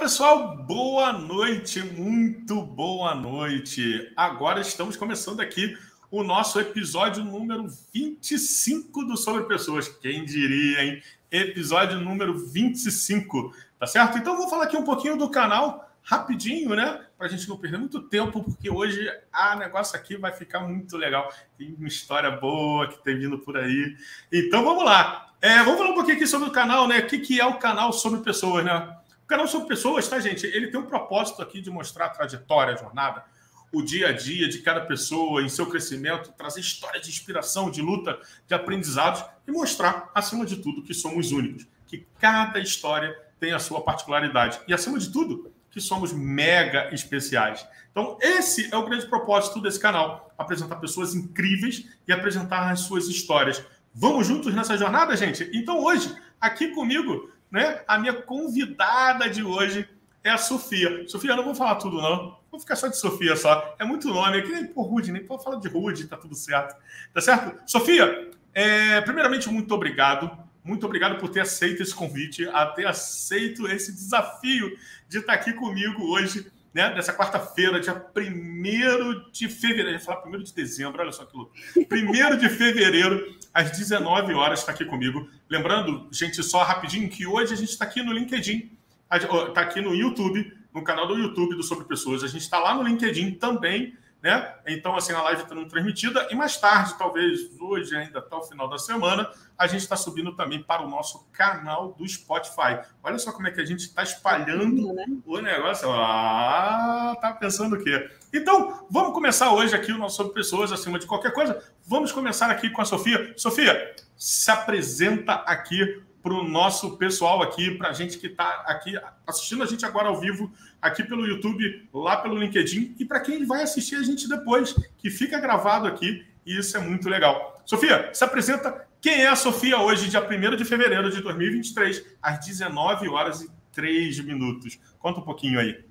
[0.00, 4.10] pessoal, boa noite, muito boa noite.
[4.16, 5.76] Agora estamos começando aqui
[6.10, 9.88] o nosso episódio número 25 do Sobre Pessoas.
[9.88, 11.02] Quem diria, hein?
[11.30, 14.16] Episódio número 25, tá certo?
[14.16, 17.04] Então vou falar aqui um pouquinho do canal, rapidinho, né?
[17.18, 20.96] Para a gente não perder muito tempo, porque hoje a negócio aqui vai ficar muito
[20.96, 21.30] legal.
[21.58, 23.94] Tem uma história boa que tem vindo por aí.
[24.32, 25.26] Então vamos lá.
[25.42, 27.00] É, vamos falar um pouquinho aqui sobre o canal, né?
[27.00, 28.96] O que, que é o canal Sobre Pessoas, né?
[29.30, 30.44] Canal Sobre Pessoas, tá, gente?
[30.44, 33.24] Ele tem um propósito aqui de mostrar a trajetória, a jornada,
[33.72, 37.80] o dia a dia de cada pessoa em seu crescimento, trazer história de inspiração, de
[37.80, 43.52] luta, de aprendizados e mostrar, acima de tudo, que somos únicos, que cada história tem
[43.52, 47.64] a sua particularidade e, acima de tudo, que somos mega especiais.
[47.92, 53.06] Então, esse é o grande propósito desse canal: apresentar pessoas incríveis e apresentar as suas
[53.06, 53.64] histórias.
[53.94, 55.48] Vamos juntos nessa jornada, gente?
[55.54, 59.88] Então, hoje, aqui comigo, né, a minha convidada de hoje
[60.22, 61.08] é a Sofia.
[61.08, 62.38] Sofia, eu não vou falar tudo, não.
[62.50, 63.74] Vou ficar só de Sofia só.
[63.78, 64.38] É muito nome.
[64.38, 66.76] É nem por Rude, nem pode falar de Rude, tá tudo certo.
[67.12, 67.60] Tá certo?
[67.66, 70.30] Sofia, é, primeiramente, muito obrigado.
[70.62, 74.76] Muito obrigado por ter aceito esse convite, a ter aceito esse desafio
[75.08, 76.94] de estar aqui comigo hoje, né?
[76.94, 79.88] Nessa quarta-feira, dia 1 de fevereiro.
[79.88, 81.52] Eu ia falar 1 de dezembro, olha só que louco.
[81.76, 85.28] 1 de fevereiro, às 19 horas, está aqui comigo.
[85.48, 88.70] Lembrando, gente, só rapidinho, que hoje a gente está aqui no LinkedIn,
[89.12, 92.22] está aqui no YouTube no canal do YouTube do Sobre Pessoas.
[92.22, 94.54] A gente está lá no LinkedIn também, né?
[94.66, 98.42] Então, assim, a live está sendo transmitida e mais tarde, talvez hoje ainda até o
[98.42, 102.80] final da semana, a gente está subindo também para o nosso canal do Spotify.
[103.02, 105.06] Olha só como é que a gente está espalhando né?
[105.24, 105.90] o negócio.
[105.90, 108.10] Ah, tá pensando o quê?
[108.32, 111.62] Então, vamos começar hoje aqui o nosso Sobre Pessoas, acima de qualquer coisa.
[111.86, 113.32] Vamos começar aqui com a Sofia.
[113.36, 118.94] Sofia, se apresenta aqui para o nosso pessoal aqui, para a gente que está aqui
[119.26, 123.44] assistindo a gente agora ao vivo, aqui pelo YouTube, lá pelo LinkedIn, e para quem
[123.46, 127.62] vai assistir a gente depois, que fica gravado aqui, e isso é muito legal.
[127.64, 128.86] Sofia, se apresenta.
[129.00, 133.50] Quem é a Sofia hoje, dia 1 de fevereiro de 2023, às 19 horas e
[133.72, 134.78] 3 minutos?
[134.98, 135.82] Conta um pouquinho aí.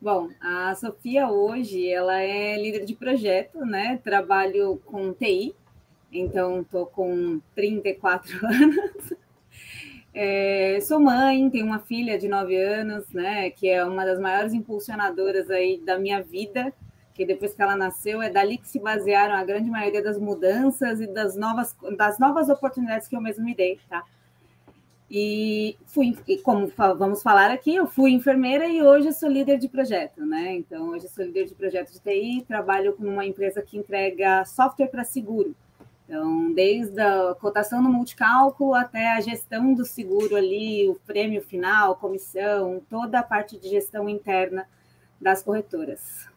[0.00, 3.98] Bom, a Sofia hoje, ela é líder de projeto, né?
[4.04, 5.54] Trabalho com TI,
[6.18, 9.12] então estou com 34 anos.
[10.14, 14.54] É, sou mãe, tenho uma filha de 9 anos, né, que é uma das maiores
[14.54, 16.72] impulsionadoras aí da minha vida,
[17.12, 21.02] que depois que ela nasceu é dali que se basearam a grande maioria das mudanças
[21.02, 24.04] e das novas, das novas oportunidades que eu mesmo me dei, tá?
[25.10, 26.66] E fui, como
[26.98, 30.54] vamos falar aqui, eu fui enfermeira e hoje sou líder de projeto, né?
[30.54, 34.88] Então, hoje sou líder de projeto de TI, trabalho com uma empresa que entrega software
[34.88, 35.54] para seguro.
[36.06, 41.96] Então, desde a cotação no multicálculo até a gestão do seguro ali, o prêmio final,
[41.96, 44.68] comissão, toda a parte de gestão interna
[45.20, 46.28] das corretoras.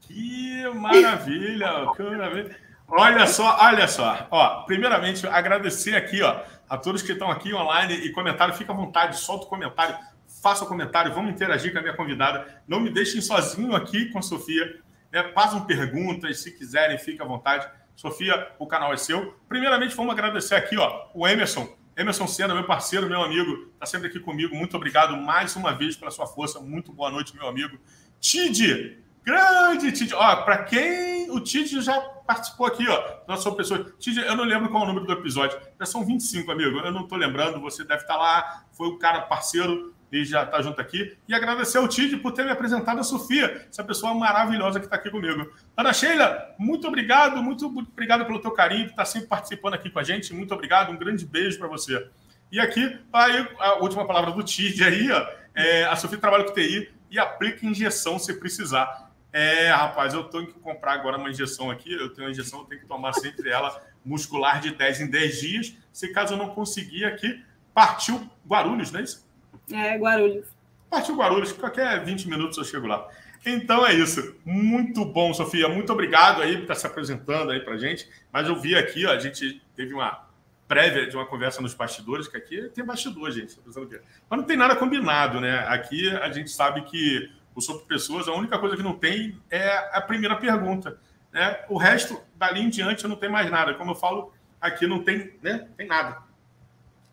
[0.00, 1.90] Que maravilha!
[1.96, 2.56] Que maravilha.
[2.86, 4.28] Olha só, olha só.
[4.30, 8.52] Ó, primeiramente, agradecer aqui ó, a todos que estão aqui online e comentaram.
[8.52, 9.96] Fica à vontade, solta o comentário,
[10.42, 12.62] faça o comentário, vamos interagir com a minha convidada.
[12.68, 14.78] Não me deixem sozinho aqui com a Sofia.
[15.10, 15.22] Né?
[15.34, 17.66] Façam perguntas, se quiserem, fique à vontade.
[17.96, 19.34] Sofia, o canal é seu.
[19.48, 21.68] Primeiramente, vamos agradecer aqui, ó, o Emerson.
[21.96, 24.54] Emerson Senna, meu parceiro, meu amigo, está sempre aqui comigo.
[24.54, 26.58] Muito obrigado mais uma vez pela sua força.
[26.58, 27.78] Muito boa noite, meu amigo.
[28.20, 30.12] Tid, grande Tid.
[30.12, 33.94] Ó, para quem o Tid já participou aqui, ó, nossa pessoa.
[33.98, 35.56] Tid, eu não lembro qual é o número do episódio.
[35.78, 36.78] Já são 25, amigo.
[36.78, 37.60] Eu não estou lembrando.
[37.60, 38.64] Você deve estar lá.
[38.72, 41.16] Foi o cara parceiro e já está junto aqui.
[41.28, 44.96] E agradecer ao Tid por ter me apresentado a Sofia, essa pessoa maravilhosa que está
[44.96, 45.52] aqui comigo.
[45.76, 49.98] Ana Sheila, muito obrigado, muito obrigado pelo teu carinho, que está sempre participando aqui com
[49.98, 50.32] a gente.
[50.32, 52.08] Muito obrigado, um grande beijo para você.
[52.50, 56.52] E aqui, aí, a última palavra do Tid aí, ó, é, a Sofia trabalha com
[56.52, 59.10] TI e aplica injeção se precisar.
[59.32, 61.92] É, rapaz, eu tenho que comprar agora uma injeção aqui.
[61.92, 65.40] Eu tenho uma injeção, eu tenho que tomar sempre ela muscular de 10 em 10
[65.40, 65.76] dias.
[65.92, 67.42] Se caso eu não conseguir aqui,
[67.74, 69.28] partiu Guarulhos, não é isso?
[69.72, 70.46] É, Guarulhos.
[70.90, 73.08] Partiu Guarulhos, qualquer 20 minutos eu chego lá.
[73.44, 74.36] Então é isso.
[74.44, 75.68] Muito bom, Sofia.
[75.68, 78.08] Muito obrigado aí por estar se apresentando aí pra gente.
[78.32, 80.26] Mas eu vi aqui, ó, a gente teve uma
[80.66, 83.58] prévia de uma conversa nos bastidores, que aqui tem bastidor, gente.
[83.66, 85.58] Mas não tem nada combinado, né?
[85.68, 89.96] Aqui a gente sabe que o Sobre Pessoas, a única coisa que não tem é
[89.96, 90.98] a primeira pergunta.
[91.32, 91.64] Né?
[91.68, 93.74] O resto, dali em diante, não tem mais nada.
[93.74, 95.68] Como eu falo, aqui não tem, né?
[95.76, 96.22] tem nada.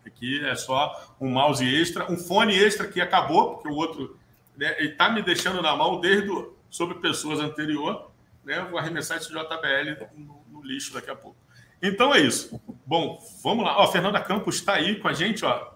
[0.06, 4.18] Aqui é só um mouse extra, um fone extra que acabou, porque o outro
[4.56, 8.10] né, está me deixando na mão desde o, sobre pessoas anterior.
[8.44, 11.36] Né, vou arremessar esse JBL no, no, lixo daqui a pouco.
[11.80, 12.60] Então é isso.
[12.86, 13.78] Bom, vamos lá.
[13.78, 15.44] Ó, Fernanda Campos está aí com a gente.
[15.44, 15.72] Ó.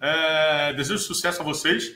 [0.00, 1.94] É, desejo sucesso a vocês.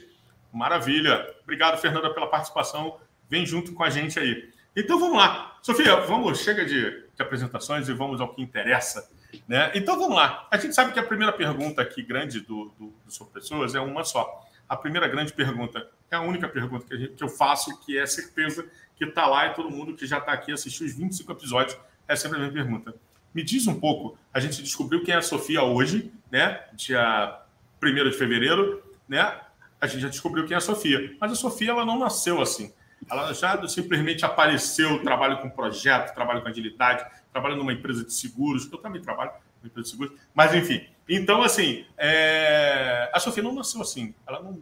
[0.53, 1.35] Maravilha.
[1.43, 2.99] Obrigado, Fernanda, pela participação.
[3.29, 4.51] Vem junto com a gente aí.
[4.77, 5.59] Então vamos lá.
[5.63, 9.09] Sofia, vamos, chega de, de apresentações e vamos ao que interessa.
[9.49, 9.73] Né?
[9.75, 10.47] Então vamos lá.
[10.51, 13.81] A gente sabe que a primeira pergunta aqui grande do, do, do Sobre Pessoas é
[13.81, 14.47] uma só.
[14.69, 18.07] A primeira grande pergunta é a única pergunta que, gente, que eu faço, que é
[18.07, 21.77] certeza que está lá e todo mundo que já está aqui assistiu os 25 episódios,
[22.07, 22.95] é sempre a minha pergunta.
[23.35, 26.61] Me diz um pouco, a gente descobriu quem é a Sofia hoje, né?
[26.75, 27.41] Dia
[27.83, 29.41] 1 de fevereiro, né?
[29.81, 31.17] A gente já descobriu quem é a Sofia.
[31.21, 32.73] Mas a Sofia, ela não nasceu assim.
[33.11, 38.71] Ela já simplesmente apareceu, trabalho com projeto, trabalho com agilidade, trabalho numa empresa de seguros,
[38.71, 40.87] eu também trabalho numa empresa de seguros, mas enfim.
[41.09, 43.11] Então, assim, é...
[43.13, 44.61] a Sofia não nasceu assim, ela não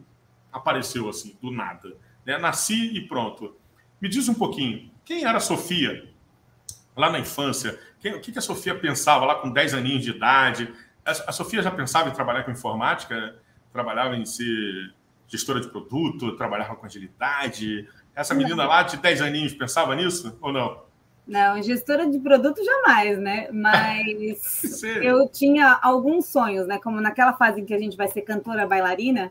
[0.53, 1.97] apareceu assim, do nada.
[2.25, 2.39] Né?
[2.39, 3.57] Nasci e pronto.
[4.01, 6.09] Me diz um pouquinho, quem era a Sofia
[6.97, 7.79] lá na infância?
[7.99, 10.73] Quem, o que, a Sofia pensava lá com 10 aninhos de idade?
[11.05, 13.37] A, a Sofia já pensava em trabalhar com informática?
[13.73, 14.95] Trabalhava em ser
[15.29, 16.37] gestora de produto?
[16.37, 17.89] Trabalhava com agilidade?
[18.15, 20.90] Essa menina lá de 10 aninhos pensava nisso ou não?
[21.31, 23.49] Não, gestora de produto jamais, né?
[23.53, 26.81] Mas eu tinha alguns sonhos, né?
[26.83, 29.31] Como naquela fase em que a gente vai ser cantora bailarina,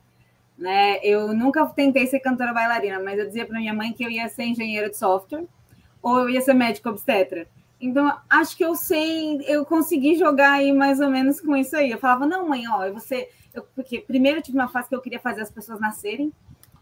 [0.58, 0.98] né?
[1.04, 4.30] Eu nunca tentei ser cantora bailarina, mas eu dizia para minha mãe que eu ia
[4.30, 5.44] ser engenheira de software
[6.02, 7.46] ou eu ia ser médica obstetra.
[7.82, 11.92] Então, acho que eu sei, eu consegui jogar aí mais ou menos com isso aí.
[11.92, 13.30] Eu falava, não, mãe, ó, eu vou ser.
[13.54, 16.32] Eu, porque primeiro eu tive uma fase que eu queria fazer as pessoas nascerem,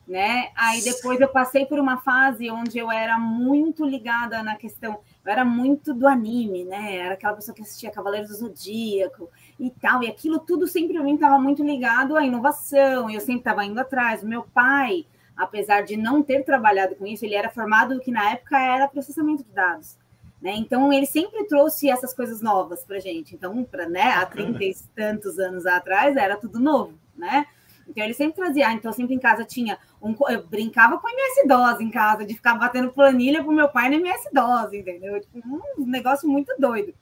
[0.08, 0.50] né?
[0.56, 5.32] Aí depois eu passei por uma fase onde eu era muito ligada na questão, eu
[5.34, 6.96] era muito do anime, né?
[6.96, 9.30] Era aquela pessoa que assistia Cavaleiros do Zodíaco
[9.60, 13.20] e tal, e aquilo tudo sempre para mim estava muito ligado à inovação, e eu
[13.20, 14.24] sempre estava indo atrás.
[14.24, 18.32] O meu pai, apesar de não ter trabalhado com isso, ele era formado que na
[18.32, 19.98] época era processamento de dados.
[20.42, 20.54] Né?
[20.56, 23.36] Então ele sempre trouxe essas coisas novas para gente.
[23.36, 27.48] Então, para né, há 30 e tantos anos atrás era tudo novo, né?
[27.88, 31.80] Então ele sempre trazia, ah, então sempre em casa tinha um, eu brincava com MS-DOS
[31.80, 35.20] em casa, de ficar batendo planilha pro meu pai no MS-DOS, entendeu?
[35.22, 35.40] Tipo,
[35.78, 36.94] um negócio muito doido.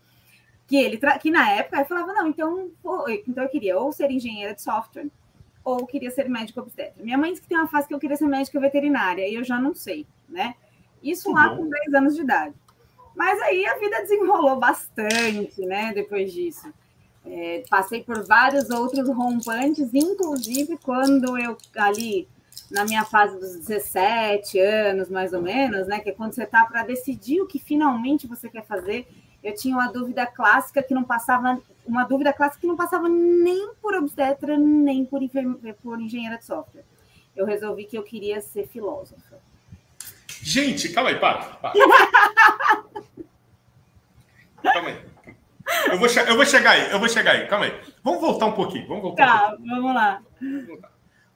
[0.67, 2.71] Que ele que na época eu falava, não, então,
[3.27, 5.09] então eu queria ou ser engenheira de software
[5.63, 7.03] ou queria ser médico obstetra.
[7.03, 9.43] Minha mãe disse que tem uma fase que eu queria ser médica veterinária, e eu
[9.43, 10.53] já não sei, né?
[11.01, 12.53] Isso lá com 10 anos de idade.
[13.15, 15.91] Mas aí a vida desenrolou bastante, né?
[15.93, 16.71] Depois disso.
[17.27, 22.27] É, passei por vários outros rompantes, inclusive quando eu ali
[22.69, 25.99] na minha fase dos 17 anos, mais ou menos, né?
[25.99, 29.07] Que é quando você está para decidir o que finalmente você quer fazer.
[29.43, 33.73] Eu tinha uma dúvida clássica que não passava, uma dúvida clássica que não passava nem
[33.81, 35.21] por obstetra, nem por,
[35.81, 36.83] por engenheira de software.
[37.35, 39.37] Eu resolvi que eu queria ser filósofa.
[40.41, 41.43] Gente, calma aí, para.
[41.43, 41.73] para.
[44.63, 45.14] calma aí.
[45.91, 47.81] Eu vou, eu vou chegar aí, eu vou chegar aí, calma aí.
[48.03, 48.87] Vamos voltar um pouquinho.
[48.87, 49.25] Vamos voltar.
[49.25, 50.21] Tá, um vamos lá.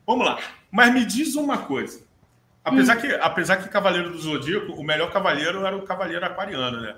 [0.06, 0.40] Vamos lá.
[0.72, 2.08] Mas me diz uma coisa.
[2.64, 3.02] Apesar, hum.
[3.02, 6.96] que, apesar que Cavaleiro do Zodíaco, o melhor cavaleiro era o Cavaleiro Aquariano, né?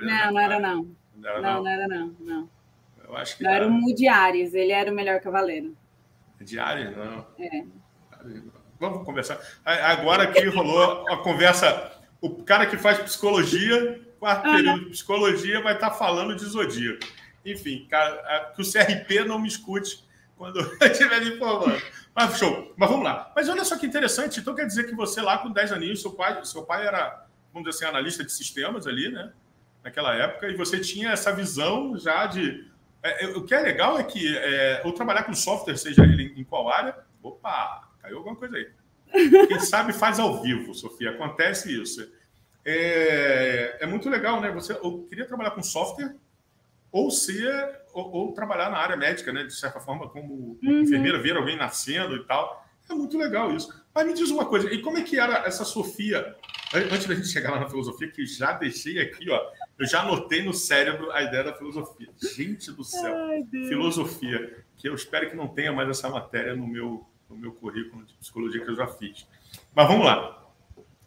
[0.00, 0.96] Não, não era não.
[1.16, 1.62] Não, era, não, não.
[1.62, 2.50] não era não, não.
[3.08, 5.76] Eu acho que não, era, era o Mu de Ares, ele era o melhor cavaleiro.
[6.40, 7.26] De Ares, não.
[7.38, 7.64] É.
[8.78, 9.40] Vamos conversar.
[9.64, 14.56] Agora que rolou a conversa, o cara que faz psicologia, quarto uhum.
[14.56, 17.06] período de psicologia, vai estar falando de zodíaco.
[17.44, 20.04] Enfim, cara, que o CRP não me escute
[20.36, 21.80] quando eu estiver me informando.
[22.12, 22.74] Mas show.
[22.76, 23.32] Mas vamos lá.
[23.36, 24.40] Mas olha só que interessante.
[24.40, 27.68] Então quer dizer que você lá com 10 aninhos, seu pai, seu pai era, vamos
[27.68, 29.32] dizer assim, analista de sistemas ali, né?
[29.84, 32.66] Naquela época, e você tinha essa visão já de.
[33.04, 36.34] É, é o que é legal é que é, ou trabalhar com software, seja ele
[36.36, 36.96] em qual área.
[37.22, 38.68] Opa, caiu alguma coisa aí.
[39.46, 41.10] Quem sabe faz ao vivo, Sofia.
[41.10, 42.10] Acontece isso.
[42.68, 44.50] É, é muito legal, né?
[44.50, 46.16] Você eu queria trabalhar com software
[46.90, 49.44] ou ser ou, ou, trabalhar na área médica, né?
[49.44, 50.80] De certa forma, como uhum.
[50.80, 52.66] enfermeira, ver alguém nascendo e tal.
[52.90, 53.72] É muito legal isso.
[53.94, 56.36] Mas me diz uma coisa, e como é que era essa Sofia?
[56.74, 59.40] Antes da gente chegar lá na filosofia, que já deixei aqui, ó,
[59.78, 62.08] eu já anotei no cérebro a ideia da filosofia.
[62.34, 66.66] Gente do céu, Ai, filosofia, que eu espero que não tenha mais essa matéria no
[66.66, 69.26] meu, no meu currículo de psicologia que eu já fiz.
[69.74, 70.45] Mas vamos lá.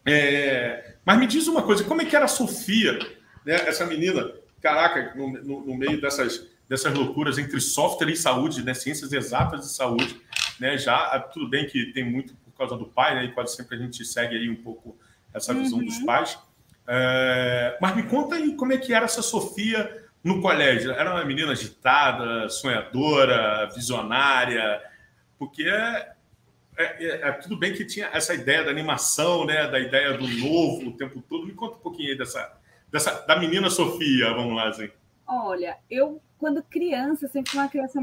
[0.09, 0.95] É...
[1.05, 2.99] Mas me diz uma coisa, como é que era a Sofia,
[3.45, 3.55] né?
[3.67, 8.73] essa menina, caraca, no, no, no meio dessas, dessas loucuras entre software e saúde, né?
[8.73, 10.19] ciências exatas de saúde,
[10.59, 10.77] né?
[10.77, 13.25] Já ah, tudo bem que tem muito por causa do pai, né?
[13.25, 14.97] E quase sempre a gente segue aí um pouco
[15.33, 15.85] essa visão uhum.
[15.85, 16.37] dos pais.
[16.87, 17.77] É...
[17.81, 20.91] Mas me conta aí como é que era essa Sofia no colégio.
[20.91, 24.81] Era uma menina agitada, sonhadora, visionária,
[25.37, 26.11] porque é,
[26.79, 29.67] é, é, é, tudo bem que tinha essa ideia da animação, né?
[29.67, 31.45] Da ideia do novo o tempo todo.
[31.45, 32.57] Me conta um pouquinho aí dessa,
[32.89, 34.89] dessa da menina Sofia, vamos lá, assim.
[35.27, 37.99] Olha, eu quando criança sempre fui uma criança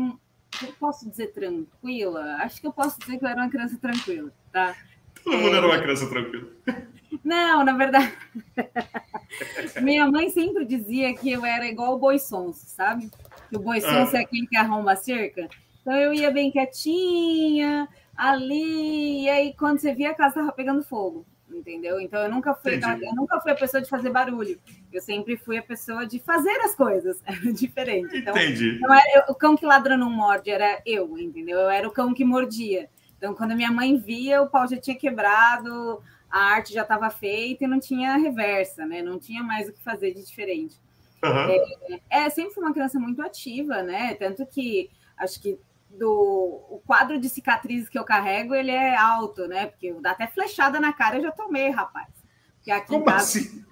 [0.63, 2.37] eu posso dizer tranquila?
[2.41, 4.77] Acho que eu posso dizer que eu era uma criança tranquila, tá?
[5.25, 5.59] Todo mundo é...
[5.59, 6.49] era uma criança tranquila.
[7.25, 8.13] Não, na verdade.
[9.83, 13.11] Minha mãe sempre dizia que eu era igual o boi sonso, sabe?
[13.49, 14.19] Que o boi sonso ah.
[14.19, 15.49] é aquele que arromba a cerca.
[15.81, 20.83] Então eu ia bem quietinha, ali, e aí quando você via a casa tava pegando
[20.83, 22.01] fogo, entendeu?
[22.01, 24.59] Então eu nunca fui, eu nunca fui a pessoa de fazer barulho.
[24.93, 27.23] Eu sempre fui a pessoa de fazer as coisas.
[27.25, 28.17] Era diferente.
[28.17, 28.77] Então, Entendi.
[28.77, 31.61] Então, era, o cão que ladra não morde, era eu, entendeu?
[31.61, 32.89] Eu era o cão que mordia.
[33.17, 37.65] Então, quando minha mãe via, o pau já tinha quebrado, a arte já estava feita
[37.65, 39.03] e não tinha reversa, né?
[39.03, 40.77] Não tinha mais o que fazer de diferente.
[41.25, 42.01] Uhum.
[42.11, 44.15] É, é, sempre fui uma criança muito ativa, né?
[44.15, 45.59] Tanto que acho que
[45.99, 49.67] do o quadro de cicatrizes que eu carrego, ele é alto, né?
[49.67, 52.09] Porque dá até flechada na cara eu já tomei, rapaz.
[52.57, 53.65] Porque aqui Como casa, assim?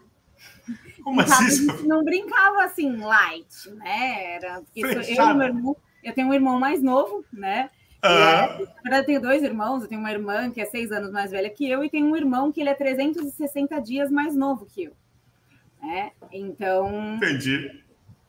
[1.02, 1.66] Como assim?
[1.86, 4.34] Não brincava assim, light, né?
[4.34, 7.70] Era, eu, eu, meu irmão, eu tenho um irmão mais novo, né?
[8.04, 8.10] Uhum.
[8.10, 9.82] É, na verdade, eu tenho dois irmãos.
[9.82, 12.16] Eu tenho uma irmã que é seis anos mais velha que eu, e tenho um
[12.16, 14.92] irmão que ele é 360 dias mais novo que eu.
[15.82, 16.12] Né?
[16.30, 17.16] Então.
[17.16, 17.82] Entendi.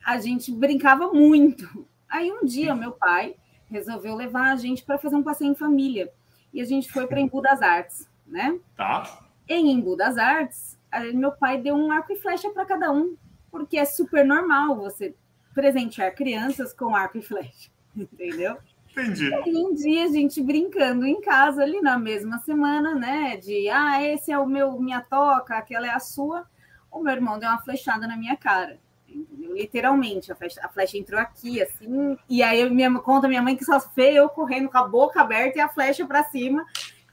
[0.05, 1.85] A gente brincava muito.
[2.07, 3.35] Aí um dia, meu pai
[3.69, 6.12] resolveu levar a gente para fazer um passeio em família.
[6.53, 8.57] E a gente foi para Embu das Artes, né?
[8.75, 9.19] Tá.
[9.48, 10.77] Em Embu das Artes,
[11.13, 13.15] meu pai deu um arco e flecha para cada um,
[13.51, 15.13] porque é super normal você
[15.53, 18.57] presentear crianças com arco e flecha, entendeu?
[18.91, 19.29] Entendi.
[19.45, 23.36] E um dia a gente brincando em casa ali na mesma semana, né?
[23.36, 26.45] De ah, esse é o meu minha toca, aquela é a sua.
[26.89, 28.79] O meu irmão deu uma flechada na minha cara.
[29.15, 29.53] Entendeu?
[29.53, 33.55] Literalmente, a flecha, a flecha entrou aqui, assim, e aí eu, minha, conta minha mãe
[33.55, 36.65] que só fez eu correndo com a boca aberta e a flecha para cima,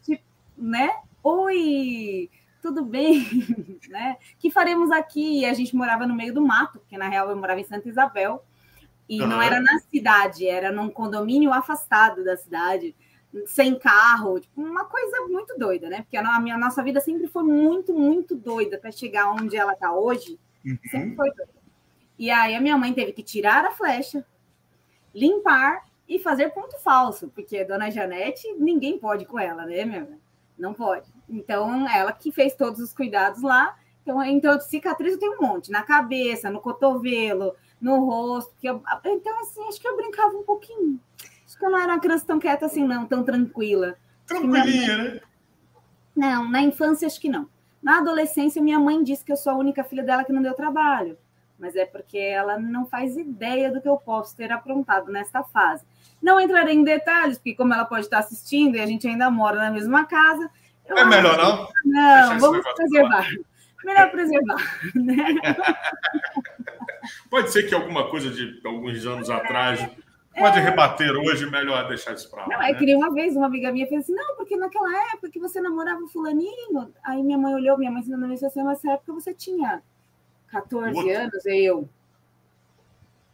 [0.03, 0.25] tipo,
[0.57, 0.91] né?
[1.23, 2.29] Oi,
[2.61, 3.25] tudo bem?
[3.89, 4.17] né?
[4.39, 5.41] que faremos aqui?
[5.41, 7.89] E a gente morava no meio do mato, porque na real eu morava em Santa
[7.89, 8.45] Isabel.
[9.09, 9.29] E uhum.
[9.29, 12.95] não era na cidade, era num condomínio afastado da cidade,
[13.47, 16.03] sem carro, tipo, uma coisa muito doida, né?
[16.03, 19.73] Porque a, minha, a nossa vida sempre foi muito, muito doida para chegar onde ela
[19.73, 20.39] está hoje.
[20.65, 20.79] Uhum.
[20.91, 21.62] Sempre foi doida.
[22.23, 24.25] E aí a minha mãe teve que tirar a flecha,
[25.13, 30.21] limpar e fazer ponto falso, porque a dona Janete, ninguém pode com ela, né, minha?
[30.57, 31.13] Não pode.
[31.29, 33.77] Então, ela que fez todos os cuidados lá.
[34.03, 38.55] Então, então cicatriz eu tenho um monte, na cabeça, no cotovelo, no rosto.
[38.63, 41.01] Eu, então, assim, acho que eu brincava um pouquinho.
[41.45, 43.97] Acho que eu não era uma criança tão quieta assim, não, tão tranquila.
[44.29, 45.21] Tranquilinha, né?
[46.15, 47.49] Não, na infância acho que não.
[47.83, 50.55] Na adolescência, minha mãe disse que eu sou a única filha dela que não deu
[50.55, 51.19] trabalho.
[51.63, 55.85] Mas é porque ela não faz ideia do que eu posso ter aprontado nesta fase.
[56.21, 59.59] Não entrarei em detalhes, porque como ela pode estar assistindo e a gente ainda mora
[59.59, 60.51] na mesma casa.
[60.85, 61.69] é melhor não?
[61.85, 63.29] Não, vamos preservar.
[63.85, 64.57] Melhor preservar,
[64.93, 65.25] né?
[67.31, 69.89] Pode ser que alguma coisa de alguns anos atrás
[70.37, 70.63] pode é...
[70.63, 72.49] rebater hoje, melhor deixar isso para lá.
[72.49, 72.73] Não, né?
[72.73, 75.61] é que uma vez uma amiga minha fez assim: não, porque naquela época que você
[75.61, 79.81] namorava o fulaninho, aí minha mãe olhou, minha mãe ensinou assim, nessa época você tinha
[80.53, 81.11] 14 Outro.
[81.11, 81.89] anos, eu.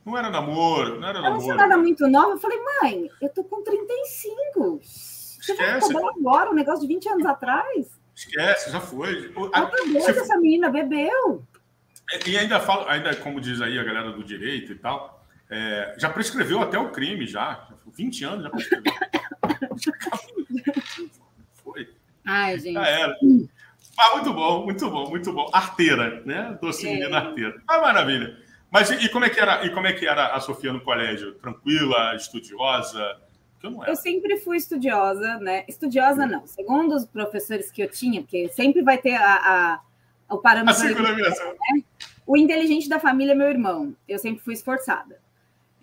[0.07, 1.43] Não era namoro, não era namoro.
[1.43, 2.31] Você não era muito nova.
[2.31, 4.81] Eu falei, mãe, eu tô com 35.
[4.81, 5.93] Você Esquece.
[5.93, 7.91] vai agora, um negócio de 20 anos atrás?
[8.15, 9.33] Esquece, já foi.
[9.37, 11.43] Ela tá doida, essa menina bebeu.
[12.27, 16.09] E ainda falo, ainda como diz aí a galera do direito e tal, é, já
[16.09, 17.69] prescreveu até o crime, já.
[17.87, 18.93] 20 anos já prescreveu.
[21.65, 21.89] Foi.
[22.25, 22.75] Ai, gente.
[22.75, 23.17] Já era.
[23.99, 25.51] Mas muito bom, muito bom, muito bom.
[25.53, 26.57] Arteira, né?
[26.63, 26.93] Doce é.
[26.93, 27.61] menina arteira.
[27.67, 28.39] Ah, maravilha.
[28.71, 30.81] Mas e, e, como é que era, e como é que era a Sofia no
[30.81, 31.35] colégio?
[31.35, 33.21] Tranquila, estudiosa?
[33.61, 35.65] Eu, eu sempre fui estudiosa, né?
[35.67, 36.47] Estudiosa não.
[36.47, 39.81] Segundo os professores que eu tinha, porque sempre vai ter a,
[40.29, 40.81] a o parâmetro.
[40.81, 41.83] A segunda né?
[42.25, 43.97] O inteligente da família é meu irmão.
[44.07, 45.19] Eu sempre fui esforçada.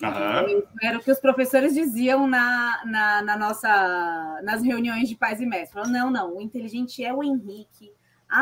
[0.02, 0.64] Uhum.
[0.82, 5.46] Era o que os professores diziam na, na, na, nossa, nas reuniões de pais e
[5.46, 5.72] mestres.
[5.72, 7.92] Falaram, não, não, o inteligente é o Henrique,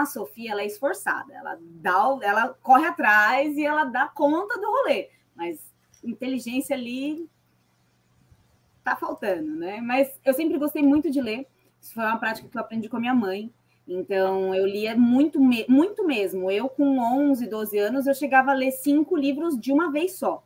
[0.01, 4.67] a Sofia ela é esforçada, ela dá, ela corre atrás e ela dá conta do
[4.67, 5.71] rolê, mas
[6.03, 7.29] inteligência ali
[8.83, 9.79] tá faltando, né?
[9.81, 11.47] Mas eu sempre gostei muito de ler.
[11.81, 13.51] Isso foi uma prática que eu aprendi com a minha mãe.
[13.87, 16.49] Então, eu lia muito, muito mesmo.
[16.51, 20.43] Eu, com 11, 12 anos, eu chegava a ler cinco livros de uma vez só.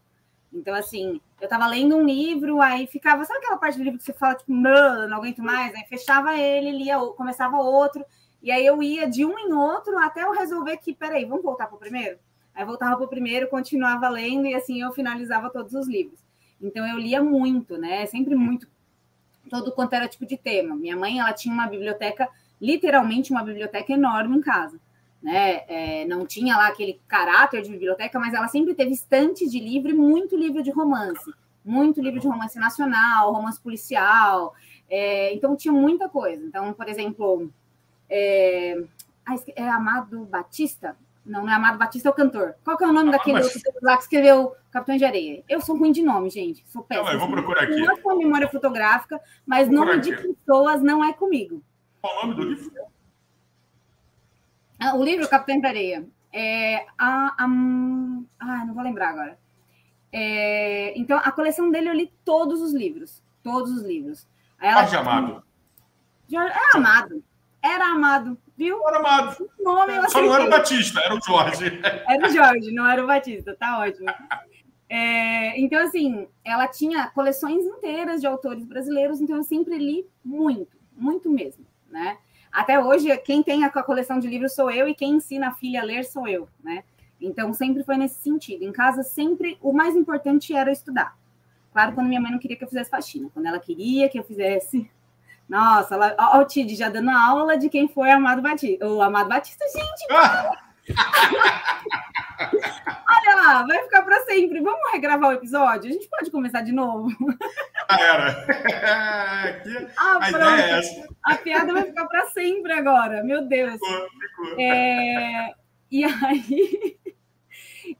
[0.51, 4.05] Então, assim, eu estava lendo um livro, aí ficava, sabe aquela parte do livro que
[4.05, 5.73] você fala, tipo, não aguento mais?
[5.75, 8.03] Aí fechava ele, lia, começava outro.
[8.41, 11.67] E aí eu ia de um em outro até eu resolver que, peraí, vamos voltar
[11.67, 12.19] para o primeiro?
[12.53, 16.19] Aí voltava para o primeiro, continuava lendo e assim eu finalizava todos os livros.
[16.61, 18.05] Então eu lia muito, né?
[18.07, 18.67] Sempre muito,
[19.49, 20.75] todo quanto era tipo de tema.
[20.75, 22.27] Minha mãe, ela tinha uma biblioteca,
[22.59, 24.79] literalmente uma biblioteca enorme em casa.
[25.21, 25.63] Né?
[25.67, 29.89] É, não tinha lá aquele caráter de biblioteca, mas ela sempre teve estante de livro
[29.91, 31.31] e muito livro de romance.
[31.65, 34.53] muito livro de romance nacional, romance policial.
[34.89, 36.43] É, então tinha muita coisa.
[36.45, 37.51] Então, por exemplo,
[38.09, 38.75] é,
[39.55, 40.95] é Amado Batista?
[41.25, 42.55] Não, não é Amado Batista, é o cantor.
[42.63, 43.61] Qual que é o nome daquele mas...
[43.81, 45.43] lá que escreveu Capitão de Areia?
[45.49, 46.63] Eu sou ruim de nome, gente.
[46.67, 47.07] Sou péssima.
[47.07, 47.75] Não, eu vou procurar aqui.
[47.75, 51.61] Não é com memória fotográfica, mas nome de pessoas não é comigo.
[52.01, 52.71] Qual o nome do livro?
[54.79, 56.07] Ah, o livro Capitão de Areia.
[56.31, 59.37] É, a, a, ah, não vou lembrar agora.
[60.11, 63.21] É, então, a coleção dele eu li todos os livros.
[63.43, 64.27] Todos os livros.
[64.61, 65.43] Ela, Jorge Amado.
[66.29, 67.23] Jorge, é Amado.
[67.61, 68.87] Era Amado, viu?
[68.87, 69.49] Era Amado.
[69.59, 71.65] O nome Só não era o Batista, era o Jorge.
[72.07, 73.55] Era o Jorge, não era o Batista.
[73.55, 74.07] Tá ótimo.
[74.89, 80.77] É, então, assim, ela tinha coleções inteiras de autores brasileiros, então eu sempre li muito,
[80.95, 82.17] muito mesmo, né?
[82.51, 85.81] Até hoje, quem tem a coleção de livros sou eu e quem ensina a filha
[85.81, 86.83] a ler sou eu, né?
[87.19, 88.63] Então, sempre foi nesse sentido.
[88.63, 91.17] Em casa, sempre o mais importante era estudar.
[91.73, 93.29] Claro, quando minha mãe não queria que eu fizesse faxina.
[93.33, 94.89] Quando ela queria que eu fizesse.
[95.47, 96.15] Nossa, ela...
[96.19, 98.85] ó, o Tid já dando aula de quem foi Amado Batista.
[98.87, 100.07] O Amado Batista, gente!
[103.09, 104.61] Olha lá, vai ficar para sempre.
[104.61, 105.89] Vamos regravar o episódio?
[105.89, 107.09] A gente pode começar de novo?
[107.89, 108.45] Ah, era.
[109.97, 110.81] ah, a é.
[111.23, 113.23] A piada vai ficar para sempre agora.
[113.23, 113.73] Meu Deus.
[113.73, 114.59] Ficou, ficou.
[114.59, 115.53] É...
[115.89, 116.97] E aí.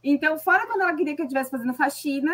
[0.04, 2.32] Então, fora quando ela queria que eu estivesse fazendo faxina,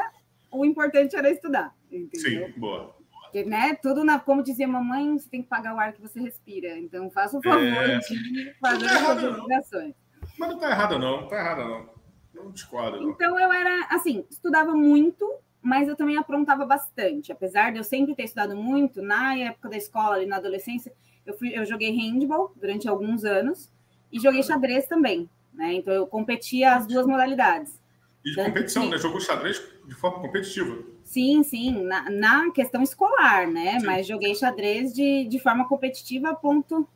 [0.51, 1.73] o importante era estudar.
[1.91, 2.49] Entendeu?
[2.49, 2.97] Sim, boa.
[3.35, 6.21] Porque, né, tudo na, como dizia mamãe, você tem que pagar o ar que você
[6.21, 6.79] respira.
[6.79, 7.99] Então, faça o favor é...
[7.99, 9.95] de fazer tá as obrigações.
[10.39, 11.17] Mas não está errado, não.
[11.17, 11.91] Não está errado, não.
[12.33, 13.01] Não discordo.
[13.01, 13.11] Não.
[13.11, 15.29] Então, eu era, assim, estudava muito,
[15.61, 17.33] mas eu também aprontava bastante.
[17.33, 20.93] Apesar de eu sempre ter estudado muito, na época da escola, ali na adolescência,
[21.27, 23.69] eu, fui, eu joguei handball durante alguns anos
[24.13, 25.29] e joguei xadrez também.
[25.53, 25.73] Né?
[25.73, 27.81] Então, eu competia as duas modalidades.
[28.25, 28.97] E de competição, né?
[28.97, 30.94] Jogou xadrez de forma competitiva.
[31.15, 33.79] Sim, sim, na, na questão escolar, né?
[33.79, 33.87] Sim.
[33.87, 36.89] Mas joguei xadrez de, de forma competitiva a ponto,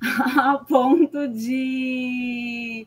[0.00, 2.86] a ponto de.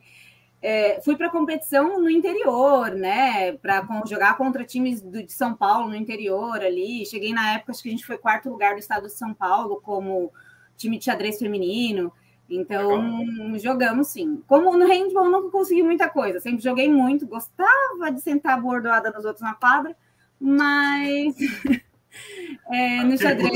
[0.60, 3.52] É, fui para competição no interior, né?
[3.58, 7.06] Para jogar contra times do, de São Paulo no interior ali.
[7.06, 9.80] Cheguei na época, acho que a gente foi quarto lugar do estado de São Paulo
[9.80, 10.32] como
[10.76, 12.12] time de xadrez feminino.
[12.50, 13.58] Então, Legal.
[13.60, 14.42] jogamos sim.
[14.48, 19.12] Como no handball eu nunca consegui muita coisa, sempre joguei muito, gostava de sentar bordoada
[19.12, 19.94] nos outros na quadra,
[20.40, 21.36] mas
[22.70, 23.52] é, no xadrez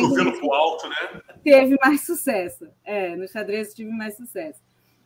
[0.51, 1.23] alto, né?
[1.43, 2.69] teve mais sucesso.
[2.85, 4.61] É, no xadrez tive mais sucesso.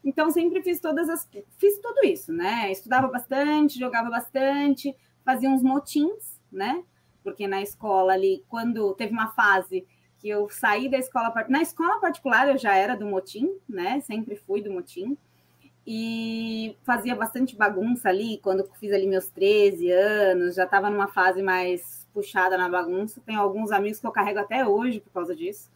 [0.04, 1.28] Então, sempre fiz todas as.
[1.58, 2.70] Fiz tudo isso, né?
[2.70, 6.84] Estudava bastante, jogava bastante, fazia uns motins, né?
[7.24, 9.86] Porque na escola ali, quando teve uma fase
[10.18, 14.00] que eu saí da escola na escola particular eu já era do motim, né?
[14.00, 15.18] Sempre fui do motim
[15.86, 21.42] e fazia bastante bagunça ali quando fiz ali meus 13 anos, já estava numa fase
[21.42, 23.22] mais puxada na bagunça.
[23.24, 25.70] Tenho alguns amigos que eu carrego até hoje por causa disso.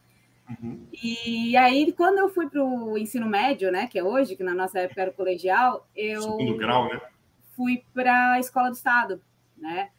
[0.49, 0.85] Uhum.
[0.91, 4.53] E aí, quando eu fui para o ensino médio, né, que é hoje, que na
[4.53, 6.99] nossa época era o colegial, eu Segundo grau, né?
[7.55, 9.21] fui para a escola do estado,
[9.57, 9.89] né?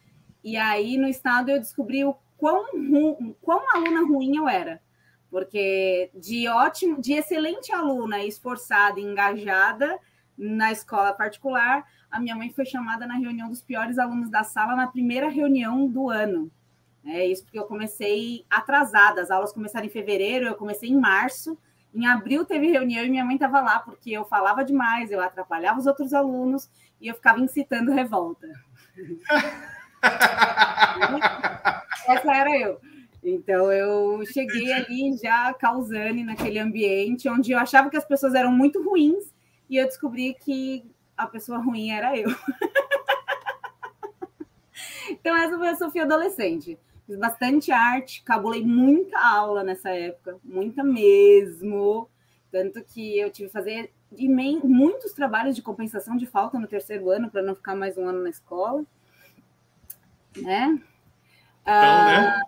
[0.43, 4.81] E aí no estado eu descobri o quão, ru, quão aluna ruim eu era.
[5.33, 9.97] Porque de ótimo, de excelente aluna, esforçada, engajada
[10.37, 14.75] na escola particular, a minha mãe foi chamada na reunião dos piores alunos da sala
[14.75, 16.51] na primeira reunião do ano.
[17.03, 19.23] É isso porque eu comecei atrasada.
[19.23, 21.57] As aulas começaram em fevereiro, eu comecei em março.
[21.91, 25.79] Em abril teve reunião e minha mãe estava lá porque eu falava demais, eu atrapalhava
[25.79, 26.69] os outros alunos
[27.01, 28.47] e eu ficava incitando revolta.
[32.07, 32.79] Essa era eu.
[33.23, 38.51] Então eu cheguei ali já causando naquele ambiente onde eu achava que as pessoas eram
[38.51, 39.33] muito ruins
[39.69, 42.29] e eu descobri que a pessoa ruim era eu.
[45.09, 46.77] então essa foi a Sofia adolescente.
[47.05, 52.09] Fiz bastante arte, cabulei muita aula nessa época, muita mesmo.
[52.51, 53.91] Tanto que eu tive que fazer
[54.63, 58.21] muitos trabalhos de compensação de falta no terceiro ano para não ficar mais um ano
[58.21, 58.85] na escola
[60.41, 60.65] né?
[60.71, 60.81] Então, né?
[61.65, 62.41] ah, né?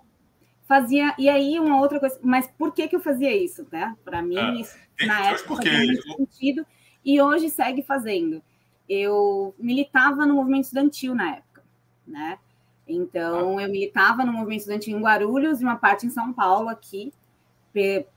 [0.68, 3.96] Fazia, e aí uma outra coisa, mas por que que eu fazia isso, né?
[4.04, 4.76] Para mim, ah, isso,
[5.06, 6.66] na época fazia muito sentido
[7.04, 8.42] e hoje segue fazendo.
[8.90, 11.64] Eu militava no movimento estudantil na época,
[12.06, 12.40] né?
[12.88, 13.64] Então, ah.
[13.64, 17.14] eu militava no movimento estudantil em Guarulhos e uma parte em São Paulo aqui,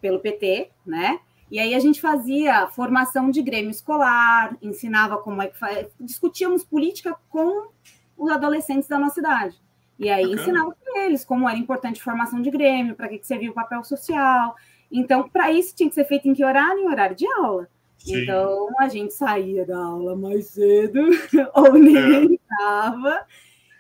[0.01, 1.21] pelo PT, né?
[1.51, 6.63] E aí a gente fazia formação de grêmio escolar, ensinava como é que faz, discutíamos
[6.63, 7.69] política com
[8.17, 9.59] os adolescentes da nossa idade.
[9.99, 10.43] E aí Bacana.
[10.43, 13.83] ensinava para eles como era importante formação de grêmio, para que, que servia o papel
[13.83, 14.55] social.
[14.91, 16.81] Então, para isso tinha que ser feito em que horário?
[16.81, 17.69] Em horário de aula.
[17.99, 18.23] Sim.
[18.23, 21.01] Então, a gente saía da aula mais cedo,
[21.55, 23.25] ou nem estava, é.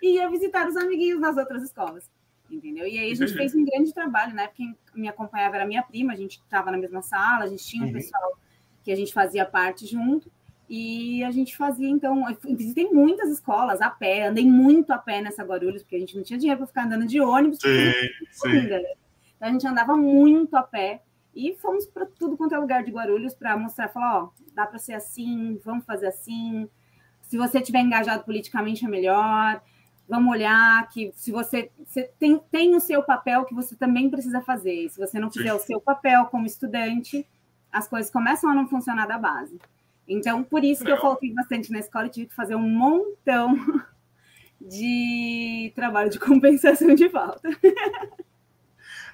[0.02, 2.10] e ia visitar os amiguinhos nas outras escolas.
[2.50, 2.86] Entendeu?
[2.86, 4.48] E aí a gente fez um grande trabalho, né?
[4.54, 7.84] Quem me acompanhava era minha prima, a gente estava na mesma sala, a gente tinha
[7.84, 7.92] um uhum.
[7.92, 8.38] pessoal
[8.82, 10.32] que a gente fazia parte junto.
[10.68, 15.42] E a gente fazia, então, visitei muitas escolas a pé, andei muito a pé nessa
[15.42, 17.58] Guarulhos, porque a gente não tinha dinheiro para ficar andando de ônibus.
[17.58, 17.92] Sim,
[18.32, 18.58] sim.
[19.36, 21.00] Então a gente andava muito a pé
[21.34, 24.78] e fomos para tudo quanto é lugar de Guarulhos para mostrar, falar, ó, dá para
[24.78, 26.68] ser assim, vamos fazer assim.
[27.22, 29.62] Se você tiver engajado politicamente é melhor.
[30.08, 34.40] Vamos olhar que se você, você tem, tem o seu papel que você também precisa
[34.40, 34.86] fazer.
[34.86, 35.56] E se você não fizer Sim.
[35.56, 37.26] o seu papel como estudante,
[37.70, 39.58] as coisas começam a não funcionar da base.
[40.08, 43.54] Então, por isso que eu faltei bastante na escola e tive que fazer um montão
[44.60, 47.48] de trabalho de compensação de falta.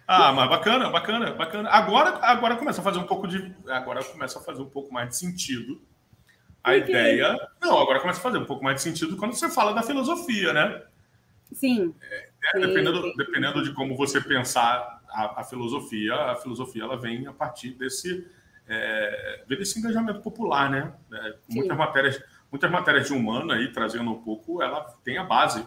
[0.07, 1.69] Ah, mas bacana, bacana, bacana.
[1.71, 3.55] Agora, agora começa a fazer um pouco de.
[3.69, 5.81] Agora começa a fazer um pouco mais de sentido.
[6.63, 7.37] A ideia.
[7.61, 10.53] Não, agora começa a fazer um pouco mais de sentido quando você fala da filosofia,
[10.53, 10.83] né?
[11.53, 11.95] Sim.
[12.01, 17.27] É, é, dependendo, dependendo de como você pensar a, a, filosofia, a filosofia ela vem
[17.27, 18.27] a partir desse,
[18.69, 20.93] é, desse engajamento popular, né?
[21.13, 25.67] É, muitas matérias, muitas matérias de humano aí, trazendo um pouco, ela tem a base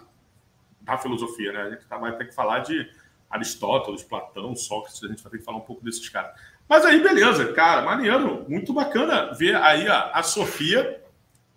[0.82, 1.62] da filosofia, né?
[1.62, 2.90] A gente tá, vai ter que falar de
[3.30, 6.32] Aristóteles, Platão, Sócrates, a gente vai ter que falar um pouco desses caras.
[6.68, 11.02] Mas aí, beleza, cara, maneiro, muito bacana ver aí a, a Sofia,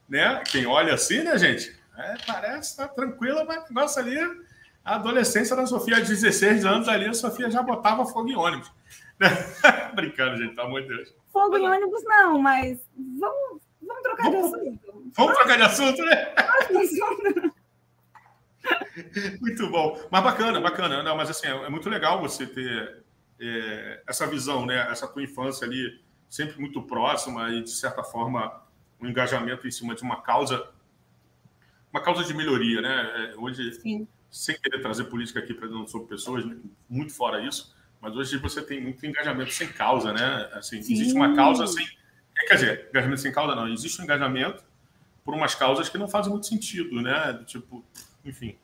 [0.09, 0.43] né?
[0.47, 1.75] Quem olha assim, né, gente?
[1.97, 4.19] É, parece, tá tranquila, mas o negócio ali,
[4.85, 8.71] a adolescência da Sofia, aos 16 anos ali, a Sofia já botava fogo em ônibus.
[9.95, 11.20] Brincando, gente, pelo amor de Deus.
[11.33, 15.13] Fogo em ônibus não, mas vamos, vamos trocar vamos, de assunto.
[15.17, 16.35] Vamos trocar de assunto, né?
[19.41, 19.99] muito bom.
[20.11, 21.03] Mas bacana, bacana.
[21.03, 23.05] Não, mas assim, é, é muito legal você ter
[23.41, 24.91] é, essa visão, né?
[24.91, 28.63] Essa tua infância ali sempre muito próxima e, de certa forma,
[29.01, 30.69] um engajamento em cima de uma causa,
[31.93, 33.33] uma causa de melhoria, né?
[33.33, 34.07] É, hoje, Sim.
[34.31, 36.45] sem querer trazer política aqui para não sobre pessoas,
[36.89, 40.49] muito fora isso, mas hoje você tem muito engajamento sem causa, né?
[40.55, 40.93] Assim, Sim.
[40.95, 41.87] existe uma causa sem.
[42.49, 43.69] Quer dizer, engajamento sem causa não.
[43.69, 44.65] Existe um engajamento
[45.25, 47.43] por umas causas que não fazem muito sentido, né?
[47.47, 47.85] Tipo,
[48.25, 48.57] enfim.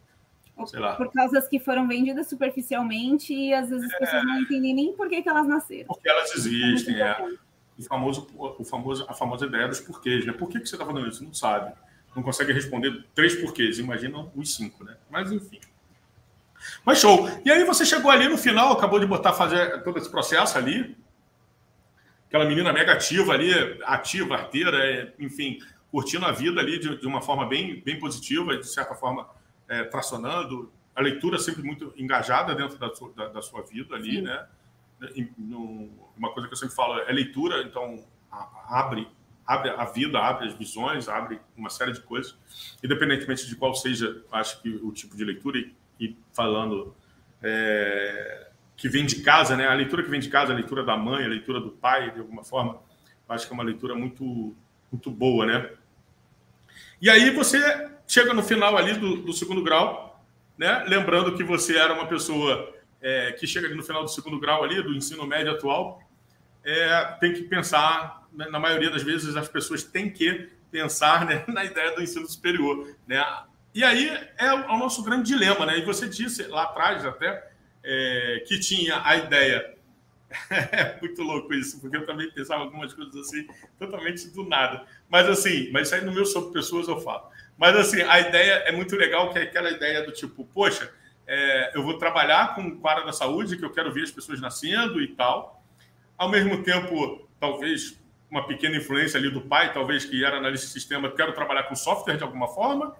[0.66, 0.94] Sei lá.
[0.96, 3.98] Por causas que foram vendidas superficialmente e às vezes as é...
[3.98, 5.88] pessoas não entendem nem por que, que elas nasceram.
[5.88, 7.16] Porque elas existem, é.
[7.78, 10.32] O famoso, o famoso, a famosa ideia dos porquês, né?
[10.32, 11.22] Por que, que você está fazendo isso?
[11.22, 11.74] Não sabe.
[12.14, 13.78] Não consegue responder três porquês.
[13.78, 14.96] Imagina os cinco, né?
[15.10, 15.60] Mas enfim.
[16.84, 17.28] Mas show.
[17.44, 20.96] E aí você chegou ali no final, acabou de botar fazer todo esse processo ali.
[22.28, 23.52] Aquela menina mega ativa ali,
[23.84, 25.58] ativa, arteira, é, enfim,
[25.90, 29.28] curtindo a vida ali de, de, uma forma bem, bem positiva, de certa forma
[29.68, 30.72] é, tracionando.
[30.94, 34.22] A leitura sempre muito engajada dentro da sua, da, da sua vida ali, Sim.
[34.22, 34.46] né?
[35.14, 39.06] E, no, uma coisa que eu sempre falo é leitura, então a, abre
[39.46, 42.36] abre a vida, abre as visões, abre uma série de coisas,
[42.82, 46.94] independentemente de qual seja, acho que o tipo de leitura e e falando
[47.42, 49.66] é, que vem de casa, né?
[49.66, 52.20] A leitura que vem de casa, a leitura da mãe, a leitura do pai, de
[52.20, 52.80] alguma forma,
[53.28, 54.54] acho que é uma leitura muito,
[54.90, 55.70] muito boa, né?
[57.00, 60.22] E aí você chega no final ali do, do segundo grau,
[60.56, 60.84] né?
[60.86, 64.82] Lembrando que você era uma pessoa é, que chega no final do segundo grau ali,
[64.82, 66.00] do ensino médio atual,
[66.64, 68.48] é, tem que pensar, né?
[68.50, 72.88] na maioria das vezes as pessoas têm que pensar né, na ideia do ensino superior,
[73.06, 73.24] né?
[73.76, 74.08] E aí
[74.38, 75.76] é o, é o nosso grande dilema, né?
[75.76, 77.46] E você disse lá atrás até
[77.84, 79.76] é, que tinha a ideia.
[80.50, 83.46] é muito louco isso, porque eu também pensava algumas coisas assim,
[83.78, 84.86] totalmente do nada.
[85.10, 87.28] Mas assim, mas isso aí no meu sobre pessoas eu falo.
[87.58, 90.90] Mas assim, a ideia é muito legal, que é aquela ideia do tipo, poxa,
[91.26, 94.40] é, eu vou trabalhar com o área da saúde, que eu quero ver as pessoas
[94.40, 95.62] nascendo e tal.
[96.16, 100.72] Ao mesmo tempo, talvez uma pequena influência ali do pai, talvez que era analista de
[100.72, 102.96] sistema, quero trabalhar com software de alguma forma.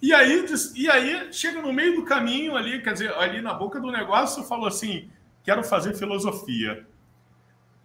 [0.00, 3.80] E aí, e aí chega no meio do caminho ali, quer dizer, ali na boca
[3.80, 5.10] do negócio, falou assim:
[5.42, 6.86] quero fazer filosofia.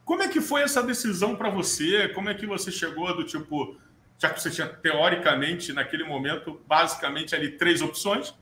[0.03, 2.09] Como é que foi essa decisão para você?
[2.09, 3.77] Como é que você chegou do tipo,
[4.17, 8.33] já que você tinha teoricamente naquele momento, basicamente ali três opções?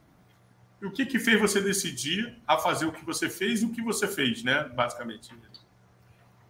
[0.82, 3.72] E o que que fez você decidir a fazer o que você fez e o
[3.72, 4.64] que você fez, né?
[4.74, 5.30] Basicamente.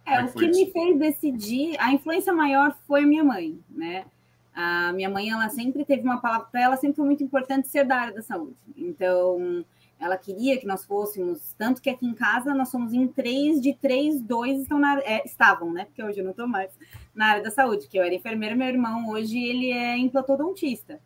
[0.06, 0.60] É, é o que isso?
[0.60, 4.06] me fez decidir, a influência maior foi minha mãe, né?
[4.54, 7.84] A minha mãe, ela sempre teve uma palavra para ela, sempre foi muito importante ser
[7.84, 8.56] da área da saúde.
[8.76, 9.64] Então,
[10.00, 13.74] ela queria que nós fôssemos, tanto que aqui em casa nós somos em três, de
[13.74, 15.84] três, dois estão na, é, estavam, né?
[15.84, 16.70] Porque hoje eu não estou mais
[17.14, 20.98] na área da saúde, que eu era enfermeira, meu irmão hoje ele é implantodontista,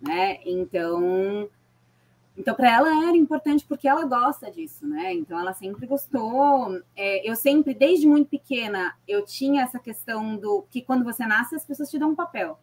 [0.00, 0.38] né?
[0.44, 1.48] Então,
[2.36, 5.14] então para ela era importante porque ela gosta disso, né?
[5.14, 6.80] Então ela sempre gostou.
[6.96, 11.54] É, eu sempre, desde muito pequena, eu tinha essa questão do que quando você nasce
[11.54, 12.58] as pessoas te dão um papel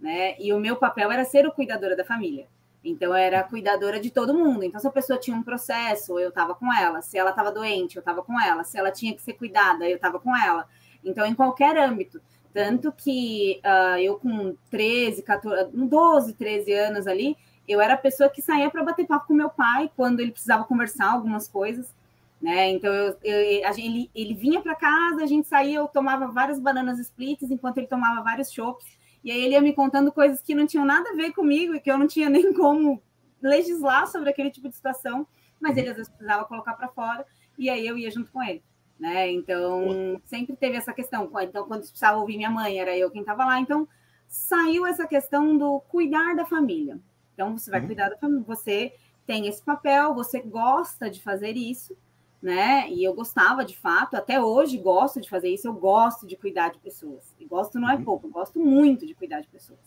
[0.00, 0.36] né?
[0.38, 2.46] E o meu papel era ser o cuidadora da família.
[2.84, 4.62] Então, eu era cuidadora de todo mundo.
[4.62, 7.02] Então, se a pessoa tinha um processo, eu estava com ela.
[7.02, 8.62] Se ela estava doente, eu estava com ela.
[8.64, 10.66] Se ela tinha que ser cuidada, eu estava com ela.
[11.04, 12.20] Então, em qualquer âmbito.
[12.52, 17.36] Tanto que uh, eu, com 13, 14, 12, 13 anos ali,
[17.68, 20.64] eu era a pessoa que saía para bater papo com meu pai quando ele precisava
[20.64, 21.94] conversar algumas coisas.
[22.40, 22.70] Né?
[22.70, 26.58] Então eu, eu gente, ele, ele vinha para casa, a gente saía, eu tomava várias
[26.60, 28.86] bananas splits enquanto ele tomava vários chopps,
[29.22, 31.80] e aí ele ia me contando coisas que não tinham nada a ver comigo e
[31.80, 33.02] que eu não tinha nem como
[33.40, 35.26] legislar sobre aquele tipo de situação,
[35.60, 37.26] mas ele às vezes precisava colocar para fora
[37.58, 38.62] e aí eu ia junto com ele.
[38.98, 39.30] Né?
[39.30, 41.30] Então, sempre teve essa questão.
[41.40, 43.60] Então, quando precisava ouvir minha mãe, era eu quem estava lá.
[43.60, 43.86] Então,
[44.26, 46.98] saiu essa questão do cuidar da família.
[47.32, 47.86] Então, você vai uhum.
[47.86, 48.92] cuidar da família, você
[49.24, 51.96] tem esse papel, você gosta de fazer isso,
[52.42, 52.88] né?
[52.90, 56.70] E eu gostava de fato, até hoje gosto de fazer isso, eu gosto de cuidar
[56.70, 57.34] de pessoas.
[57.38, 58.04] E gosto não é uhum.
[58.04, 59.78] pouco, eu gosto muito de cuidar de pessoas.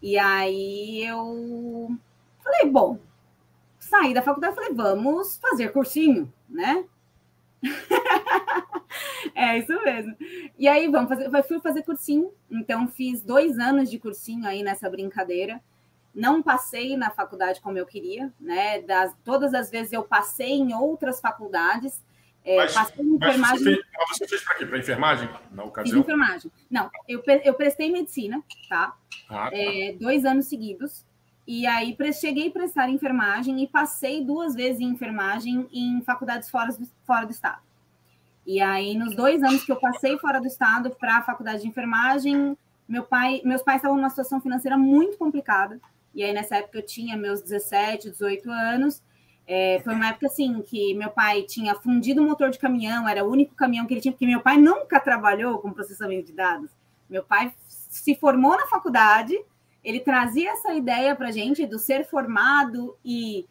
[0.00, 1.96] E aí eu
[2.42, 2.98] falei, bom,
[3.78, 6.84] saí da faculdade, falei, vamos fazer cursinho, né?
[9.34, 10.16] é isso mesmo.
[10.58, 14.90] E aí vamos fazer, fui fazer cursinho, então fiz dois anos de cursinho aí nessa
[14.90, 15.62] brincadeira
[16.14, 18.82] não passei na faculdade como eu queria, né?
[18.82, 22.02] Das, todas as vezes eu passei em outras faculdades.
[22.44, 23.58] É, mas, passei em enfermagem.
[23.58, 24.66] Você fez, você fez para quê?
[24.66, 25.96] Para enfermagem, na ocasião?
[25.96, 26.52] Fiz enfermagem.
[26.70, 28.94] Não, eu, eu prestei medicina, tá?
[29.28, 29.50] Ah, tá.
[29.52, 31.04] É, dois anos seguidos.
[31.46, 36.72] E aí cheguei a prestar enfermagem e passei duas vezes em enfermagem em faculdades fora
[36.72, 37.60] do, fora do estado.
[38.46, 41.68] E aí, nos dois anos que eu passei fora do estado para a faculdade de
[41.68, 42.56] enfermagem,
[42.88, 45.80] meu pai, meus pais estavam numa situação financeira muito complicada.
[46.14, 49.02] E aí, nessa época, eu tinha meus 17, 18 anos.
[49.46, 53.24] É, foi uma época assim que meu pai tinha fundido o motor de caminhão, era
[53.24, 56.70] o único caminhão que ele tinha, porque meu pai nunca trabalhou com processamento de dados.
[57.10, 59.38] Meu pai se formou na faculdade,
[59.82, 63.46] ele trazia essa ideia para gente do ser formado e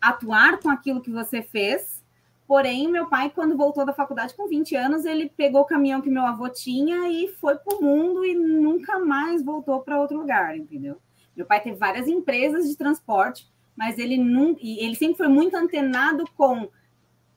[0.00, 2.02] atuar com aquilo que você fez.
[2.46, 6.08] Porém, meu pai, quando voltou da faculdade com 20 anos, ele pegou o caminhão que
[6.08, 10.56] meu avô tinha e foi para o mundo e nunca mais voltou para outro lugar,
[10.56, 10.96] entendeu?
[11.36, 13.46] Meu pai teve várias empresas de transporte,
[13.76, 16.68] mas ele nunca, ele sempre foi muito antenado com,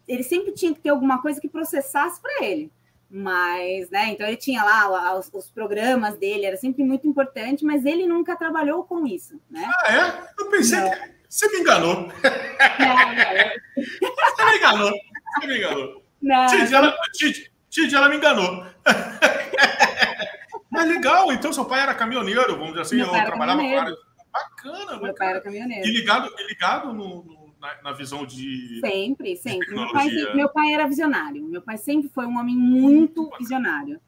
[0.08, 2.72] ele sempre tinha que ter alguma coisa que processasse para ele.
[3.12, 7.84] Mas, né, então ele tinha lá os, os, programas dele, era sempre muito importante, mas
[7.84, 9.68] ele nunca trabalhou com isso, né?
[9.68, 10.30] Ah, é?
[10.40, 10.92] Eu pensei não.
[10.92, 11.96] que você me enganou.
[11.96, 14.10] Não, não.
[14.36, 14.92] Você me enganou.
[15.40, 16.04] Você me enganou.
[16.22, 16.46] Não.
[16.48, 16.96] Tide, ela,
[17.70, 18.64] Tide, ela me enganou.
[20.70, 23.96] Mas legal, então seu pai era caminhoneiro, vamos dizer assim, eu trabalhava com área.
[24.32, 25.88] Bacana, Meu pai era caminhoneiro.
[25.88, 28.80] E ligado, e ligado no, no, na, na, visão de.
[28.80, 29.68] Sempre, sempre.
[29.68, 31.44] De meu, pai, meu pai era visionário.
[31.44, 34.00] Meu pai sempre foi um homem muito visionário.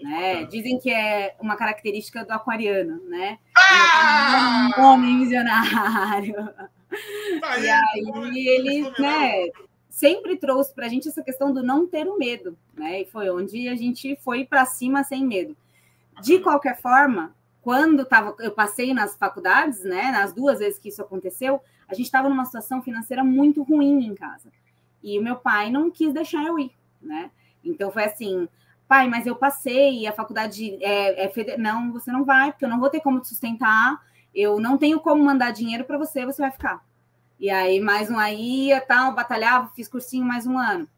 [0.00, 0.44] Né?
[0.44, 3.38] Dizem que é uma característica do aquariano, né?
[3.56, 4.70] Ah!
[4.78, 6.34] Um homem visionário.
[7.42, 9.50] Aí, e aí ele, né,
[9.90, 13.02] sempre trouxe para a gente essa questão do não ter o medo, né?
[13.02, 15.56] E foi onde a gente foi para cima sem medo.
[16.22, 21.02] De qualquer forma, quando tava, eu passei nas faculdades, né, nas duas vezes que isso
[21.02, 24.50] aconteceu, a gente estava numa situação financeira muito ruim em casa.
[25.02, 27.30] E o meu pai não quis deixar eu ir, né?
[27.64, 28.48] Então foi assim,
[28.86, 31.58] pai, mas eu passei, a faculdade é, é feder...
[31.58, 34.02] não, você não vai, porque eu não vou ter como te sustentar,
[34.34, 36.84] eu não tenho como mandar dinheiro para você, você vai ficar.
[37.38, 40.88] E aí mais um aí, tal, batalhava, fiz cursinho mais um ano.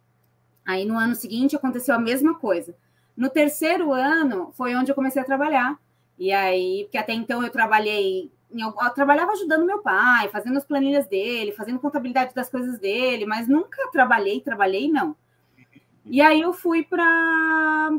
[0.64, 2.74] Aí no ano seguinte aconteceu a mesma coisa.
[3.20, 5.78] No terceiro ano foi onde eu comecei a trabalhar.
[6.18, 11.06] E aí, porque até então eu trabalhei, eu trabalhava ajudando meu pai, fazendo as planilhas
[11.06, 15.14] dele, fazendo contabilidade das coisas dele, mas nunca trabalhei, trabalhei não.
[16.06, 17.90] E aí eu fui para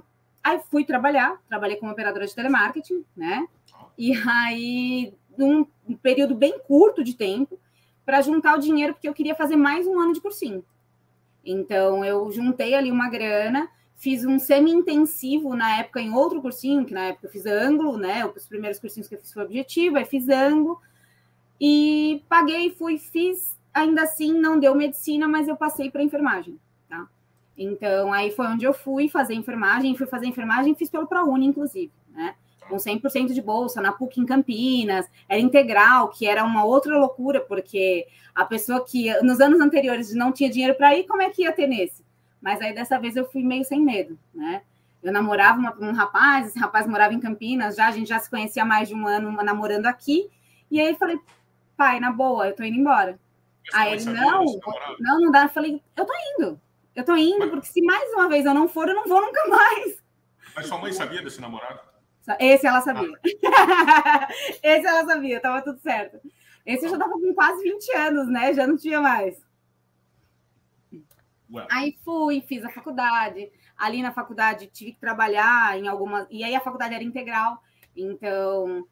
[0.43, 3.47] aí fui trabalhar, trabalhei como operadora de telemarketing, né?
[3.95, 5.67] E aí num
[6.01, 7.60] período bem curto de tempo
[8.03, 10.65] para juntar o dinheiro porque eu queria fazer mais um ano de cursinho.
[11.45, 13.69] Então eu juntei ali uma grana
[14.01, 18.25] Fiz um semi-intensivo na época em outro cursinho, que na época eu fiz ângulo, né?
[18.25, 20.81] Os primeiros cursinhos que eu fiz foi objetivo, aí fiz ângulo.
[21.59, 23.55] E paguei, fui, fiz.
[23.71, 26.59] Ainda assim, não deu medicina, mas eu passei para enfermagem,
[26.89, 27.07] tá?
[27.55, 29.95] Então, aí foi onde eu fui fazer enfermagem.
[29.95, 32.33] Fui fazer enfermagem, fiz pelo ProUni, inclusive, né?
[32.67, 37.41] com 100% de bolsa na PUC em Campinas, era integral, que era uma outra loucura,
[37.41, 41.43] porque a pessoa que nos anos anteriores não tinha dinheiro para ir, como é que
[41.43, 42.03] ia ter nesse?
[42.41, 44.63] Mas aí dessa vez eu fui meio sem medo, né?
[45.01, 48.30] Eu namorava uma, um rapaz, esse rapaz morava em Campinas já, a gente já se
[48.30, 50.30] conhecia há mais de um ano namorando aqui.
[50.69, 51.19] E aí eu falei,
[51.75, 53.19] pai, na boa, eu tô indo embora.
[53.73, 54.45] Aí ele, não,
[54.99, 55.43] não, não dá.
[55.43, 56.60] Eu falei, eu tô indo.
[56.95, 59.47] Eu tô indo, porque se mais uma vez eu não for, eu não vou nunca
[59.47, 59.97] mais.
[60.56, 61.80] Mas sua mãe sabia desse namorado?
[62.39, 63.10] Esse ela sabia.
[63.45, 64.27] Ah.
[64.62, 66.19] Esse ela sabia, tava tudo certo.
[66.65, 68.54] Esse eu já estava com quase 20 anos, né?
[68.54, 69.41] Já não tinha mais.
[71.69, 73.51] Aí fui, fiz a faculdade.
[73.77, 76.27] Ali na faculdade tive que trabalhar em algumas.
[76.29, 77.61] E aí a faculdade era integral.
[77.95, 78.87] Então,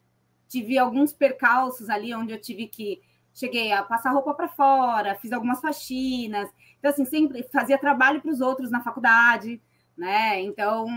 [0.48, 3.02] tive alguns percalços ali onde eu tive que.
[3.32, 6.50] Cheguei a passar roupa para fora, fiz algumas faxinas.
[6.78, 9.62] Então, assim, sempre fazia trabalho para os outros na faculdade,
[9.96, 10.42] né?
[10.42, 10.88] Então,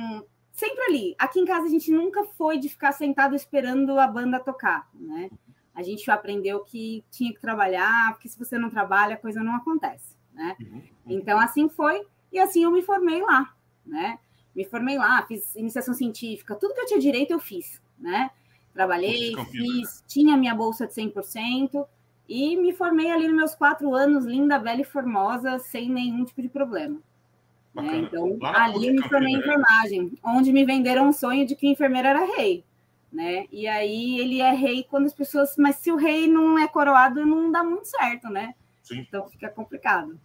[0.51, 1.15] sempre ali.
[1.19, 5.31] Aqui em casa a gente nunca foi de ficar sentado esperando a banda tocar, né?
[5.75, 9.55] A gente aprendeu que tinha que trabalhar, porque se você não trabalha, a coisa não
[9.55, 10.57] acontece, né?
[10.61, 10.83] Uhum, uhum.
[11.07, 14.19] Então, assim foi, e assim eu me formei lá, né?
[14.55, 18.31] Me formei lá, fiz iniciação científica, tudo que eu tinha direito eu fiz, né?
[18.75, 21.87] Trabalhei, fiz, tinha minha bolsa de 100%,
[22.29, 26.41] e me formei ali nos meus quatro anos, linda, bela e formosa, sem nenhum tipo
[26.41, 26.99] de problema.
[27.75, 27.99] Né?
[27.99, 31.71] Então, ali eu me formei em enfermagem, onde me venderam um sonho de que o
[31.71, 32.65] enfermeiro era rei.
[33.13, 33.47] Né?
[33.51, 35.57] E aí ele é rei quando as pessoas.
[35.59, 38.55] Mas se o rei não é coroado, não dá muito certo, né?
[38.83, 39.01] Sim.
[39.01, 40.19] Então fica complicado.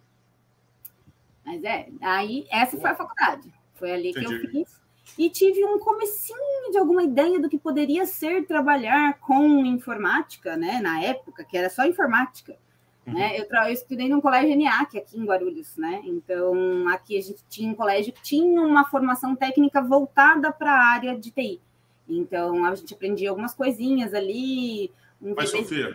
[1.44, 3.52] Mas é, aí essa foi a faculdade.
[3.74, 4.26] Foi ali Entendi.
[4.26, 4.78] que eu fiz.
[5.16, 10.80] E tive um comecinho de alguma ideia do que poderia ser trabalhar com informática, né?
[10.80, 12.56] Na época, que era só informática.
[13.06, 13.14] Uhum.
[13.14, 13.40] Né?
[13.40, 16.02] Eu, eu, estudei num colégio ENIAC aqui em Guarulhos, né?
[16.04, 20.86] Então, aqui a gente tinha um colégio que tinha uma formação técnica voltada para a
[20.86, 21.60] área de TI.
[22.06, 24.90] Então, a gente aprendia algumas coisinhas ali.
[25.20, 25.92] Um mas, Sofia,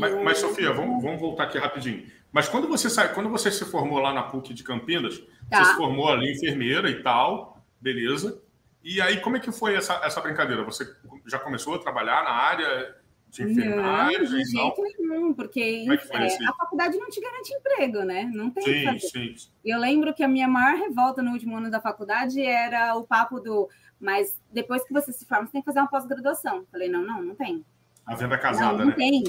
[0.00, 2.06] mas, mas, Sofia, vamos, vamos voltar aqui rapidinho.
[2.32, 5.62] Mas quando você sai, quando você se formou lá na PUC de Campinas, tá.
[5.62, 8.42] você se formou ali enfermeira e tal, beleza.
[8.82, 10.64] E aí, como é que foi essa, essa brincadeira?
[10.64, 10.84] Você
[11.26, 12.96] já começou a trabalhar na área
[13.30, 14.18] de enfermagem?
[14.18, 18.28] Não, de jeito nenhum, porque é é, a faculdade não te garante emprego, né?
[18.34, 19.50] Não tem sim, sim.
[19.64, 23.38] Eu lembro que a minha maior revolta no último ano da faculdade era o papo
[23.38, 26.66] do mas depois que você se forma, você tem que fazer uma pós-graduação.
[26.70, 27.64] Falei, não, não, não tem.
[28.06, 28.92] A venda casada, não, não né?
[28.92, 29.24] tem.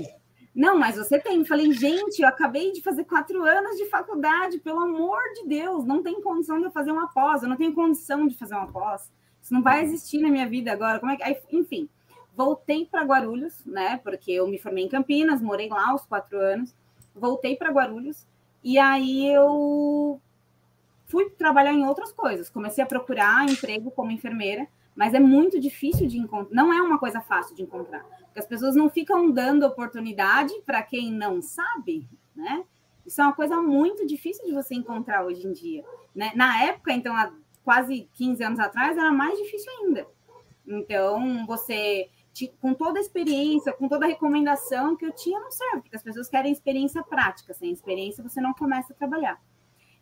[0.54, 1.44] Não, mas você tem.
[1.44, 6.02] Falei, gente, eu acabei de fazer quatro anos de faculdade, pelo amor de Deus, não
[6.02, 9.12] tem condição de eu fazer uma pós, eu não tenho condição de fazer uma pós.
[9.42, 11.00] Isso não vai existir na minha vida agora.
[11.00, 11.42] Como é que.
[11.52, 11.90] Enfim,
[12.36, 13.98] voltei para Guarulhos, né?
[13.98, 16.76] Porque eu me formei em Campinas, morei lá aos quatro anos,
[17.14, 18.26] voltei para Guarulhos,
[18.64, 20.20] e aí eu
[21.08, 22.50] fui trabalhar em outras coisas.
[22.50, 26.56] Comecei a procurar emprego como enfermeira, mas é muito difícil de encontrar.
[26.56, 28.06] Não é uma coisa fácil de encontrar,
[28.39, 32.63] as pessoas não ficam dando oportunidade para quem não sabe, né?
[33.06, 35.86] Isso é uma coisa muito difícil de você encontrar hoje em dia.
[36.13, 36.32] Né?
[36.36, 37.32] Na época, então, há
[37.63, 40.08] quase 15 anos atrás, era mais difícil ainda.
[40.65, 42.10] Então, você,
[42.60, 46.02] com toda a experiência, com toda a recomendação que eu tinha, não serve, porque as
[46.02, 47.54] pessoas querem experiência prática.
[47.54, 49.39] Sem experiência, você não começa a trabalhar.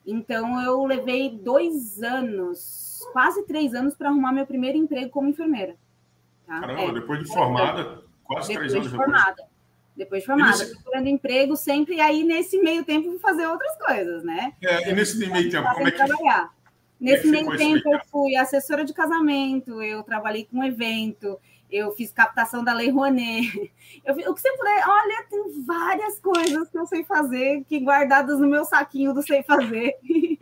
[0.05, 5.75] Então, eu levei dois anos, quase três anos, para arrumar meu primeiro emprego como enfermeira.
[6.45, 6.61] Tá?
[6.61, 9.35] Caramba, é, depois de formada, quase depois três anos de formada.
[9.35, 9.53] Depois.
[9.95, 10.71] Depois de formada, nesse...
[10.73, 14.53] procurando emprego sempre, e aí nesse meio tempo fui fazer outras coisas, né?
[14.61, 15.97] É, e nesse meio tempo, como é que...
[15.97, 16.51] Trabalhar.
[16.99, 21.37] Nesse meio tempo, eu fui assessora de casamento, eu trabalhei com evento,
[21.69, 23.51] eu fiz captação da Lei Rouanet.
[24.05, 28.39] Eu, o que você puder, olha, tem várias coisas que eu sei fazer, que guardadas
[28.39, 29.95] no meu saquinho do sei fazer.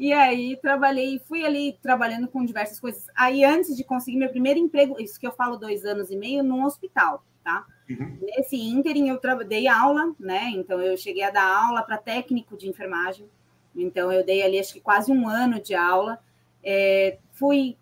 [0.00, 3.06] E aí trabalhei, fui ali trabalhando com diversas coisas.
[3.14, 6.42] Aí, antes de conseguir meu primeiro emprego, isso que eu falo dois anos e meio,
[6.42, 7.66] num hospital, tá?
[7.86, 8.16] Uhum.
[8.22, 10.48] Nesse ínterim, eu dei aula, né?
[10.54, 13.28] Então, eu cheguei a dar aula para técnico de enfermagem.
[13.76, 16.18] Então, eu dei ali, acho que quase um ano de aula.
[16.64, 17.76] É, fui.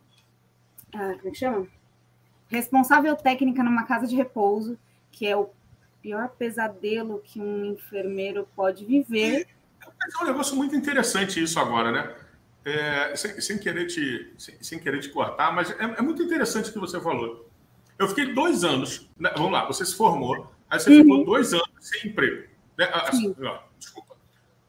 [0.92, 1.68] Ah, como é chama?
[2.48, 4.76] responsável técnica numa casa de repouso,
[5.12, 5.50] que é o
[6.02, 9.46] pior pesadelo que um enfermeiro pode viver.
[10.02, 12.14] É um negócio muito interessante isso agora, né?
[12.64, 16.70] É, sem, sem, querer te, sem, sem, querer te cortar, mas é, é, muito interessante
[16.70, 17.48] o que você falou.
[17.98, 19.30] Eu fiquei dois anos, né?
[19.34, 21.02] vamos lá, você se formou, aí você uhum.
[21.02, 22.48] ficou dois anos sem emprego.
[22.76, 22.88] Né?
[22.92, 23.34] Assim,
[23.78, 24.16] desculpa.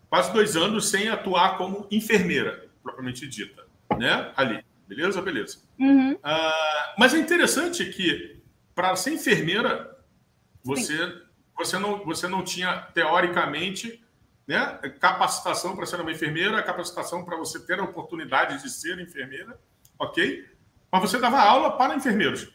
[0.09, 3.65] Quase dois anos sem atuar como enfermeira, propriamente dita,
[3.97, 4.31] né?
[4.35, 4.63] Ali.
[4.89, 5.21] Beleza?
[5.21, 5.59] Beleza.
[5.77, 6.13] Uhum.
[6.13, 8.41] Uh, mas é interessante que,
[8.73, 9.95] para ser enfermeira,
[10.63, 11.21] você,
[11.55, 14.03] você, não, você não tinha, teoricamente,
[14.49, 19.59] né, capacitação para ser uma enfermeira, capacitação para você ter a oportunidade de ser enfermeira,
[19.99, 20.43] ok?
[20.91, 22.51] Mas você dava aula para enfermeiros.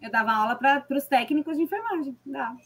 [0.00, 2.18] Eu dava aula para os técnicos de enfermagem.
[2.24, 2.56] Dá.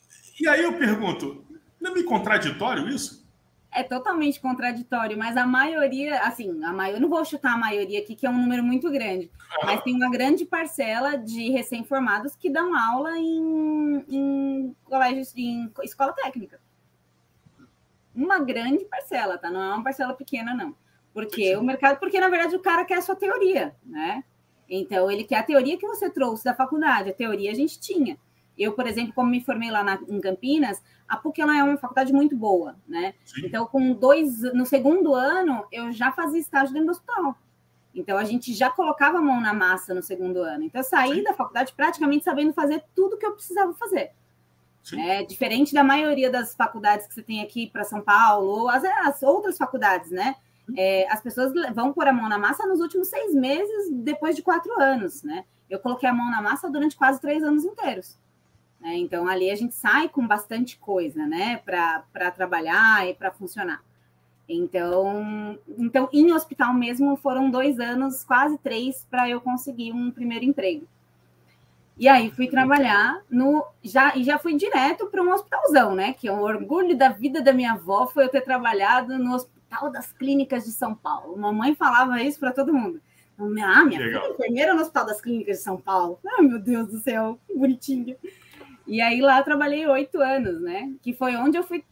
[0.40, 1.44] E aí eu pergunto,
[1.80, 3.26] não é meio contraditório isso?
[3.70, 8.16] é totalmente contraditório, mas a maioria, assim, a maioria, não vou chutar a maioria aqui,
[8.16, 9.30] que é um número muito grande,
[9.62, 16.14] mas tem uma grande parcela de recém-formados que dão aula em, em colégios, em escola
[16.14, 16.58] técnica.
[18.18, 19.50] Uma grande parcela, tá?
[19.50, 20.74] Não é uma parcela pequena, não.
[21.14, 24.24] Porque o mercado, porque na verdade o cara quer a sua teoria, né?
[24.68, 28.18] Então ele quer a teoria que você trouxe da faculdade, a teoria a gente tinha.
[28.58, 31.78] Eu, por exemplo, como me formei lá na, em Campinas, a PUC ela é uma
[31.78, 33.14] faculdade muito boa, né?
[33.24, 33.46] Sim.
[33.46, 37.38] Então, com dois, no segundo ano, eu já fazia estágio dentro do hospital.
[37.94, 40.64] Então, a gente já colocava a mão na massa no segundo ano.
[40.64, 41.22] Então, eu saí Sim.
[41.22, 44.10] da faculdade praticamente sabendo fazer tudo que eu precisava fazer.
[44.96, 48.84] É, diferente da maioria das faculdades que você tem aqui para São Paulo, ou as,
[48.84, 50.36] as outras faculdades, né?
[50.76, 54.42] É, as pessoas vão pôr a mão na massa nos últimos seis meses, depois de
[54.42, 55.44] quatro anos, né?
[55.68, 58.18] Eu coloquei a mão na massa durante quase três anos inteiros.
[58.80, 58.96] Né?
[58.96, 61.58] Então, ali a gente sai com bastante coisa, né?
[61.64, 63.82] Para trabalhar e para funcionar.
[64.48, 70.44] Então, então, em hospital mesmo, foram dois anos, quase três, para eu conseguir um primeiro
[70.44, 70.86] emprego.
[71.98, 76.12] E aí fui trabalhar no já e já fui direto para um hospitalzão, né?
[76.12, 79.90] Que é um orgulho da vida da minha avó foi eu ter trabalhado no Hospital
[79.90, 81.36] das Clínicas de São Paulo.
[81.36, 83.00] Mamãe falava isso para todo mundo.
[83.36, 86.20] Ah, minha filha é enfermeira no Hospital das Clínicas de São Paulo.
[86.24, 88.16] Ah, meu Deus do céu, que bonitinha.
[88.86, 90.92] E aí lá eu trabalhei oito anos, né?
[91.02, 91.84] Que foi onde eu fui.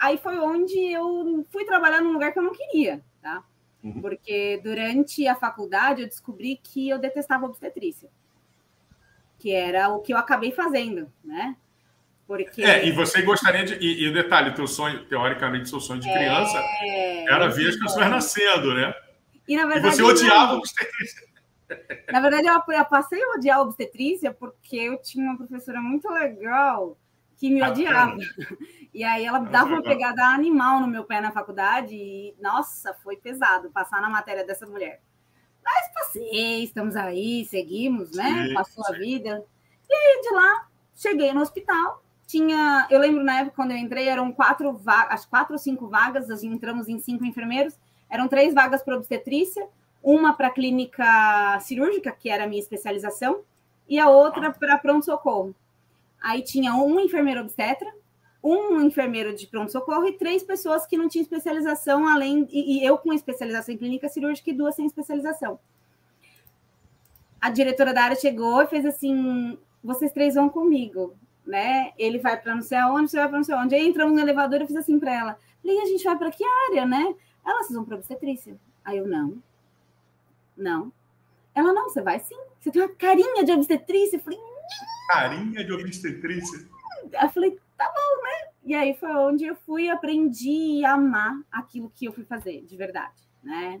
[0.00, 3.44] Aí foi onde eu fui trabalhar num lugar que eu não queria, tá?
[3.84, 4.00] Uhum.
[4.00, 8.08] Porque durante a faculdade eu descobri que eu detestava obstetrícia
[9.40, 11.56] que era o que eu acabei fazendo, né?
[12.26, 12.62] Porque...
[12.62, 13.74] É, e você gostaria de.
[13.80, 17.76] E, o detalhe, teu sonho, teoricamente, seu sonho de é, criança é, era ver as
[17.76, 18.94] pessoas nascendo, né?
[19.48, 21.28] E, na verdade, e você odiava obstetrícia.
[22.12, 26.96] Na verdade, eu, passei a odiar a obstetrícia porque eu tinha uma professora muito legal
[27.36, 28.16] que me ah, odiava.
[28.92, 33.16] E aí ela dava uma pegada animal no meu pé na faculdade e, nossa, foi
[33.16, 35.00] pesado passar na matéria dessa mulher.
[35.64, 38.48] Mas passei, estamos aí, seguimos, né?
[38.48, 38.94] Sim, Passou sim.
[38.94, 39.44] a vida.
[39.88, 42.02] E aí, de lá, cheguei no hospital.
[42.26, 46.28] Tinha, eu lembro na época quando eu entrei, eram quatro vagas, quatro ou cinco vagas,
[46.28, 47.76] nós entramos em cinco enfermeiros,
[48.08, 49.66] eram três vagas para obstetrícia,
[50.02, 53.40] uma para clínica cirúrgica, que era a minha especialização,
[53.88, 55.54] e a outra para pronto-socorro.
[56.22, 57.92] Aí tinha um enfermeiro obstetra,
[58.42, 62.96] um enfermeiro de pronto-socorro e três pessoas que não tinham especialização, além e, e eu
[62.96, 65.58] com especialização em clínica cirúrgica e duas sem especialização.
[67.40, 71.14] A diretora da área chegou e fez assim: vocês três vão comigo,
[71.46, 71.92] né?
[71.98, 73.74] Ele vai para não sei aonde, você vai para não sei aonde.
[73.74, 76.30] Aí entramos no elevador e eu fiz assim para ela: Liga, a gente vai para
[76.30, 77.14] que área, né?
[77.44, 78.58] Ela, vocês vão para obstetrícia.
[78.84, 79.42] Aí eu, não.
[80.56, 80.92] Não.
[81.54, 82.38] Ela, não, você vai sim.
[82.58, 84.16] Você tem uma carinha de obstetrícia.
[84.16, 84.38] Eu falei,
[85.08, 86.68] carinha de obstetrícia.
[87.20, 88.52] Eu falei, tá bom, né?
[88.62, 92.76] E aí foi onde eu fui aprendi a amar aquilo que eu fui fazer, de
[92.76, 93.80] verdade, né?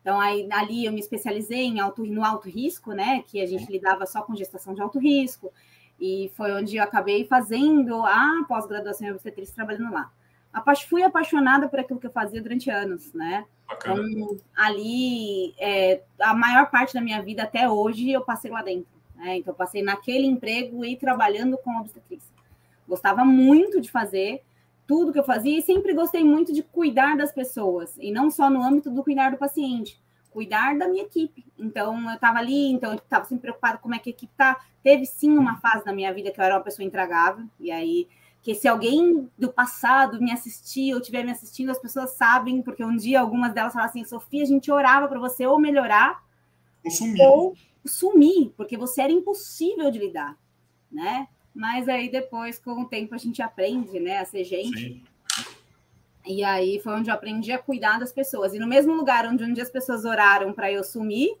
[0.00, 3.22] Então, aí, ali eu me especializei em alto, no alto risco, né?
[3.22, 5.52] Que a gente lidava só com gestação de alto risco.
[6.00, 10.10] E foi onde eu acabei fazendo a pós-graduação em obstetrícia trabalhando lá.
[10.88, 13.46] Fui apaixonada por aquilo que eu fazia durante anos, né?
[13.68, 14.02] Bacana.
[14.10, 18.90] Então, ali, é, a maior parte da minha vida até hoje eu passei lá dentro.
[19.14, 19.36] Né?
[19.36, 22.32] Então, eu passei naquele emprego e trabalhando com obstetrícia.
[22.88, 24.42] Gostava muito de fazer
[24.86, 28.50] tudo que eu fazia e sempre gostei muito de cuidar das pessoas, e não só
[28.50, 29.98] no âmbito do cuidar do paciente,
[30.30, 31.44] cuidar da minha equipe.
[31.58, 34.60] Então, eu estava ali, então eu estava sempre preocupado como é que a equipe tá.
[34.82, 38.08] Teve sim uma fase da minha vida que eu era uma pessoa intragável, e aí
[38.42, 42.84] que se alguém do passado me assistir ou estiver me assistindo, as pessoas sabem, porque
[42.84, 46.24] um dia algumas delas falaram assim, Sofia, a gente orava para você ou melhorar
[46.84, 47.22] ou sumir.
[47.22, 47.54] ou
[47.86, 50.36] sumir, porque você era impossível de lidar,
[50.90, 51.28] né?
[51.54, 54.78] Mas aí depois, com o tempo, a gente aprende, né, a ser gente.
[54.78, 55.02] Sim.
[56.24, 58.54] E aí foi onde eu aprendi a cuidar das pessoas.
[58.54, 61.36] E no mesmo lugar onde um dia as pessoas oraram para eu sumir,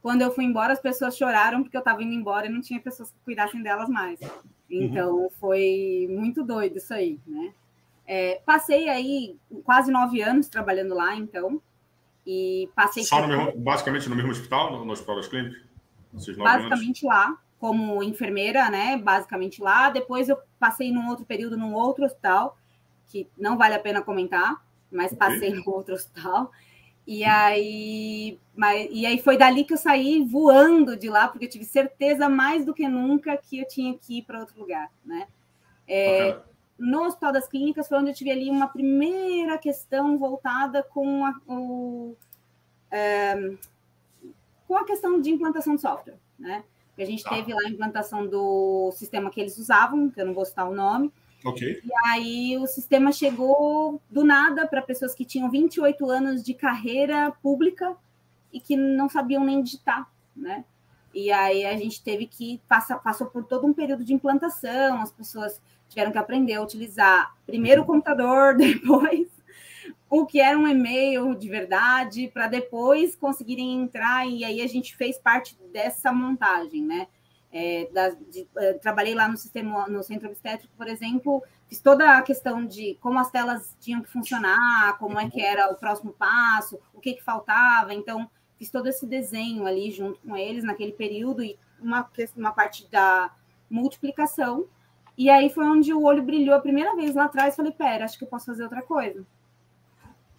[0.00, 2.80] quando eu fui embora, as pessoas choraram porque eu estava indo embora e não tinha
[2.80, 4.18] pessoas que cuidassem delas mais.
[4.68, 5.30] Então uhum.
[5.38, 7.52] foi muito doido isso aí, né?
[8.06, 11.60] É, passei aí quase nove anos trabalhando lá, então.
[12.26, 13.04] E passei.
[13.04, 15.62] Só no mesmo, basicamente no mesmo hospital, no, no Hospital das Clínicas?
[16.36, 17.16] Basicamente anos.
[17.16, 18.96] lá como enfermeira, né?
[18.96, 19.88] Basicamente lá.
[19.88, 22.58] Depois eu passei num outro período num outro hospital,
[23.06, 24.60] que não vale a pena comentar,
[24.90, 26.50] mas passei no outro hospital.
[27.06, 31.48] E aí, mas, e aí foi dali que eu saí voando de lá, porque eu
[31.48, 35.28] tive certeza mais do que nunca que eu tinha que ir para outro lugar, né?
[35.86, 36.42] É, okay.
[36.76, 41.40] No Hospital das Clínicas foi onde eu tive ali uma primeira questão voltada com a,
[41.46, 42.16] o,
[42.90, 43.54] é,
[44.66, 46.64] com a questão de implantação de software, né?
[46.98, 47.30] A gente tá.
[47.30, 50.74] teve lá a implantação do sistema que eles usavam, que eu não vou citar o
[50.74, 51.10] nome.
[51.44, 51.80] Ok.
[51.82, 57.32] E aí o sistema chegou do nada para pessoas que tinham 28 anos de carreira
[57.42, 57.96] pública
[58.52, 60.64] e que não sabiam nem digitar, né?
[61.14, 65.12] E aí a gente teve que passar, passou por todo um período de implantação, as
[65.12, 69.28] pessoas tiveram que aprender a utilizar primeiro o computador, depois
[70.12, 74.94] o que era um e-mail de verdade, para depois conseguirem entrar, e aí a gente
[74.94, 77.08] fez parte dessa montagem, né?
[77.50, 82.18] É, da, de, é, trabalhei lá no sistema, no centro obstétrico, por exemplo, fiz toda
[82.18, 86.12] a questão de como as telas tinham que funcionar, como é que era o próximo
[86.12, 87.94] passo, o que, que faltava.
[87.94, 92.06] Então, fiz todo esse desenho ali junto com eles naquele período e uma,
[92.36, 93.34] uma parte da
[93.70, 94.66] multiplicação.
[95.16, 97.56] E aí foi onde o olho brilhou a primeira vez lá atrás.
[97.56, 99.24] Falei, pera, acho que eu posso fazer outra coisa.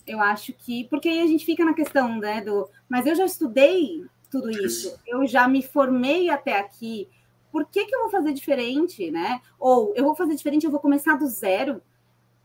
[0.06, 0.86] Eu acho que.
[0.86, 2.42] Porque aí a gente fica na questão, né?
[2.42, 2.70] Do.
[2.90, 5.00] Mas eu já estudei tudo isso.
[5.06, 7.08] Eu já me formei até aqui.
[7.52, 9.42] Por que, que eu vou fazer diferente, né?
[9.60, 11.82] Ou eu vou fazer diferente, eu vou começar do zero.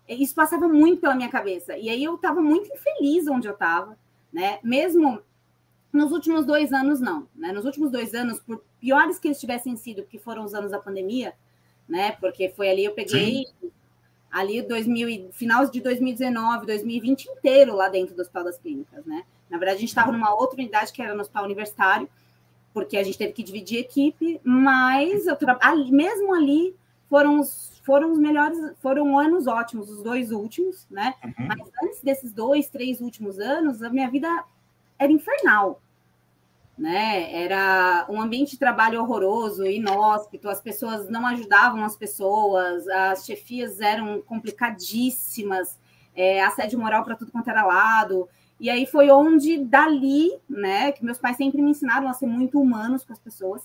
[0.06, 1.76] Isso passava muito pela minha cabeça.
[1.76, 3.98] E aí eu estava muito infeliz onde eu estava,
[4.32, 4.58] né?
[4.62, 5.22] Mesmo
[5.92, 7.26] nos últimos dois anos, não.
[7.34, 7.52] Né?
[7.52, 10.78] Nos últimos dois anos, por piores que eles tivessem sido, que foram os anos da
[10.78, 11.34] pandemia,
[11.88, 12.12] né?
[12.12, 13.70] Porque foi ali eu peguei Sim.
[14.30, 19.24] Ali 2000, final de 2019, 2020 inteiro lá dentro do Hospital das Clínicas, né?
[19.48, 22.08] Na verdade, a gente estava numa outra unidade que era no Hospital Universitário,
[22.72, 25.58] porque a gente teve que dividir equipe, mas eu tra...
[25.60, 26.76] ali, mesmo ali
[27.08, 31.14] foram os, foram os melhores, foram anos ótimos, os dois últimos, né?
[31.24, 31.46] Uhum.
[31.46, 34.28] Mas antes desses dois, três últimos anos, a minha vida
[34.98, 35.80] era infernal
[36.78, 37.32] né?
[37.34, 43.80] Era um ambiente de trabalho horroroso, inóspito, as pessoas não ajudavam as pessoas, as chefias
[43.80, 45.76] eram complicadíssimas,
[46.14, 48.28] é, assédio moral para tudo quanto era lado.
[48.60, 52.60] E aí foi onde, dali, né, que meus pais sempre me ensinaram a ser muito
[52.60, 53.62] humanos com as pessoas,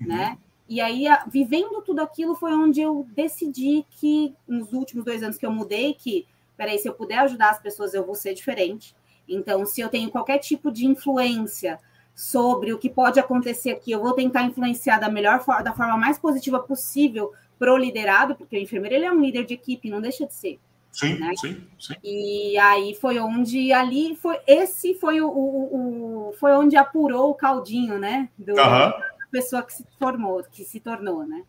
[0.00, 0.08] uhum.
[0.08, 0.38] né?
[0.68, 5.44] E aí, vivendo tudo aquilo, foi onde eu decidi que, nos últimos dois anos que
[5.44, 6.26] eu mudei, que,
[6.56, 8.96] peraí, se eu puder ajudar as pessoas, eu vou ser diferente.
[9.28, 11.78] Então, se eu tenho qualquer tipo de influência
[12.14, 13.92] sobre o que pode acontecer aqui.
[13.92, 18.34] Eu vou tentar influenciar da melhor forma, da forma mais positiva possível para o liderado,
[18.34, 20.58] porque o enfermeiro ele é um líder de equipe, não deixa de ser.
[20.92, 21.32] Sim, né?
[21.36, 21.94] sim, sim.
[22.04, 27.34] E aí foi onde ali foi esse foi o, o, o foi onde apurou o
[27.34, 28.28] caldinho, né?
[28.36, 31.44] Do, da pessoa que se formou, que se tornou, né?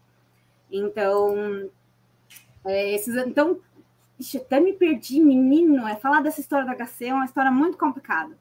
[0.72, 1.70] Então,
[2.66, 3.60] é, esses, então,
[4.18, 5.86] ixi, até me perdi, menino.
[5.88, 8.38] É falar dessa história da HC é uma história muito complicada,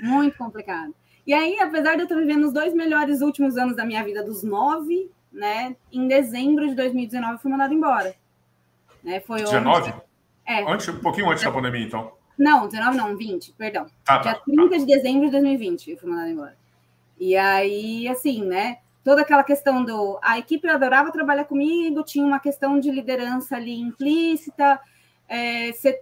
[0.00, 0.92] muito complicada.
[1.26, 4.22] E aí, apesar de eu estar vivendo os dois melhores últimos anos da minha vida,
[4.22, 5.74] dos nove, né?
[5.92, 8.14] Em dezembro de 2019 eu fui mandada embora.
[9.02, 9.90] Né, foi 19?
[9.90, 9.94] Onde...
[10.46, 10.72] É.
[10.72, 12.12] Antes, um pouquinho antes da pandemia, então.
[12.38, 13.86] Não, 19 não, 20, perdão.
[14.04, 14.76] Tá, Dia tá, 30 tá.
[14.76, 16.56] de dezembro de 2020 eu fui mandada embora.
[17.18, 18.78] E aí, assim, né?
[19.02, 20.18] Toda aquela questão do.
[20.22, 24.80] A equipe adorava trabalhar comigo, tinha uma questão de liderança ali implícita.
[25.28, 26.00] É, você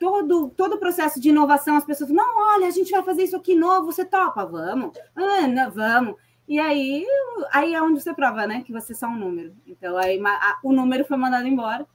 [0.00, 3.36] todo, todo o processo de inovação, as pessoas, não, olha, a gente vai fazer isso
[3.36, 4.46] aqui novo, você topa?
[4.46, 4.98] Vamos.
[5.14, 6.16] Não, vamos.
[6.48, 7.06] E aí,
[7.52, 9.54] aí é onde você prova, né, que você é só um número.
[9.66, 11.86] Então, aí a, o número foi mandado embora.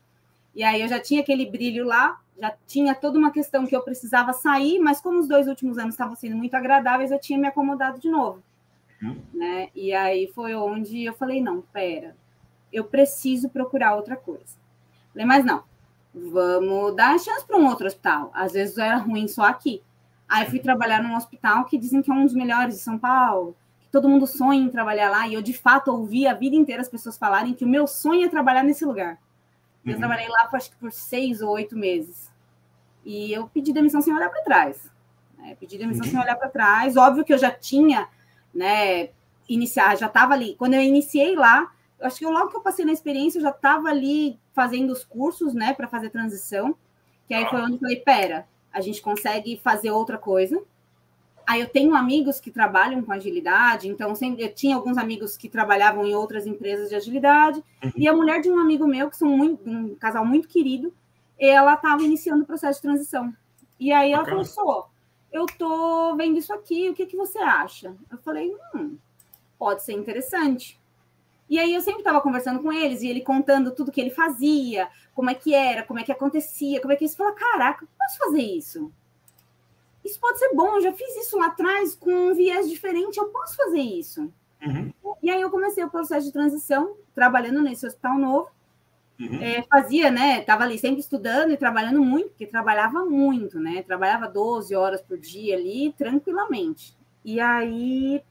[0.53, 3.81] E aí eu já tinha aquele brilho lá, já tinha toda uma questão que eu
[3.81, 7.47] precisava sair, mas como os dois últimos anos estavam sendo muito agradáveis, eu tinha me
[7.47, 8.41] acomodado de novo.
[9.03, 9.17] Hum.
[9.33, 9.69] Né?
[9.75, 12.15] E aí foi onde eu falei, não, pera,
[12.71, 14.55] eu preciso procurar outra coisa.
[15.11, 15.63] Falei, mas não,
[16.15, 18.31] vamos dar chance para um outro hospital.
[18.33, 19.83] Às vezes era ruim só aqui.
[20.27, 23.55] Aí fui trabalhar num hospital que dizem que é um dos melhores de São Paulo,
[23.81, 26.81] que todo mundo sonha em trabalhar lá, e eu de fato ouvi a vida inteira
[26.81, 29.19] as pessoas falarem que o meu sonho é trabalhar nesse lugar.
[29.85, 29.99] Eu uhum.
[29.99, 32.31] trabalhei lá acho que por seis ou oito meses.
[33.03, 34.89] E eu pedi demissão sem olhar para trás.
[35.37, 35.55] Né?
[35.59, 36.11] Pedi demissão uhum.
[36.11, 36.97] sem olhar para trás.
[36.97, 38.07] Óbvio que eu já tinha,
[38.51, 39.09] né,
[39.47, 40.55] iniciar, já estava ali.
[40.55, 43.89] Quando eu iniciei lá, acho que logo que eu passei na experiência, eu já estava
[43.89, 46.75] ali fazendo os cursos, né, para fazer transição.
[47.27, 50.63] Que aí foi onde eu falei: pera, a gente consegue fazer outra coisa.
[51.45, 55.47] Aí eu tenho amigos que trabalham com agilidade, então sempre eu tinha alguns amigos que
[55.47, 57.91] trabalhavam em outras empresas de agilidade, uhum.
[57.95, 60.91] e a mulher de um amigo meu, que são muito, um casal muito querido,
[61.37, 63.31] ela estava iniciando o processo de transição.
[63.79, 64.85] E aí ela falou: pô,
[65.31, 67.95] eu tô vendo isso aqui, o que, que você acha?
[68.09, 68.97] Eu falei: hum,
[69.59, 70.79] pode ser interessante.
[71.49, 74.89] E aí eu sempre estava conversando com eles e ele contando tudo que ele fazia,
[75.13, 77.17] como é que era, como é que acontecia, como é que isso.
[77.17, 78.91] Fala, caraca, posso fazer isso?
[80.03, 83.25] Isso pode ser bom, eu já fiz isso lá atrás com um viés diferente, eu
[83.25, 84.31] posso fazer isso.
[84.65, 84.93] Uhum.
[85.21, 88.49] E aí eu comecei o processo de transição, trabalhando nesse hospital novo.
[89.19, 89.41] Uhum.
[89.41, 90.41] É, fazia, né?
[90.41, 93.81] Tava ali sempre estudando e trabalhando muito, porque trabalhava muito, né?
[93.81, 96.95] Trabalhava 12 horas por dia ali, tranquilamente.
[97.23, 98.21] E aí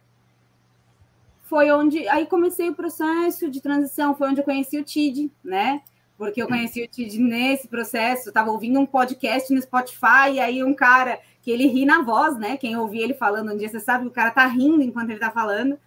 [1.44, 5.82] foi onde aí comecei o processo de transição, foi onde eu conheci o TID, né?
[6.16, 10.64] Porque eu conheci o TID nesse processo, estava ouvindo um podcast no Spotify, e aí
[10.64, 12.56] um cara que ele ri na voz, né?
[12.56, 15.18] Quem ouvir ele falando um dia, você sabe que o cara tá rindo enquanto ele
[15.18, 15.78] tá falando.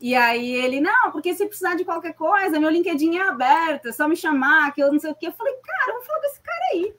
[0.00, 3.92] E aí ele, não, porque se precisar de qualquer coisa, meu LinkedIn é aberto, é
[3.92, 5.28] só me chamar, que eu não sei o quê.
[5.28, 6.94] Eu falei, cara, vou falar com esse cara aí.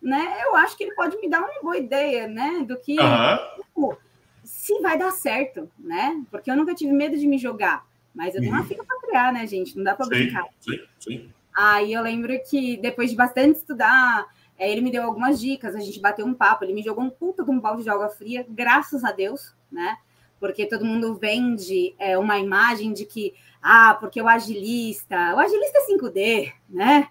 [0.00, 0.42] Né?
[0.46, 2.64] Eu acho que ele pode me dar uma boa ideia, né?
[2.66, 2.96] Do que.
[2.98, 3.96] Uhum
[4.44, 6.22] se vai dar certo, né?
[6.30, 7.86] Porque eu nunca tive medo de me jogar.
[8.14, 8.66] Mas eu tenho uma uhum.
[8.66, 9.76] filha para criar, né, gente?
[9.76, 10.44] Não dá para brincar.
[10.60, 11.30] Sim, sim.
[11.54, 14.26] Aí eu lembro que depois de bastante estudar,
[14.58, 17.10] é, ele me deu algumas dicas, a gente bateu um papo, ele me jogou um
[17.10, 19.96] puta de um balde de água fria, graças a Deus, né?
[20.38, 25.78] Porque todo mundo vende é, uma imagem de que, ah, porque o agilista, o agilista
[25.78, 27.08] é 5D, né?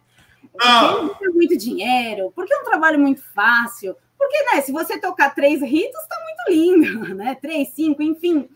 [0.51, 4.99] Porque ele tem muito dinheiro, porque é um trabalho muito fácil, porque, né, se você
[4.99, 7.36] tocar três ritos, tá muito lindo, né?
[7.41, 8.47] Três, cinco, enfim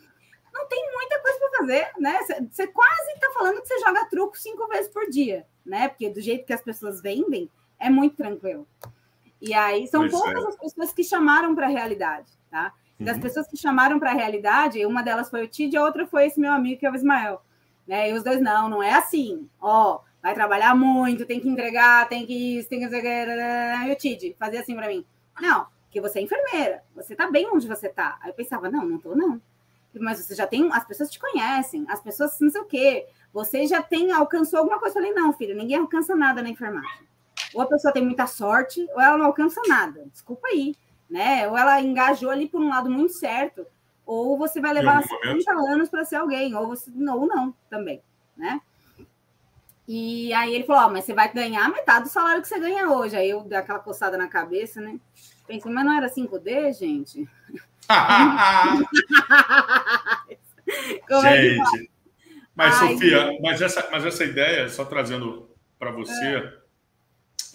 [0.55, 2.17] não tem muita coisa para fazer, né?
[2.49, 5.89] Você quase está falando que você joga truco cinco vezes por dia, né?
[5.89, 8.65] Porque do jeito que as pessoas vendem, é muito tranquilo.
[9.41, 10.47] E aí são pois poucas é.
[10.47, 12.73] as pessoas que chamaram para a realidade, tá?
[12.97, 13.21] Das uhum.
[13.21, 16.27] pessoas que chamaram para a realidade, uma delas foi o Tid e a outra foi
[16.27, 17.41] esse meu amigo que é o Ismael.
[17.85, 18.09] Né?
[18.09, 19.49] E os dois, não, não é assim.
[19.59, 22.95] Ó, vai trabalhar muito, tem que entregar, tem que isso, tem que.
[22.95, 25.05] E o Tid fazia assim para mim.
[25.39, 28.17] Não, porque você é enfermeira, você tá bem onde você tá.
[28.21, 29.41] Aí eu pensava, não, não tô, não
[29.99, 33.65] mas você já tem, as pessoas te conhecem, as pessoas não sei o quê, você
[33.65, 34.97] já tem, alcançou alguma coisa.
[34.97, 37.05] Eu falei, não, filho, ninguém alcança nada na enfermagem.
[37.53, 40.05] Ou a pessoa tem muita sorte, ou ela não alcança nada.
[40.11, 40.75] Desculpa aí,
[41.09, 41.47] né?
[41.47, 43.65] Ou ela engajou ali por um lado muito certo,
[44.05, 48.01] ou você vai levar 50 anos para ser alguém, ou você ou não também,
[48.35, 48.61] né?
[49.87, 52.89] E aí ele falou: oh, mas você vai ganhar metade do salário que você ganha
[52.89, 53.15] hoje.
[53.15, 54.99] Aí eu dei aquela coçada na cabeça, né?
[55.47, 57.29] Pensei, mas não era 5D, gente?
[61.21, 61.91] Gente,
[62.55, 66.65] mas Ai, Sofia, mas essa, mas essa ideia, só trazendo para você, é.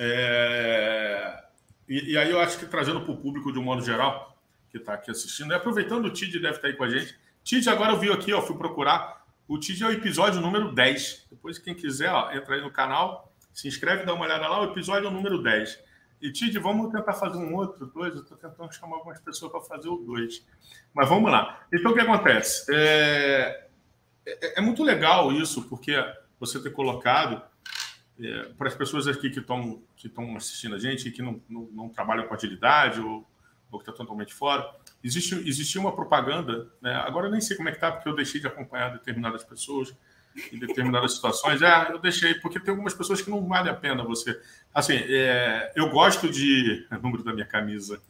[0.02, 1.42] É,
[1.88, 4.38] e, e, aí eu acho que trazendo para o público de um modo geral,
[4.70, 7.14] que está aqui assistindo, e aproveitando o Tid deve estar tá aí com a gente.
[7.44, 9.19] Tid, agora eu vi aqui, ó, fui procurar.
[9.50, 11.26] O Tid é o episódio número 10.
[11.28, 14.70] Depois, quem quiser, ó, entra aí no canal, se inscreve, dá uma olhada lá, o
[14.70, 15.76] episódio é número 10.
[16.22, 18.14] E, Tid, vamos tentar fazer um outro, dois.
[18.14, 20.46] Eu estou tentando chamar algumas pessoas para fazer o dois.
[20.94, 21.66] Mas vamos lá.
[21.74, 22.64] Então, o que acontece?
[22.72, 23.66] É,
[24.24, 25.96] é, é muito legal isso, porque
[26.38, 27.42] você ter colocado
[28.20, 31.88] é, para as pessoas aqui que estão que assistindo a gente que não, não, não,
[31.88, 33.28] trabalham com agilidade ou,
[33.70, 34.68] ou que estão totalmente fora,
[35.02, 36.94] existe, existia uma propaganda, né?
[37.06, 39.94] agora eu nem sei como é que está, porque eu deixei de acompanhar determinadas pessoas,
[40.52, 41.62] em determinadas situações.
[41.62, 44.40] É, eu deixei, porque tem algumas pessoas que não vale a pena você.
[44.74, 46.86] Assim, é, eu gosto de.
[46.90, 48.00] É número da minha camisa.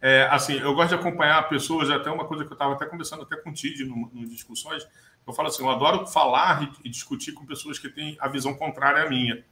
[0.00, 3.22] É, assim, eu gosto de acompanhar pessoas, até uma coisa que eu estava até conversando
[3.22, 3.84] até com o Tid
[4.28, 4.86] discussões.
[5.26, 8.54] Eu falo assim, eu adoro falar e, e, discutir com pessoas que têm a visão
[8.54, 9.44] contrária à minha.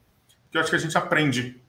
[0.44, 1.60] Porque eu acho que a gente aprende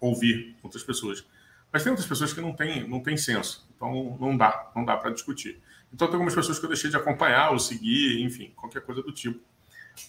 [0.00, 1.24] a ouvir outras pessoas.
[1.72, 3.68] Mas tem outras pessoas que não têm, não têm senso.
[3.74, 5.60] Então não dá, não dá para discutir.
[5.92, 9.12] Então tem algumas pessoas que eu deixei de acompanhar ou seguir, enfim, qualquer coisa do
[9.12, 9.40] tipo.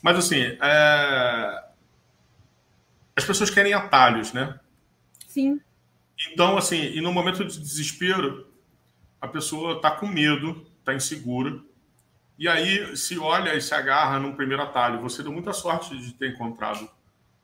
[0.01, 1.64] Mas assim, é...
[3.16, 4.60] as pessoas querem atalhos, né?
[5.28, 5.60] Sim.
[6.32, 8.47] Então, assim, e no momento de desespero,
[9.22, 11.62] a pessoa está com medo, está insegura,
[12.38, 15.01] e aí se olha e se agarra num primeiro atalho.
[15.01, 16.89] Você deu muita sorte de ter encontrado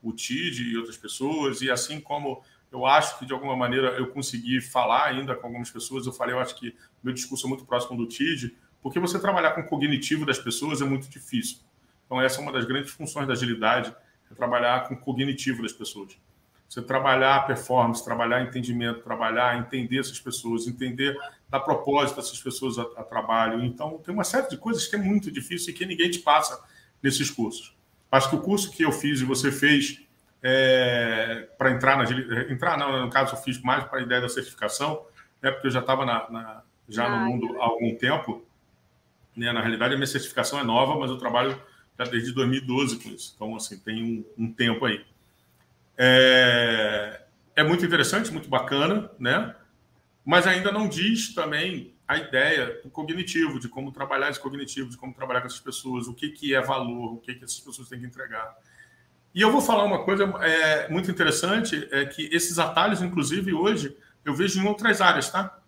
[0.02, 4.08] o TID e outras pessoas, e assim como eu acho que de alguma maneira eu
[4.08, 7.66] consegui falar ainda com algumas pessoas, eu falei, eu acho que meu discurso é muito
[7.66, 11.60] próximo do TID, porque você trabalhar com o cognitivo das pessoas é muito difícil.
[12.06, 13.96] Então, essa é uma das grandes funções da agilidade,
[14.32, 16.18] é trabalhar com o cognitivo das pessoas.
[16.68, 21.16] Você trabalhar performance, trabalhar entendimento, trabalhar, entender essas pessoas, entender
[21.50, 23.64] da propósito dessas pessoas a, a, trabalho.
[23.64, 26.64] Então, tem uma série de coisas que é muito difícil e que ninguém te passa
[27.02, 27.76] nesses cursos.
[28.12, 30.05] Acho que o curso que eu fiz e você fez
[30.48, 32.04] é, para entrar na
[32.52, 35.04] entrar não, no caso eu fiz mais para a ideia da certificação,
[35.42, 38.46] né, porque eu já estava na, na, já no mundo há algum tempo.
[39.36, 41.60] Né, na realidade, a minha certificação é nova, mas eu trabalho
[41.98, 43.34] já desde 2012 com isso.
[43.36, 44.04] Então, assim, tem
[44.38, 45.04] um, um tempo aí.
[45.98, 47.22] É,
[47.56, 49.56] é muito interessante, muito bacana, né?
[50.24, 54.98] Mas ainda não diz também a ideia do cognitivo, de como trabalhar esse cognitivo, de
[54.98, 57.90] como trabalhar com essas pessoas, o que, que é valor, o que, que essas pessoas
[57.90, 58.56] têm que entregar.
[59.36, 63.96] E eu vou falar uma coisa é, muito interessante, é que esses atalhos, inclusive, hoje,
[64.24, 65.60] eu vejo em outras áreas, tá?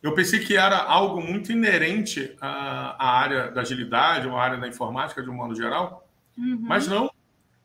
[0.00, 4.58] Eu pensei que era algo muito inerente à, à área da agilidade, ou à área
[4.58, 6.08] da informática de um modo geral,
[6.38, 6.56] uhum.
[6.60, 7.10] mas não.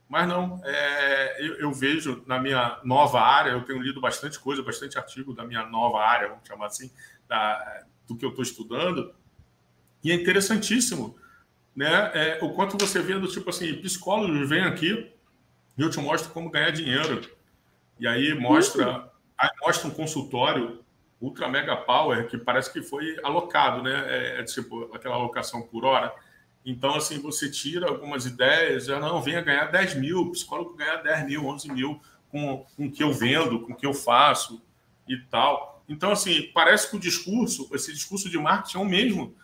[0.10, 0.60] Mas não.
[0.66, 5.32] É, eu, eu, vejo na minha nova área, eu tenho lido bastante coisa, bastante artigo
[5.32, 6.89] da minha nova área, vamos chamar assim,
[7.28, 9.14] da, do que eu estou estudando,
[10.04, 11.16] e é interessantíssimo
[11.76, 15.12] né, é, o quanto você vê do tipo assim, psicólogos vêm aqui
[15.78, 17.22] e eu te mostro como ganhar dinheiro.
[18.00, 19.10] E aí mostra, uhum.
[19.38, 20.84] aí mostra um consultório
[21.22, 24.06] ultra mega power que parece que foi alocado, né?
[24.08, 26.14] É, é tipo aquela alocação por hora.
[26.66, 31.26] Então, assim, você tira algumas ideias, já não, venha ganhar 10 mil, psicólogo ganhar 10
[31.26, 34.62] mil, 11 mil com, com o que eu vendo, com o que eu faço
[35.08, 35.84] e tal.
[35.88, 39.36] Então, assim, parece que o discurso, esse discurso de marketing é o mesmo.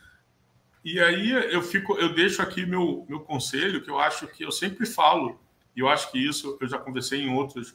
[0.85, 4.51] E aí eu fico, eu deixo aqui meu, meu conselho, que eu acho que eu
[4.51, 5.39] sempre falo,
[5.75, 7.73] e eu acho que isso eu já conversei em outros,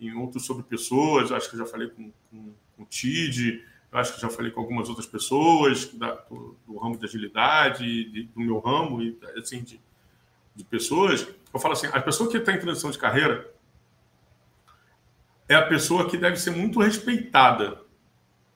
[0.00, 4.12] em outros sobre pessoas, acho que eu já falei com, com, com o TID, acho
[4.12, 8.40] que já falei com algumas outras pessoas da, do, do, ramo de agilidade, de, do
[8.40, 9.80] meu ramo, e assim, de,
[10.56, 11.28] de pessoas.
[11.54, 13.48] Eu falo assim: a pessoa que está em transição de carreira
[15.48, 17.82] é a pessoa que deve ser muito respeitada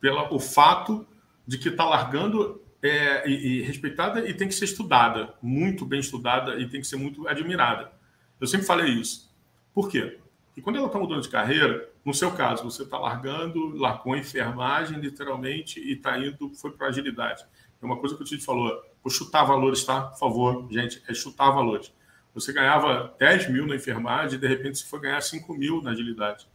[0.01, 1.07] pelo fato
[1.47, 6.01] de que está largando é, e, e, respeitada e tem que ser estudada, muito bem
[6.01, 7.93] estudada e tem que ser muito admirada.
[8.41, 9.31] Eu sempre falei isso.
[9.75, 10.19] Por quê?
[10.47, 14.19] Porque quando ela está mudando de carreira, no seu caso, você está largando, largou a
[14.19, 17.45] enfermagem, literalmente, e está indo, foi para agilidade.
[17.81, 18.69] É uma coisa que o Tite falou,
[19.03, 20.03] vou chutar valores, tá?
[20.03, 21.93] Por favor, gente, é chutar valores.
[22.35, 25.91] Você ganhava 10 mil na enfermagem e, de repente, você foi ganhar 5 mil na
[25.91, 26.47] agilidade.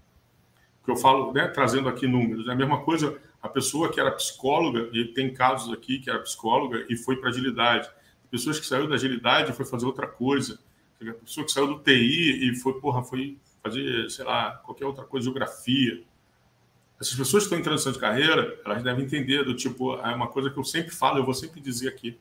[0.84, 2.47] Que eu falo, né, trazendo aqui números.
[2.47, 6.19] É a mesma coisa, a pessoa que era psicóloga, e tem casos aqui que era
[6.19, 7.87] psicóloga e foi para agilidade.
[8.31, 10.59] Pessoas que saíram da agilidade e foi fazer outra coisa.
[10.99, 15.03] A pessoa que saiu do TI e foi, porra, foi fazer, sei lá, qualquer outra
[15.03, 16.03] coisa, geografia.
[16.99, 20.27] Essas pessoas que estão em transição de carreira, elas devem entender do tipo, é uma
[20.27, 22.17] coisa que eu sempre falo, eu vou sempre dizer aqui.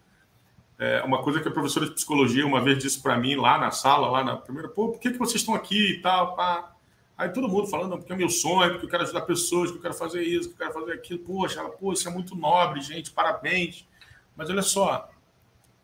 [0.78, 3.70] É uma coisa que a professora de psicologia uma vez disse para mim lá na
[3.70, 6.73] sala, lá na primeira, pô, por que, que vocês estão aqui e tal, pá.
[7.16, 9.90] Aí todo mundo falando, porque é meu sonho, porque eu quero ajudar pessoas, porque eu
[9.90, 11.20] quero fazer isso, que eu quero fazer aquilo.
[11.20, 13.86] Poxa, ela, pô, isso é muito nobre, gente, parabéns.
[14.36, 15.08] Mas olha só,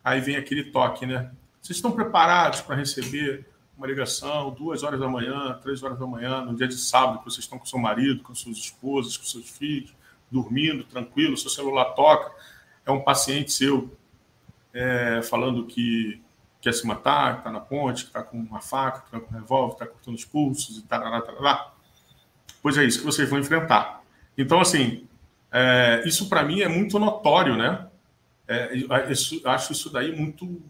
[0.03, 1.31] aí vem aquele toque, né?
[1.61, 6.41] Vocês estão preparados para receber uma ligação, duas horas da manhã, três horas da manhã,
[6.41, 9.49] no dia de sábado, que vocês estão com seu marido, com suas esposas, com seus
[9.49, 9.93] filhos,
[10.29, 12.31] dormindo, tranquilo, seu celular toca,
[12.85, 13.89] é um paciente seu
[14.73, 16.21] é, falando que
[16.61, 19.35] quer se matar, que está na ponte, que está com uma faca, que está com
[19.35, 21.75] um revólver, que está cortando os pulsos e tal, tal.
[22.61, 24.03] Pois é isso que vocês vão enfrentar.
[24.37, 25.07] Então, assim,
[25.51, 27.87] é, isso para mim é muito notório, né?
[28.47, 28.75] É,
[29.09, 30.61] isso, acho isso daí muito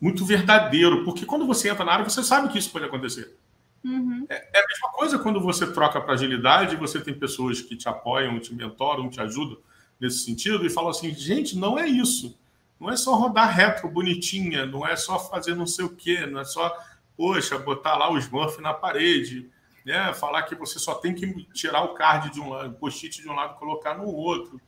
[0.00, 3.36] muito verdadeiro, porque quando você entra na área, você sabe que isso pode acontecer.
[3.84, 4.26] Uhum.
[4.28, 7.88] É, é, a mesma coisa quando você troca para agilidade, você tem pessoas que te
[7.88, 9.58] apoiam, te mentoram, te ajudam
[10.00, 12.38] nesse sentido e falam assim: gente, não é isso.
[12.78, 16.40] Não é só rodar reto bonitinha, não é só fazer não sei o quê, não
[16.40, 16.76] é só,
[17.16, 19.50] poxa, botar lá os Smurf na parede,
[19.84, 20.12] né?
[20.14, 23.28] falar que você só tem que tirar o card de um lado, o post-it de
[23.28, 24.60] um lado e colocar no outro.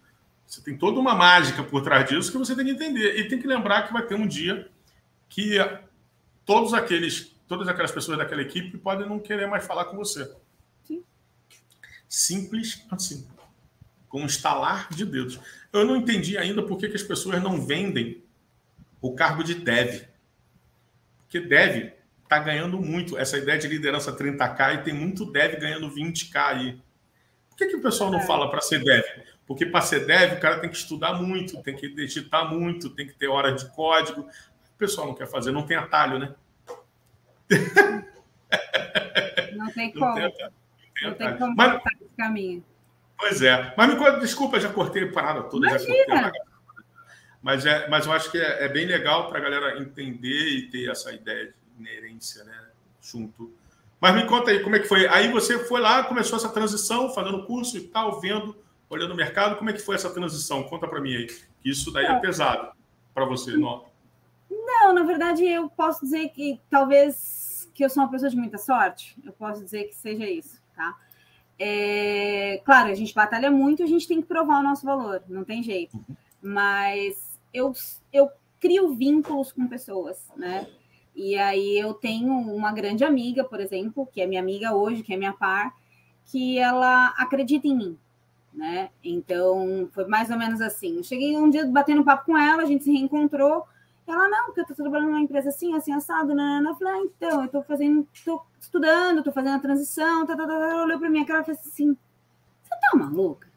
[0.46, 3.16] Você tem toda uma mágica por trás disso que você tem que entender.
[3.20, 4.68] E tem que lembrar que vai ter um dia
[5.28, 5.58] que
[6.44, 10.28] todos aqueles, todas aquelas pessoas daquela equipe podem não querer mais falar com você.
[10.82, 11.04] Sim.
[12.08, 13.28] Simples assim.
[14.10, 15.40] Com um estalar de dedos.
[15.72, 18.22] Eu não entendi ainda por que, que as pessoas não vendem
[19.00, 20.02] o cargo de dev.
[21.22, 21.92] Porque dev
[22.22, 23.16] está ganhando muito.
[23.16, 26.82] Essa ideia de liderança 30K e tem muito dev ganhando 20K aí.
[27.48, 28.26] Por que, que o pessoal não é.
[28.26, 29.04] fala para ser dev?
[29.46, 33.06] Porque para ser dev, o cara tem que estudar muito, tem que digitar muito, tem
[33.06, 34.28] que ter hora de código
[34.80, 36.34] pessoal não quer fazer, não tem atalho, né?
[39.54, 40.06] Não tem como.
[40.06, 40.52] Não tem, atalho.
[41.02, 42.64] Não tem, como Mas, esse caminho.
[43.20, 43.74] Pois é.
[43.76, 45.68] Mas me conta, desculpa, já cortei a parada toda.
[45.68, 46.32] Imagina.
[47.42, 50.70] mas, é, mas eu acho que é, é bem legal para a galera entender e
[50.70, 52.68] ter essa ideia de inerência, né?
[53.00, 53.52] Junto.
[54.00, 55.06] Mas me conta aí, como é que foi?
[55.08, 58.56] Aí você foi lá, começou essa transição, fazendo curso e tal, vendo,
[58.88, 59.56] olhando o mercado.
[59.56, 60.62] Como é que foi essa transição?
[60.62, 61.26] Conta para mim aí.
[61.26, 62.72] Que isso daí é, é pesado
[63.12, 63.84] para você, não?
[64.50, 68.56] Não, na verdade, eu posso dizer que talvez que eu sou uma pessoa de muita
[68.56, 69.16] sorte.
[69.22, 70.96] Eu posso dizer que seja isso, tá?
[71.62, 75.44] É, claro, a gente batalha muito, a gente tem que provar o nosso valor, não
[75.44, 75.94] tem jeito.
[75.94, 76.16] Uhum.
[76.42, 77.74] Mas eu,
[78.10, 80.66] eu crio vínculos com pessoas, né?
[81.14, 85.12] E aí eu tenho uma grande amiga, por exemplo, que é minha amiga hoje, que
[85.12, 85.76] é minha par,
[86.24, 87.98] que ela acredita em mim,
[88.54, 88.88] né?
[89.04, 90.96] Então foi mais ou menos assim.
[90.96, 93.66] Eu cheguei um dia batendo papo com ela, a gente se reencontrou.
[94.10, 96.62] Ela, não, porque eu tô trabalhando numa empresa assim, assim, assado, né?
[96.66, 100.46] Eu falei, ah, então, eu tô fazendo, tô estudando, tô fazendo a transição, tá, tá,
[100.46, 100.82] tá, tá.
[100.82, 101.96] olhou pra mim, aquela fez assim,
[102.62, 103.48] você tá maluca?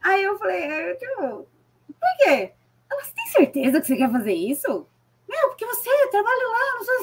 [0.00, 1.48] Aí eu falei, eu,
[1.88, 2.52] por quê?
[2.90, 4.86] Ela, você tem certeza que você quer fazer isso?
[5.28, 6.96] Não, porque você trabalha lá, não sei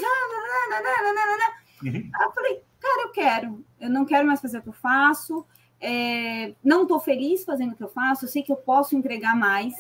[1.84, 2.12] uhum.
[2.16, 5.46] Aí eu falei, cara, eu quero, eu não quero mais fazer o que eu faço,
[5.80, 9.36] é, não tô feliz fazendo o que eu faço, eu sei que eu posso entregar
[9.36, 9.74] mais,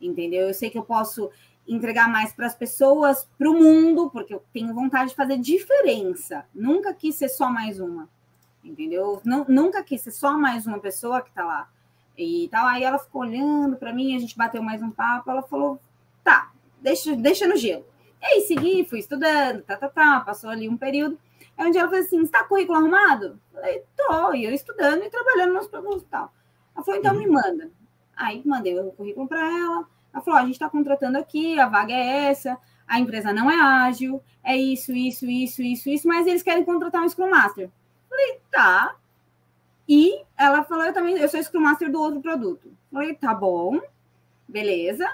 [0.00, 0.48] entendeu?
[0.48, 1.30] Eu sei que eu posso
[1.66, 6.44] entregar mais para as pessoas, para o mundo, porque eu tenho vontade de fazer diferença.
[6.54, 8.08] Nunca quis ser só mais uma,
[8.64, 9.20] entendeu?
[9.24, 11.68] Não, nunca quis ser só mais uma pessoa que está lá.
[12.16, 12.66] E tal.
[12.66, 15.30] Aí ela ficou olhando para mim, a gente bateu mais um papo.
[15.30, 15.80] Ela falou:
[16.22, 17.86] tá, deixa, deixa no gelo.
[18.20, 20.20] E aí segui, fui estudando, tá, tá, tá.
[20.20, 21.18] Passou ali um período.
[21.56, 23.40] Aí um dia ela falou assim: está currículo arrumado?
[23.54, 26.32] Eu falei: tô, e eu estudando e trabalhando nos produtos e tal.
[26.74, 27.20] Ela falou: então uhum.
[27.20, 27.70] me manda.
[28.14, 31.92] Aí mandei o currículo para ela Ela falou: a gente está contratando aqui, a vaga
[31.92, 36.42] é essa, a empresa não é ágil, é isso, isso, isso, isso, isso, mas eles
[36.42, 37.70] querem contratar um Scrum Master.
[38.08, 38.96] Falei, tá.
[39.88, 42.70] E ela falou, eu também, eu sou Scrum Master do outro produto.
[42.92, 43.80] Falei, tá bom,
[44.46, 45.08] beleza.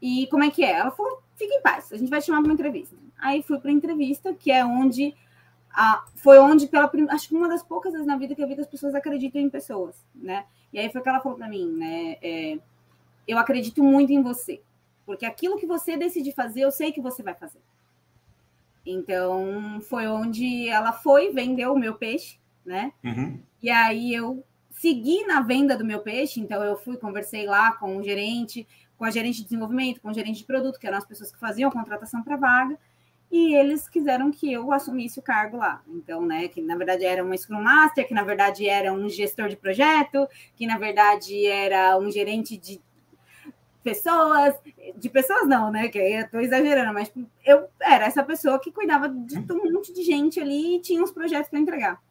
[0.00, 0.72] E como é que é?
[0.72, 2.96] Ela falou, fica em paz, a gente vai te chamar para uma entrevista.
[3.18, 5.14] Aí fui para a entrevista, que é onde
[5.74, 8.54] a, foi onde pela acho que uma das poucas vezes na vida que eu vi
[8.54, 10.44] que as pessoas acreditam em pessoas, né?
[10.72, 12.16] E aí foi que ela falou para mim, né?
[12.22, 12.58] É,
[13.26, 14.60] eu acredito muito em você,
[15.06, 17.60] porque aquilo que você decide fazer, eu sei que você vai fazer.
[18.86, 22.92] Então foi onde ela foi, vendeu o meu peixe, né?
[23.02, 23.40] Uhum.
[23.62, 27.96] E aí eu segui na venda do meu peixe, então eu fui, conversei lá com
[27.96, 28.66] o gerente,
[28.98, 31.38] com a gerente de desenvolvimento, com o gerente de produto, que eram as pessoas que
[31.38, 32.78] faziam a contratação para vaga,
[33.30, 35.82] e eles quiseram que eu assumisse o cargo lá.
[35.88, 39.48] Então, né, que na verdade era um Scrum Master, que na verdade era um gestor
[39.48, 42.80] de projeto, que na verdade era um gerente de
[43.84, 44.54] pessoas,
[44.96, 47.12] de pessoas não, né, que eu tô exagerando, mas
[47.44, 51.12] eu era essa pessoa que cuidava de um monte de gente ali e tinha uns
[51.12, 52.02] projetos para entregar.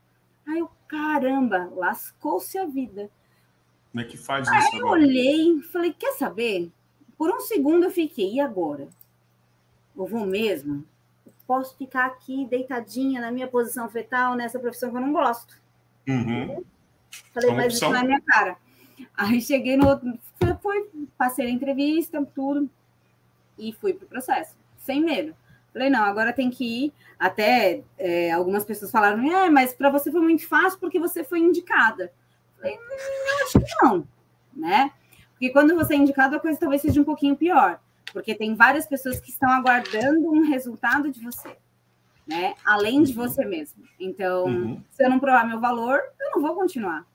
[0.47, 3.09] Aí eu, caramba, lascou-se a vida.
[3.91, 4.67] Como é que faz Aí isso?
[4.67, 5.01] Aí eu agora?
[5.01, 6.71] olhei, falei, quer saber?
[7.17, 8.87] Por um segundo eu fiquei, e agora?
[9.97, 10.85] Eu vou mesmo?
[11.45, 15.61] posso ficar aqui deitadinha na minha posição fetal, nessa profissão que eu não gosto.
[16.07, 16.63] Uhum.
[17.33, 18.57] Falei, é mas isso não é minha cara.
[19.15, 20.17] Aí cheguei no outro,
[20.61, 22.69] foi, passei a entrevista, tudo,
[23.57, 25.35] e fui pro processo, sem medo.
[25.71, 26.93] Falei, não, agora tem que ir.
[27.17, 31.39] Até é, algumas pessoas falaram, é, mas para você foi muito fácil porque você foi
[31.39, 32.11] indicada.
[32.57, 34.07] Falei, não, acho que não,
[34.53, 34.91] né?
[35.31, 37.79] Porque quando você é indicado, a coisa talvez seja um pouquinho pior
[38.13, 41.57] porque tem várias pessoas que estão aguardando um resultado de você,
[42.27, 42.53] né?
[42.63, 43.83] Além de você mesmo.
[43.99, 44.83] Então, uhum.
[44.91, 47.05] se eu não provar meu valor, eu não vou continuar,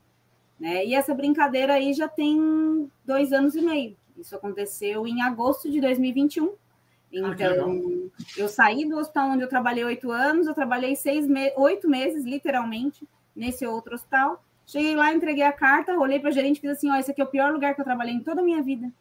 [0.59, 0.85] né?
[0.85, 3.97] E essa brincadeira aí já tem dois anos e meio.
[4.17, 6.47] Isso aconteceu em agosto de 2021.
[6.47, 11.27] Ah, então, ah, eu saí do hospital onde eu trabalhei oito anos, eu trabalhei seis
[11.27, 14.45] me oito meses, literalmente, nesse outro hospital.
[14.67, 17.23] Cheguei lá, entreguei a carta, olhei para a gerente e fiz assim: ó, esse aqui
[17.23, 18.93] é o pior lugar que eu trabalhei em toda a minha vida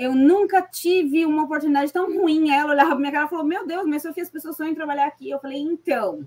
[0.00, 2.50] eu nunca tive uma oportunidade tão ruim.
[2.50, 4.74] Ela olhava para minha cara e falou: Meu Deus, minha Sofia, as pessoas sonham em
[4.74, 5.28] trabalhar aqui.
[5.28, 6.26] Eu falei: Então,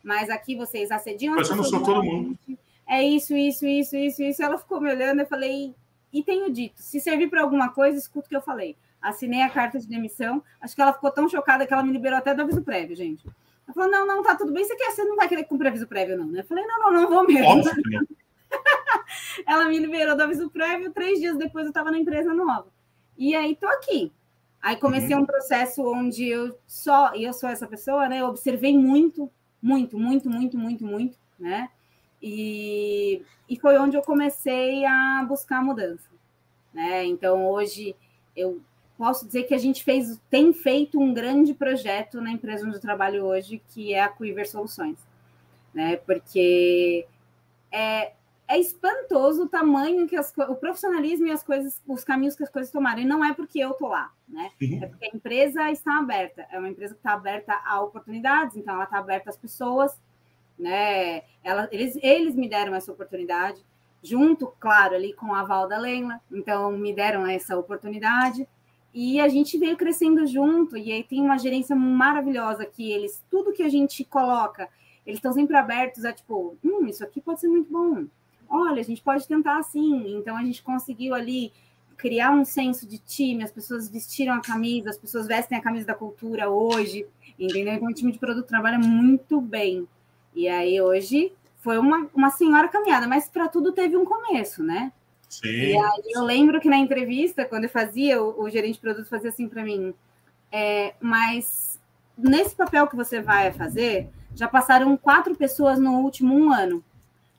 [0.00, 1.34] mas aqui vocês assediam.
[1.34, 2.38] Mas eu não sou todo mundo.
[2.86, 4.42] É isso, isso, isso, isso, isso.
[4.42, 5.20] Ela ficou me olhando.
[5.20, 5.74] Eu falei:
[6.12, 8.76] E tenho dito, se servir para alguma coisa, escuta o que eu falei.
[9.00, 10.42] Assinei a carta de demissão.
[10.60, 13.26] Acho que ela ficou tão chocada que ela me liberou até do aviso prévio, gente.
[13.26, 14.64] Ela falou: Não, não, tá tudo bem.
[14.64, 14.90] Você quer?
[14.90, 16.26] Você não vai querer cumprir aviso prévio, não?
[16.26, 16.40] Né?
[16.40, 17.46] Eu falei: Não, não, não vou mesmo.
[17.46, 18.08] Óbvio.
[19.46, 20.92] ela me liberou do aviso prévio.
[20.92, 22.66] Três dias depois eu estava na empresa nova.
[23.16, 24.12] E aí tô aqui.
[24.64, 25.22] Aí comecei uhum.
[25.22, 28.22] um processo onde eu só, e eu sou essa pessoa, né?
[28.22, 29.30] Eu observei muito,
[29.60, 31.68] muito, muito, muito, muito, muito, né?
[32.26, 36.08] E, e foi onde eu comecei a buscar mudança,
[36.72, 37.04] né?
[37.04, 37.94] Então hoje
[38.34, 38.62] eu
[38.96, 42.80] posso dizer que a gente fez, tem feito um grande projeto na empresa onde eu
[42.80, 44.96] trabalho hoje, que é a Quiver Soluções,
[45.74, 45.96] né?
[45.96, 47.06] Porque
[47.70, 48.14] é,
[48.48, 52.50] é espantoso o tamanho que as, o profissionalismo e as coisas, os caminhos que as
[52.50, 53.02] coisas tomaram.
[53.02, 54.50] E não é porque eu tô lá, né?
[54.80, 56.46] É porque a empresa está aberta.
[56.50, 60.00] É uma empresa que está aberta a oportunidades, então ela está aberta às pessoas,
[60.58, 61.22] né?
[61.42, 63.64] Ela, eles, eles me deram essa oportunidade,
[64.02, 66.20] junto, claro, ali com a aval da Leila.
[66.30, 68.46] Então, me deram essa oportunidade.
[68.92, 73.52] E a gente veio crescendo junto, e aí tem uma gerência maravilhosa que eles, tudo
[73.52, 74.68] que a gente coloca,
[75.04, 78.06] eles estão sempre abertos a tipo, hum, isso aqui pode ser muito bom
[78.54, 80.16] olha, a gente pode tentar assim.
[80.16, 81.52] Então a gente conseguiu ali
[81.96, 85.86] criar um senso de time, as pessoas vestiram a camisa, as pessoas vestem a camisa
[85.86, 87.06] da cultura hoje,
[87.38, 87.74] entendeu?
[87.74, 89.86] Então o time de produto trabalha muito bem.
[90.34, 94.92] E aí hoje foi uma, uma senhora caminhada, mas para tudo teve um começo, né?
[95.28, 95.48] Sim.
[95.48, 99.08] E aí eu lembro que na entrevista, quando eu fazia, o, o gerente de produto
[99.08, 99.94] fazia assim para mim,
[100.52, 101.80] é, mas
[102.16, 106.84] nesse papel que você vai fazer, já passaram quatro pessoas no último um ano.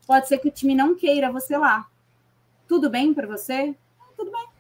[0.08, 1.88] Pode ser que o time não queira você lá.
[2.68, 3.76] Tudo bem para você?
[4.18, 4.55] Tudo bem.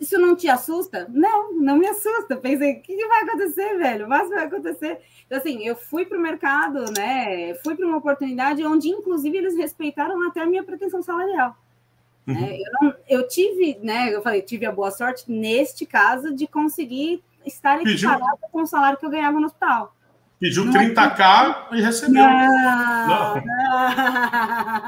[0.00, 1.08] Isso não te assusta?
[1.10, 2.36] Não, não me assusta.
[2.36, 4.08] Pensei, o que, que vai acontecer, velho?
[4.08, 5.00] Mas vai acontecer.
[5.26, 7.54] Então, assim, eu fui para o mercado, né?
[7.64, 11.56] Fui para uma oportunidade onde, inclusive, eles respeitaram até a minha pretensão salarial.
[12.28, 12.36] Uhum.
[12.36, 14.14] É, eu, não, eu, tive, né?
[14.14, 18.98] Eu falei, tive a boa sorte, neste caso, de conseguir estar equiparada com o salário
[18.98, 19.96] que eu ganhava no hospital.
[20.38, 21.76] Pediu não 30k é...
[21.76, 22.22] e recebeu.
[22.22, 23.42] Não, não.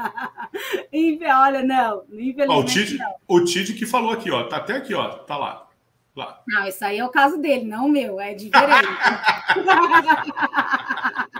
[1.39, 2.03] Olha, não.
[2.47, 3.15] Ó, o, Tid, não.
[3.27, 4.43] o Tid que falou aqui, ó.
[4.43, 5.09] Tá até aqui, ó.
[5.09, 5.67] Tá lá.
[6.15, 6.41] lá.
[6.47, 8.19] Não, isso aí é o caso dele, não o meu.
[8.19, 8.87] É diferente.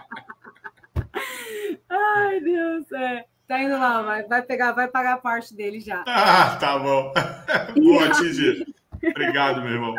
[1.89, 2.91] Ai, Deus.
[2.91, 3.26] É.
[3.47, 6.03] tá indo lá, vai, vai pegar, vai pagar a parte dele já.
[6.07, 7.13] Ah, tá bom.
[7.76, 8.65] Boa, Tigi.
[9.03, 9.95] Obrigado, meu irmão.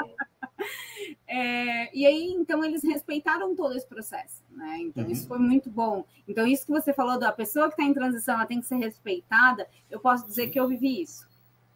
[1.35, 4.77] É, e aí, então, eles respeitaram todo esse processo, né?
[4.81, 5.11] Então, uhum.
[5.11, 6.05] isso foi muito bom.
[6.29, 8.77] Então, isso que você falou da pessoa que está em transição, ela tem que ser
[8.77, 11.27] respeitada, eu posso dizer que eu vivi isso.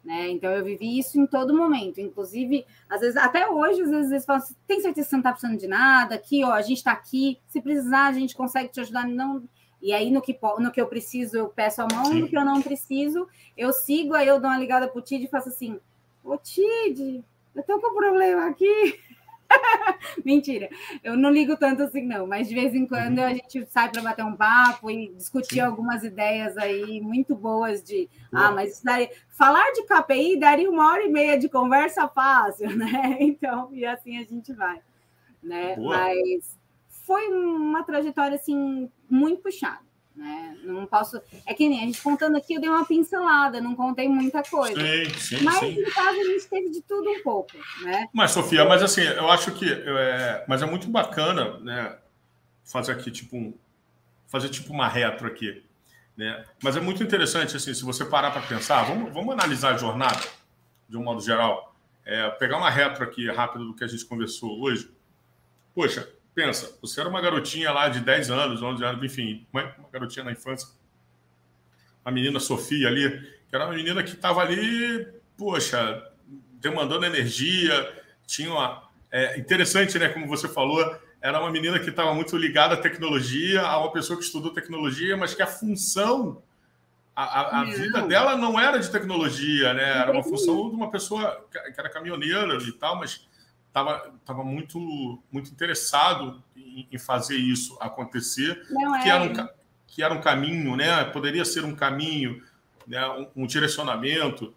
[0.05, 0.29] Né?
[0.29, 1.99] Então, eu vivi isso em todo momento.
[1.99, 5.21] Inclusive, às vezes, até hoje, às vezes eles falam assim, tem certeza que você não
[5.21, 6.13] está precisando de nada?
[6.13, 7.39] Aqui, ó, a gente está aqui.
[7.47, 9.07] Se precisar, a gente consegue te ajudar.
[9.07, 9.43] Não...
[9.81, 12.05] E aí, no que, no que eu preciso, eu peço a mão.
[12.05, 12.21] Sim.
[12.21, 13.27] No que eu não preciso,
[13.57, 14.13] eu sigo.
[14.13, 15.79] Aí eu dou uma ligada pro Tid e faço assim,
[16.23, 17.23] ô Tid,
[17.55, 18.99] eu tô com um problema aqui.
[20.25, 20.69] Mentira,
[21.03, 24.01] eu não ligo tanto assim, não, mas de vez em quando a gente sai para
[24.01, 25.61] bater um papo e discutir Sim.
[25.61, 30.91] algumas ideias aí muito boas de ah, mas isso daí, falar de KPI daria uma
[30.91, 33.17] hora e meia de conversa fácil, né?
[33.19, 34.81] Então, e assim a gente vai,
[35.41, 35.75] né?
[35.75, 35.97] Boa.
[35.97, 36.57] Mas
[36.89, 39.86] foi uma trajetória assim muito puxada.
[40.17, 40.57] Né?
[40.63, 41.21] Não posso.
[41.45, 44.75] É que nem a gente contando aqui, eu dei uma pincelada, não contei muita coisa.
[44.75, 45.79] Sim, sim, mas sim.
[45.79, 47.51] no caso a gente teve de tudo um pouco,
[47.83, 48.09] né?
[48.11, 49.71] Mas, Sofia, mas assim, eu acho que.
[49.71, 51.95] É, mas é muito bacana, né?
[52.63, 53.53] Fazer aqui, tipo, um,
[54.25, 55.63] fazer tipo uma retro aqui.
[56.17, 56.43] Né?
[56.63, 60.19] Mas é muito interessante, assim, se você parar para pensar, vamos, vamos analisar a jornada,
[60.89, 61.75] de um modo geral.
[62.03, 64.89] É, pegar uma retro aqui rápido do que a gente conversou hoje.
[65.75, 70.23] Poxa, pensa, você era uma garotinha lá de 10 anos, 11 anos, enfim, uma, garotinha
[70.23, 70.69] na infância,
[72.05, 73.09] a menina Sofia ali,
[73.49, 75.99] que era uma menina que estava ali, poxa,
[76.61, 77.91] demandando energia,
[78.27, 78.87] tinha uma.
[79.11, 80.09] É, interessante, né?
[80.09, 80.79] Como você falou,
[81.19, 85.17] era uma menina que estava muito ligada à tecnologia, a uma pessoa que estudou tecnologia,
[85.17, 86.43] mas que a função,
[87.15, 90.01] a, a, a vida dela não era de tecnologia, né?
[90.01, 93.26] Era uma função de uma pessoa que era caminhoneira e tal, mas
[93.77, 99.11] estava tava muito, muito interessado em, em, fazer isso acontecer, Não que, é.
[99.11, 99.49] era um,
[99.85, 101.03] que era um caminho, né?
[101.05, 102.41] Poderia ser um caminho,
[102.87, 103.07] né?
[103.09, 104.53] um, um direcionamento.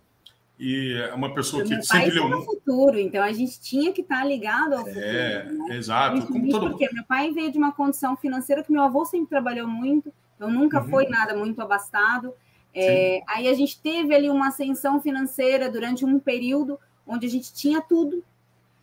[0.58, 2.44] E é uma pessoa que sempre leu muito.
[2.44, 5.00] futuro, então a gente tinha que estar ligado ao futuro.
[5.00, 5.76] É, né?
[5.76, 6.26] exato.
[6.26, 6.68] Como todo...
[6.68, 10.50] Porque meu pai veio de uma condição financeira que meu avô sempre trabalhou muito, então
[10.50, 10.90] nunca uhum.
[10.90, 12.34] foi nada muito abastado.
[12.74, 17.54] É, aí a gente teve ali uma ascensão financeira durante um período onde a gente
[17.54, 18.22] tinha tudo,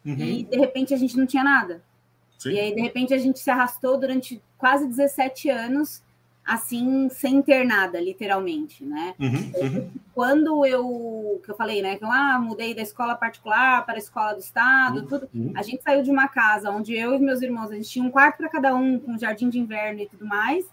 [0.08, 0.16] Uhum.
[0.16, 1.84] E de repente a gente não tinha nada.
[2.38, 2.52] Sim.
[2.52, 6.04] E aí, de repente, a gente se arrastou durante quase 17 anos,
[6.46, 9.14] assim, sem ter nada, literalmente, né?
[9.20, 9.92] Uhum, uhum.
[10.14, 13.98] Quando eu, que eu falei, né, que eu ah, mudei da escola particular para a
[13.98, 15.52] escola do estado, uhum, tudo, uhum.
[15.56, 18.12] a gente saiu de uma casa onde eu e meus irmãos, a gente tinha um
[18.12, 20.66] quarto para cada um, com jardim de inverno e tudo mais,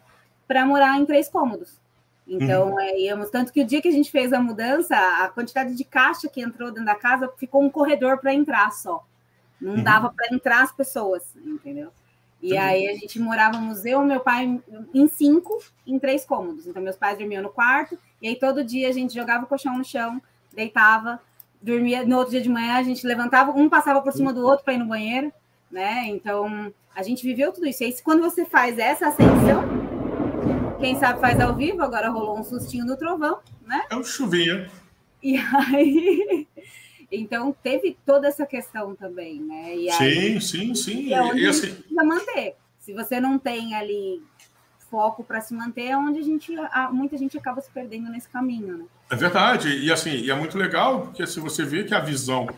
[0.47, 1.82] para morar em três cômodos.
[2.26, 3.28] Então, é, íamos.
[3.28, 6.41] Tanto que o dia que a gente fez a mudança, a quantidade de caixa que
[6.41, 9.05] entrou dentro da casa ficou um corredor para entrar só.
[9.61, 9.83] Não uhum.
[9.83, 11.91] dava para entrar as pessoas, entendeu?
[12.43, 12.61] E uhum.
[12.61, 14.61] aí a gente morávamos eu meu pai
[14.93, 16.67] em cinco, em três cômodos.
[16.67, 19.79] Então meus pais dormiam no quarto, e aí todo dia a gente jogava o colchão
[19.79, 20.21] no chão,
[20.53, 21.21] deitava,
[21.63, 22.05] dormia.
[22.05, 24.75] No outro dia de manhã a gente levantava, um passava por cima do outro para
[24.75, 25.33] ir no banheiro,
[25.71, 26.05] né?
[26.09, 27.83] Então a gente viveu tudo isso.
[27.83, 29.65] E aí quando você faz essa ascensão,
[30.79, 33.85] quem sabe faz ao vivo, agora rolou um sustinho no trovão, né?
[33.89, 34.69] É um chuvinha.
[35.23, 36.47] E aí
[37.17, 39.77] então, teve toda essa questão também, né?
[39.77, 41.12] E aí, sim, sim, sim.
[41.12, 41.75] É onde e, assim...
[41.75, 42.57] precisa manter.
[42.79, 44.23] Se você não tem ali
[44.91, 46.55] foco para se manter, é onde a gente,
[46.93, 48.85] muita gente acaba se perdendo nesse caminho, né?
[49.11, 49.69] É verdade.
[49.69, 52.49] E assim, e é muito legal, porque se você vê que a visão,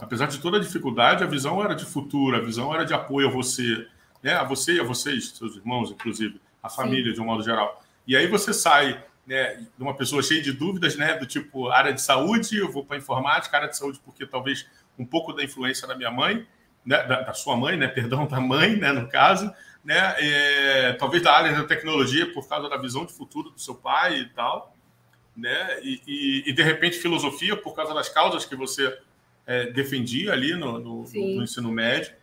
[0.00, 3.28] apesar de toda a dificuldade, a visão era de futuro, a visão era de apoio
[3.28, 3.86] a você,
[4.22, 4.34] né?
[4.34, 7.14] A você e a vocês, seus irmãos, inclusive, a família, sim.
[7.14, 7.82] de um modo geral.
[8.06, 11.92] E aí você sai né, de uma pessoa cheia de dúvidas, né, do tipo área
[11.92, 14.66] de saúde, eu vou para informática, área de saúde porque talvez
[14.98, 16.46] um pouco da influência da minha mãe,
[16.84, 19.52] né, da, da, sua mãe, né, perdão, da mãe, né, no caso,
[19.84, 23.74] né, é, talvez da área da tecnologia por causa da visão de futuro do seu
[23.74, 24.76] pai e tal,
[25.36, 28.98] né, e, e, e de repente filosofia por causa das causas que você
[29.46, 32.14] é, defendia ali no, no, no ensino médio,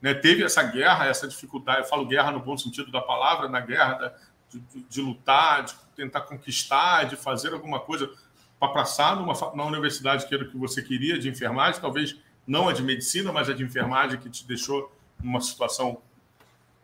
[0.00, 3.60] né, teve essa guerra, essa dificuldade, eu falo guerra no bom sentido da palavra, na
[3.60, 4.14] guerra da,
[4.50, 8.08] de, de, lutar, de tentar conquistar, de fazer alguma coisa
[8.58, 12.68] para passar numa, na universidade que era o que você queria, de enfermagem, talvez não
[12.68, 16.00] a de medicina, mas a de enfermagem que te deixou numa situação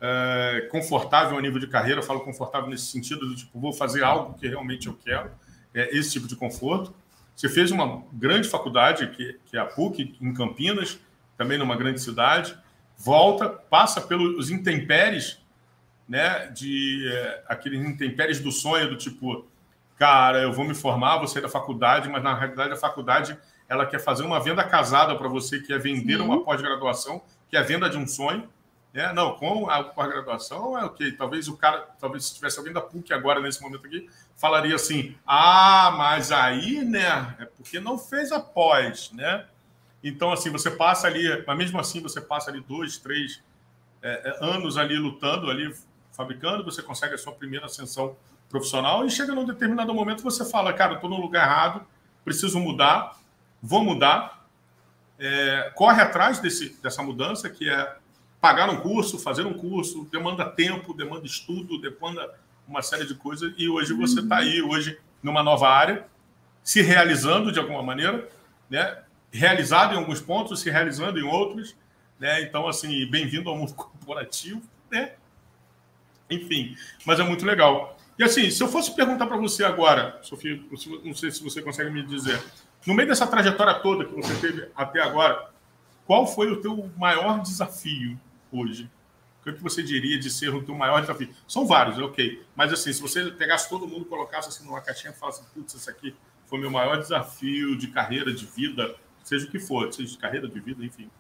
[0.01, 2.01] é, confortável a nível de carreira.
[2.01, 5.31] Eu falo confortável nesse sentido, do tipo, vou fazer algo que realmente eu quero,
[5.73, 6.93] é esse tipo de conforto.
[7.35, 10.99] Você fez uma grande faculdade, que, que é a PUC, em Campinas,
[11.37, 12.57] também numa grande cidade,
[12.97, 15.44] volta, passa pelos intempéries
[16.09, 19.47] né, de é, aqueles intempéries do sonho, do tipo,
[19.97, 23.37] cara, eu vou me formar, vou sair da faculdade, mas na realidade a faculdade
[23.69, 26.23] ela quer fazer uma venda casada para você, que é vender Sim.
[26.23, 28.49] uma pós-graduação, que é a venda de um sonho,
[28.97, 31.11] É, não, com a, com a graduação é ok.
[31.13, 35.17] Talvez o cara, talvez se tivesse alguém da PUC agora, nesse momento aqui, falaria assim:
[35.27, 39.47] ah, mas aí, né, é porque não fez a pós, né?
[40.01, 43.43] Então, assim, você passa ali, mas mesmo assim você passa ali dois, três
[44.01, 45.75] é anos ali lutando, ali
[46.15, 48.17] fabricando, você consegue a sua primeira ascensão
[48.49, 51.85] profissional e chega num determinado momento você fala, cara, estou no lugar errado,
[52.25, 53.19] preciso mudar,
[53.61, 54.47] vou mudar,
[55.19, 57.97] é, corre atrás desse, dessa mudança que é
[58.41, 62.35] pagar um curso, fazer um curso, demanda tempo, demanda estudo, demanda
[62.69, 63.53] uma série de coisas.
[63.57, 66.07] E hoje você está aí, hoje, numa nova área,
[66.63, 68.29] se realizando de alguma maneira,
[68.69, 69.03] né?
[69.33, 71.75] realizado em alguns pontos, se realizando em outros.
[72.21, 72.43] Né?
[72.43, 74.63] Então, assim, bem-vindo ao mundo corporativo.
[74.91, 75.13] Né?
[76.35, 77.97] Enfim, mas é muito legal.
[78.19, 80.61] E assim, se eu fosse perguntar para você agora, Sofia,
[81.03, 82.41] não sei se você consegue me dizer,
[82.87, 85.51] no meio dessa trajetória toda que você teve até agora,
[86.07, 88.19] qual foi o teu maior desafio
[88.53, 88.91] hoje?
[89.41, 91.29] O que você diria de ser o teu maior desafio?
[91.47, 92.43] São vários, ok.
[92.57, 95.91] Mas assim, se você pegasse todo mundo, colocasse assim numa caixinha e falasse, putz, esse
[95.91, 96.15] aqui
[96.47, 100.49] foi meu maior desafio de carreira, de vida, seja o que for, seja de carreira,
[100.49, 101.11] de vida, enfim.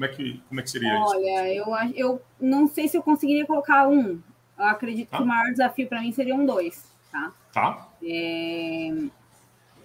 [0.00, 1.68] Como é que, como é que seria Olha, isso?
[1.68, 4.18] Olha, eu, eu não sei se eu conseguiria colocar um.
[4.58, 5.18] Eu acredito tá.
[5.18, 7.30] que o maior desafio para mim seriam dois, tá?
[7.52, 7.88] Tá.
[8.02, 8.94] É...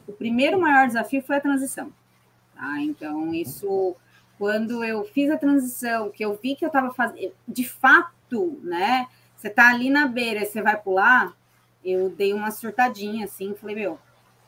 [0.07, 1.91] O primeiro maior desafio foi a transição.
[2.55, 2.79] Tá?
[2.79, 3.93] Então, isso
[4.37, 9.07] quando eu fiz a transição, que eu vi que eu estava fazendo, de fato, né?
[9.35, 11.33] Você tá ali na beira e você vai pular,
[11.83, 13.99] eu dei uma surtadinha assim, falei, meu, o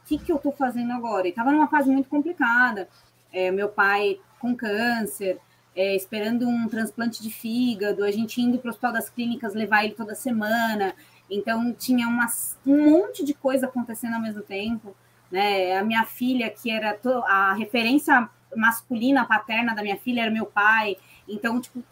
[0.05, 1.27] que, que eu tô fazendo agora?
[1.27, 2.87] E tava numa fase muito complicada.
[3.33, 5.41] É, meu pai com câncer,
[5.77, 9.85] é, esperando um transplante de fígado, a gente indo para o Hospital das Clínicas levar
[9.85, 10.95] ele toda semana.
[11.29, 12.25] Então, tinha uma,
[12.65, 14.95] um monte de coisa acontecendo ao mesmo tempo.
[15.31, 15.77] Né?
[15.77, 16.97] A minha filha, que era
[17.27, 20.97] a referência masculina, paterna da minha filha era meu pai.
[21.29, 21.83] Então, tipo,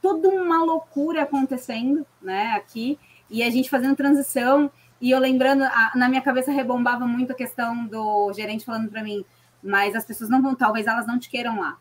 [0.00, 2.96] toda uma loucura acontecendo, né, aqui.
[3.28, 4.70] E a gente fazendo transição.
[5.00, 9.02] E eu lembrando, a, na minha cabeça rebombava muito a questão do gerente falando para
[9.02, 9.24] mim,
[9.60, 11.76] mas as pessoas não vão, talvez elas não te queiram lá.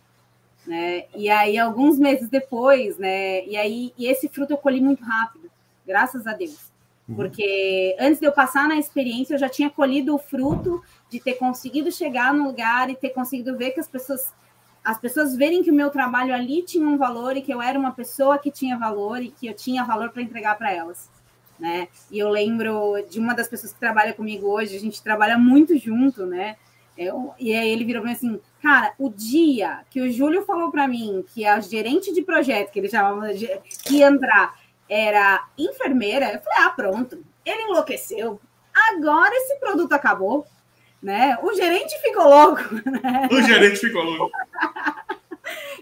[0.65, 1.05] Né?
[1.15, 3.45] E aí, alguns meses depois, né?
[3.45, 5.51] E aí, e esse fruto eu colhi muito rápido,
[5.85, 6.71] graças a Deus.
[7.07, 7.15] Uhum.
[7.15, 11.33] Porque antes de eu passar na experiência, eu já tinha colhido o fruto de ter
[11.33, 14.33] conseguido chegar no lugar e ter conseguido ver que as pessoas
[14.83, 17.79] as pessoas verem que o meu trabalho ali tinha um valor e que eu era
[17.79, 21.09] uma pessoa que tinha valor e que eu tinha valor para entregar para elas,
[21.57, 21.87] né?
[22.11, 25.77] E eu lembro de uma das pessoas que trabalha comigo hoje, a gente trabalha muito
[25.77, 26.57] junto, né?
[26.97, 30.87] Eu, e aí ele virou mim assim, cara, o dia que o Júlio falou para
[30.87, 33.47] mim que a gerente de projeto, que ele chamava de,
[33.83, 38.39] que ia entrar, era enfermeira, eu falei, ah, pronto, ele enlouqueceu.
[38.73, 40.45] Agora esse produto acabou
[41.03, 41.37] né?
[41.43, 43.27] O gerente ficou louco, né?
[43.29, 44.31] O gerente ficou louco.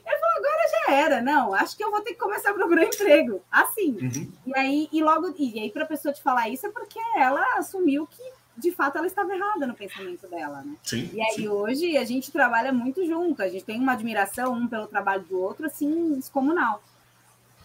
[0.04, 2.84] Ele falou, agora já era, não, acho que eu vou ter que começar a procurar
[2.84, 3.96] emprego, assim.
[4.02, 4.32] Uhum.
[4.48, 7.42] E aí, e logo, e aí para a pessoa te falar isso é porque ela
[7.58, 8.24] assumiu que
[8.58, 10.76] de fato ela estava errada no pensamento dela, né?
[10.84, 11.48] Sim, e aí sim.
[11.48, 15.40] hoje a gente trabalha muito junto, a gente tem uma admiração um pelo trabalho do
[15.40, 16.84] outro, assim, descomunal.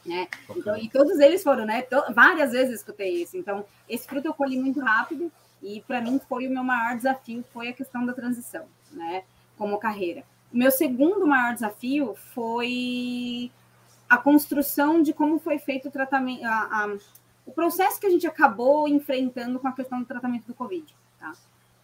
[0.04, 0.28] Né?
[0.50, 1.84] Então, e todos eles foram, né?
[2.14, 3.36] várias vezes escutei isso.
[3.36, 5.32] Então, esse fruto eu colhi muito rápido.
[5.62, 9.24] E para mim foi o meu maior desafio foi a questão da transição, né,
[9.56, 10.22] como carreira.
[10.52, 13.50] O meu segundo maior desafio foi
[14.08, 16.96] a construção de como foi feito o tratamento, a, a,
[17.46, 20.84] o processo que a gente acabou enfrentando com a questão do tratamento do Covid,
[21.18, 21.32] tá?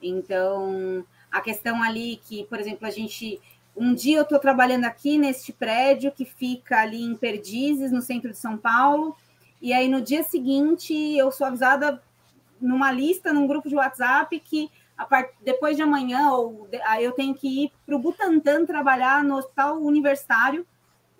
[0.02, 3.40] Então, a questão ali que, por exemplo, a gente
[3.74, 8.30] um dia eu estou trabalhando aqui neste prédio que fica ali em Perdizes, no centro
[8.30, 9.16] de São Paulo,
[9.62, 12.02] e aí no dia seguinte eu sou avisada
[12.60, 14.70] numa lista, num grupo de WhatsApp, que
[15.08, 15.32] part...
[15.40, 16.68] depois de amanhã ou
[17.00, 20.66] eu tenho que ir para o Butantan trabalhar no hospital universitário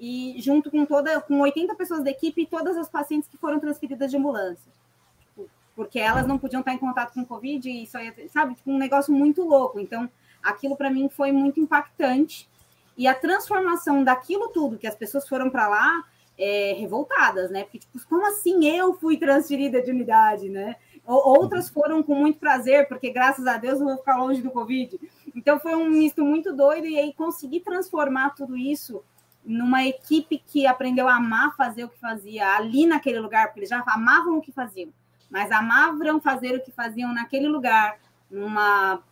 [0.04, 3.60] e junto com toda com 80 pessoas da equipe e todas as pacientes que foram
[3.60, 4.72] transferidas de ambulância.
[5.20, 8.56] Tipo, porque elas não podiam estar em contato com o Covid e isso aí, sabe,
[8.56, 9.78] tipo, um negócio muito louco.
[9.78, 10.10] Então,
[10.42, 12.50] aquilo para mim foi muito impactante.
[12.98, 16.04] E a transformação daquilo tudo que as pessoas foram para lá
[16.36, 17.62] é, revoltadas, né?
[17.62, 20.74] Porque, tipo, como assim eu fui transferida de unidade, né?
[21.06, 24.98] Outras foram com muito prazer, porque graças a Deus eu vou ficar longe do Covid.
[25.36, 29.00] Então foi um misto muito doido e aí consegui transformar tudo isso
[29.44, 33.70] numa equipe que aprendeu a amar fazer o que fazia ali naquele lugar, porque eles
[33.70, 34.90] já amavam o que faziam,
[35.30, 37.98] mas amavam fazer o que faziam naquele lugar,
[38.30, 39.02] numa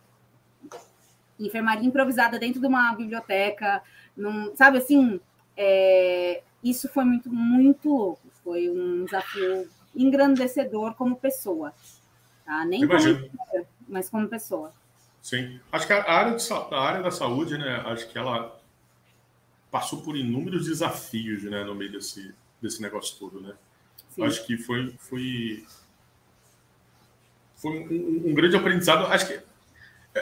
[1.39, 3.81] enfermaria improvisada dentro de uma biblioteca,
[4.15, 5.19] num, sabe assim,
[5.57, 8.21] é, isso foi muito, muito louco.
[8.43, 11.73] Foi um desafio engrandecedor como pessoa.
[12.45, 12.65] Tá?
[12.65, 13.29] Nem Imagino.
[13.29, 14.73] como mas como pessoa.
[15.21, 15.59] Sim.
[15.71, 17.83] Acho que a área, de, a área da saúde, né?
[17.85, 18.57] Acho que ela
[19.71, 21.63] passou por inúmeros desafios, né?
[21.63, 23.53] No meio desse, desse negócio todo, né?
[24.09, 24.23] Sim.
[24.23, 25.65] Acho que foi, foi,
[27.55, 29.05] foi um, um, grande aprendizado.
[29.05, 29.39] Acho que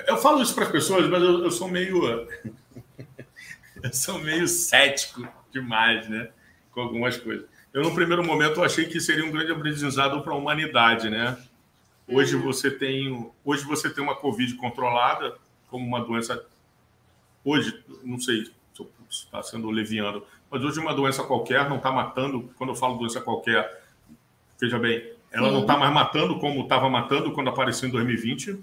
[0.08, 2.04] eu falo isso para as pessoas, mas eu, eu sou meio
[3.82, 6.30] eu sou meio cético demais, né?
[6.72, 7.48] Com algumas coisas.
[7.74, 11.38] Eu, no primeiro momento, achei que seria um grande aprendizado para a humanidade, né?
[12.08, 12.44] Hoje uhum.
[12.44, 16.46] você tem, hoje você tem uma Covid controlada como uma doença.
[17.44, 18.52] Hoje, não sei se
[19.10, 22.50] está sendo leviano, mas hoje uma doença qualquer não está matando.
[22.58, 23.84] Quando eu falo doença qualquer,
[24.60, 25.54] veja bem, ela Sim.
[25.54, 28.60] não está mais matando como estava matando quando apareceu em 2020.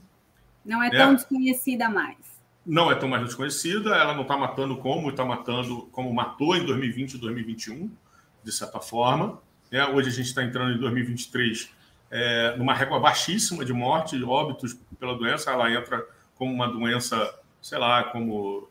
[0.64, 0.98] Não é né?
[0.98, 2.36] tão desconhecida mais
[2.66, 6.66] não é tão mais desconhecida, ela não está matando como está matando, como matou em
[6.66, 7.88] 2020 e 2021,
[8.42, 9.40] de certa forma.
[9.70, 11.70] É, hoje a gente está entrando em 2023
[12.10, 15.52] é, numa régua baixíssima de morte, de óbitos pela doença.
[15.52, 18.68] Ela entra como uma doença, sei lá, como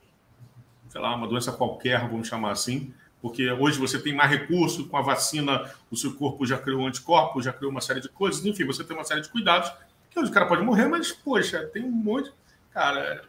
[0.95, 4.95] sei lá, uma doença qualquer, vamos chamar assim, porque hoje você tem mais recurso com
[4.95, 8.63] a vacina, o seu corpo já criou anticorpos, já criou uma série de coisas, enfim,
[8.63, 9.69] você tem uma série de cuidados,
[10.09, 12.31] que hoje o cara pode morrer, mas, poxa, tem um monte.
[12.71, 13.23] Cara,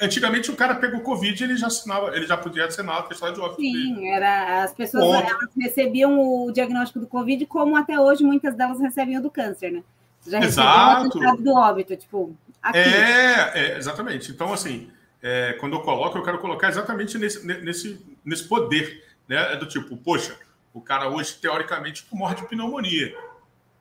[0.00, 3.38] Antigamente o cara pegou Covid ele já assinava, ele já podia assinar a questão de
[3.38, 3.60] óbito.
[3.60, 5.24] Sim, era, as pessoas
[5.58, 9.82] recebiam o diagnóstico do Covid, como até hoje muitas delas recebem o do câncer, né?
[10.26, 11.18] Já Exato.
[11.18, 12.34] o do óbito, tipo.
[12.62, 12.78] Aqui.
[12.78, 14.32] É, é, exatamente.
[14.32, 14.90] Então, assim,
[15.26, 19.54] é, quando eu coloco, eu quero colocar exatamente nesse, nesse, nesse poder, né?
[19.54, 20.38] É do tipo, poxa,
[20.70, 23.16] o cara hoje, teoricamente, morre de pneumonia.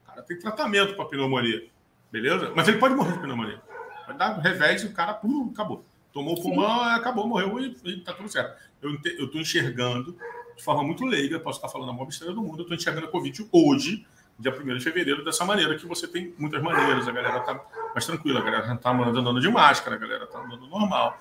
[0.01, 1.67] O cara tem tratamento para pneumonia,
[2.09, 2.53] beleza?
[2.55, 3.61] Mas ele pode morrer de pneumonia.
[4.07, 5.83] Vai dar um revés e o cara, pum, acabou.
[6.13, 8.57] Tomou o pulmão, acabou, morreu e, e tá tudo certo.
[8.81, 10.17] Eu estou enxergando
[10.55, 13.07] de forma muito leiga, posso estar falando a maior besteira do mundo, eu estou enxergando
[13.07, 14.07] a Covid hoje,
[14.39, 17.59] dia 1 de fevereiro, dessa maneira, que você tem muitas maneiras, a galera tá
[17.93, 21.19] mais tranquila, a galera tá andando de máscara, a galera tá andando normal,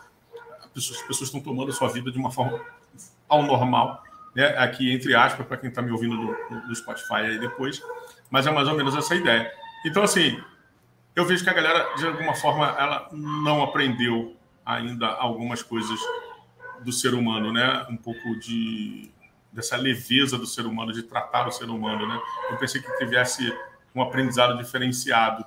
[0.76, 2.60] as pessoas estão tomando a sua vida de uma forma
[3.28, 4.02] ao normal,
[4.34, 4.46] né?
[4.58, 7.82] aqui entre aspas, para quem está me ouvindo no Spotify aí depois,
[8.30, 9.52] mas é mais ou menos essa ideia.
[9.84, 10.40] Então, assim,
[11.14, 16.00] eu vejo que a galera, de alguma forma, ela não aprendeu ainda algumas coisas
[16.82, 17.86] do ser humano, né?
[17.90, 19.10] Um pouco de
[19.52, 22.18] dessa leveza do ser humano, de tratar o ser humano, né?
[22.50, 23.54] Eu pensei que tivesse
[23.94, 25.44] um aprendizado diferenciado,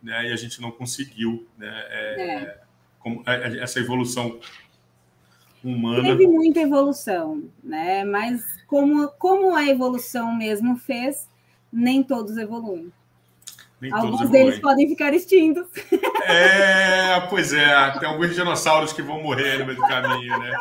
[0.00, 0.28] né?
[0.28, 1.68] E a gente não conseguiu, né?
[1.88, 2.65] É, é.
[3.06, 4.40] Como, é, é, essa evolução
[5.62, 6.02] humana.
[6.02, 8.04] Teve muita evolução, né?
[8.04, 11.28] Mas como, como a evolução mesmo fez,
[11.72, 12.92] nem todos evoluem.
[13.80, 15.68] Nem Alguns deles podem ficar extintos.
[16.24, 20.58] É, pois é, tem alguns dinossauros que vão morrer no meio do caminho, né?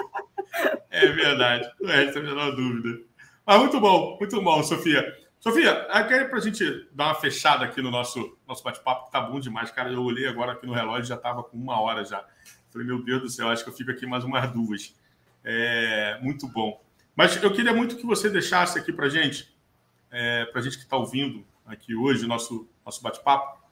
[0.92, 3.00] É verdade, não é a menor dúvida.
[3.44, 5.04] Mas muito bom, muito bom, Sofia.
[5.48, 9.22] Sofia, quero para a gente dar uma fechada aqui no nosso, nosso bate-papo, que tá
[9.22, 9.92] bom demais, cara.
[9.92, 12.26] Eu olhei agora aqui no relógio, já estava com uma hora já.
[12.72, 14.96] Falei, meu Deus do céu, acho que eu fico aqui mais umas duas.
[15.44, 16.84] É, muito bom.
[17.16, 19.56] Mas eu queria muito que você deixasse aqui para gente,
[20.10, 23.64] é, para gente que está ouvindo aqui hoje, nosso nosso bate-papo.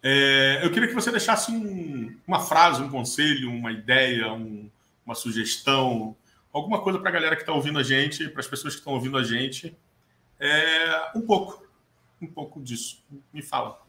[0.00, 4.70] É, eu queria que você deixasse um, uma frase, um conselho, uma ideia, um,
[5.04, 6.16] uma sugestão,
[6.52, 8.92] alguma coisa para a galera que está ouvindo a gente, para as pessoas que estão
[8.92, 9.76] ouvindo a gente.
[10.40, 11.66] É, um pouco,
[12.20, 13.04] um pouco disso.
[13.32, 13.80] Me fala.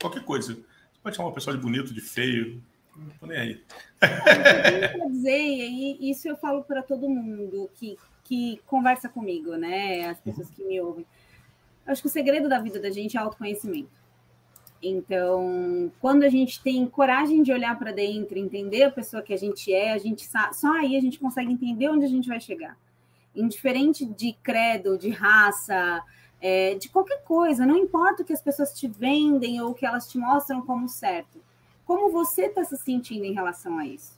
[0.00, 0.54] Qualquer coisa.
[0.54, 2.62] Você pode chamar uma pessoa de bonito, de feio,
[2.96, 3.64] não estou nem aí.
[5.00, 10.08] Eu dizer, e isso eu falo para todo mundo que, que conversa comigo, né?
[10.08, 11.06] As pessoas que me ouvem
[11.86, 14.04] acho que o segredo da vida da gente é autoconhecimento.
[14.82, 19.36] Então, quando a gente tem coragem de olhar para dentro, entender a pessoa que a
[19.36, 22.76] gente é, a gente só aí a gente consegue entender onde a gente vai chegar.
[23.36, 26.02] Indiferente de credo, de raça,
[26.40, 29.86] é, de qualquer coisa, não importa o que as pessoas te vendem ou o que
[29.86, 31.40] elas te mostram como certo.
[31.84, 34.16] Como você está se sentindo em relação a isso?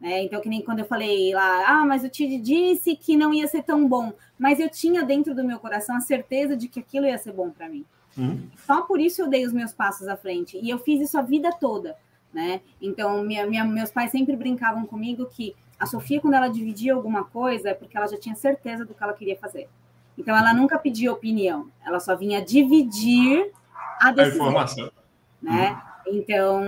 [0.00, 0.24] Né?
[0.24, 3.46] Então, que nem quando eu falei lá, ah, mas eu te disse que não ia
[3.46, 7.06] ser tão bom, mas eu tinha dentro do meu coração a certeza de que aquilo
[7.06, 7.84] ia ser bom para mim.
[8.16, 8.48] Uhum.
[8.66, 10.58] Só por isso eu dei os meus passos à frente.
[10.60, 11.96] E eu fiz isso a vida toda.
[12.32, 12.62] Né?
[12.80, 17.24] Então, minha, minha, meus pais sempre brincavam comigo que a Sofia, quando ela dividia alguma
[17.24, 19.68] coisa, é porque ela já tinha certeza do que ela queria fazer.
[20.16, 23.50] Então, ela nunca pedia opinião, ela só vinha dividir
[24.00, 24.46] a decisão.
[24.46, 24.92] A informação.
[25.42, 25.82] Né?
[26.06, 26.14] Uhum.
[26.14, 26.62] Então,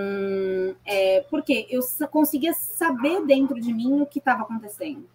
[0.85, 5.09] é, porque eu conseguia saber dentro de mim o que estava acontecendo.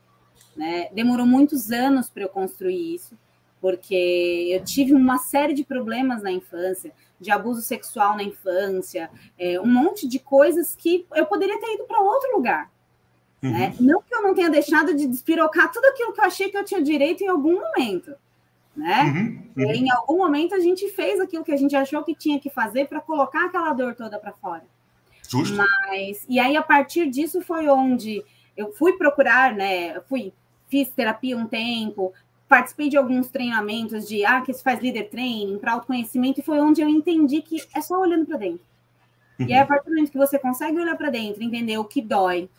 [0.56, 0.88] Né?
[0.94, 3.18] Demorou muitos anos para eu construir isso,
[3.60, 9.60] porque eu tive uma série de problemas na infância, de abuso sexual na infância, é,
[9.60, 12.72] um monte de coisas que eu poderia ter ido para outro lugar.
[13.41, 13.52] Uhum.
[13.52, 13.74] Né?
[13.80, 16.66] Não que eu não tenha deixado de despirocar tudo aquilo que eu achei que eu
[16.66, 18.14] tinha direito em algum momento
[18.80, 19.03] né?
[19.03, 19.72] Uhum, uhum.
[19.72, 22.88] Em algum momento a gente fez aquilo que a gente achou que tinha que fazer
[22.88, 24.64] para colocar aquela dor toda para fora.
[25.28, 25.56] Justo.
[25.56, 28.24] Mas e aí a partir disso foi onde
[28.56, 29.98] eu fui procurar, né?
[29.98, 30.34] Eu fui
[30.70, 32.14] fiz terapia um tempo,
[32.48, 36.60] participei de alguns treinamentos de ah, que se faz líder training para autoconhecimento, e foi
[36.60, 38.61] onde eu entendi que é só olhando para dentro.
[39.40, 39.48] Uhum.
[39.48, 42.02] E aí, a partir do momento que você consegue olhar para dentro, entender o que
[42.02, 42.49] dói,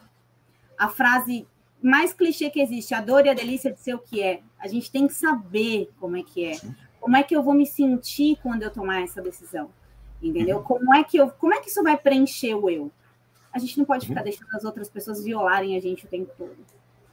[0.81, 1.47] a frase
[1.82, 4.40] mais clichê que existe, a dor e a delícia de ser o que é.
[4.59, 6.55] A gente tem que saber como é que é.
[6.55, 6.74] Sim.
[6.98, 9.70] Como é que eu vou me sentir quando eu tomar essa decisão?
[10.23, 10.59] Entendeu?
[10.59, 10.62] Uhum.
[10.65, 12.90] Como é que eu, como é que isso vai preencher o eu?
[13.52, 14.24] A gente não pode ficar uhum.
[14.24, 16.57] deixando as outras pessoas violarem a gente o tempo todo.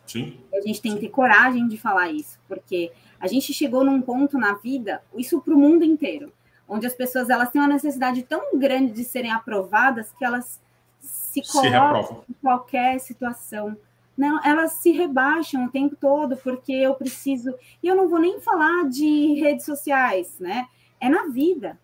[0.06, 0.40] Sim.
[0.54, 4.38] A gente tem que ter coragem de falar isso, porque a gente chegou num ponto
[4.38, 6.32] na vida, isso para o mundo inteiro,
[6.70, 10.62] onde as pessoas elas têm uma necessidade tão grande de serem aprovadas que elas
[11.08, 13.78] se colocam se em qualquer situação.
[14.18, 17.54] Não, elas se rebaixam o tempo todo porque eu preciso.
[17.84, 20.68] E eu não vou nem falar de redes sociais, né?
[21.00, 21.78] É na vida.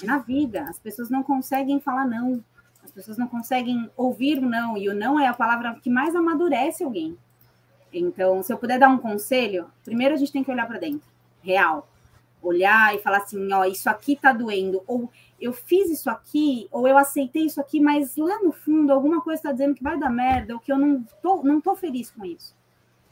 [0.00, 0.62] É na vida.
[0.62, 2.42] As pessoas não conseguem falar não.
[2.84, 4.76] As pessoas não conseguem ouvir o não.
[4.76, 7.18] E o não é a palavra que mais amadurece alguém.
[7.92, 11.06] Então, se eu puder dar um conselho, primeiro a gente tem que olhar para dentro,
[11.42, 11.88] real.
[12.40, 15.10] Olhar e falar assim, ó, isso aqui tá doendo, ou
[15.42, 19.40] eu fiz isso aqui, ou eu aceitei isso aqui, mas lá no fundo alguma coisa
[19.40, 22.24] está dizendo que vai dar merda, ou que eu não tô, não tô feliz com
[22.24, 22.56] isso.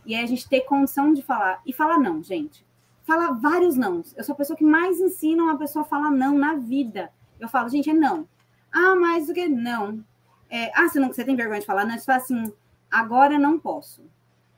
[0.07, 1.61] E aí a gente ter condição de falar.
[1.67, 2.65] E falar não, gente.
[3.03, 4.03] Fala vários não.
[4.17, 7.11] Eu sou a pessoa que mais ensina uma pessoa a falar não na vida.
[7.39, 8.27] Eu falo, gente, é não.
[8.73, 9.49] Ah, mas o que?
[9.49, 10.05] Não.
[10.49, 11.85] É, ah, você, não, você tem vergonha de falar?
[11.85, 12.53] Não, você fala assim,
[12.91, 14.03] agora não posso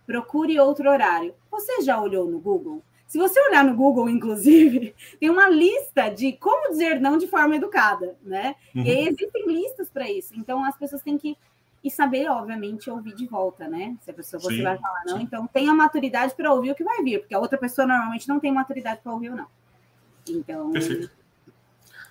[0.07, 1.35] procure outro horário.
[1.51, 2.83] Você já olhou no Google?
[3.13, 7.55] Se você olhar no Google, inclusive, tem uma lista de como dizer não de forma
[7.55, 8.57] educada, né?
[8.75, 8.87] Uhum.
[8.87, 10.33] E existem listas para isso.
[10.35, 11.37] Então as pessoas têm que
[11.85, 13.95] e saber, obviamente, ouvir de volta, né?
[14.01, 15.25] Se a pessoa você sim, vai falar não, sim.
[15.25, 18.41] então tenha maturidade para ouvir o que vai vir, porque a outra pessoa normalmente não
[18.41, 19.47] tem maturidade para ouvir ou não.
[20.27, 21.11] Então, Perfeito.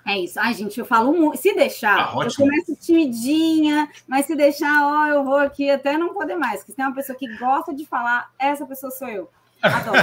[0.05, 0.39] É isso.
[0.39, 1.37] Ai, gente, eu falo muito.
[1.37, 6.13] Se deixar, ah, eu começo timidinha, mas se deixar, ó, eu vou aqui até não
[6.13, 6.59] poder mais.
[6.59, 9.31] Porque se tem uma pessoa que gosta de falar, essa pessoa sou eu.
[9.61, 9.97] Adoro.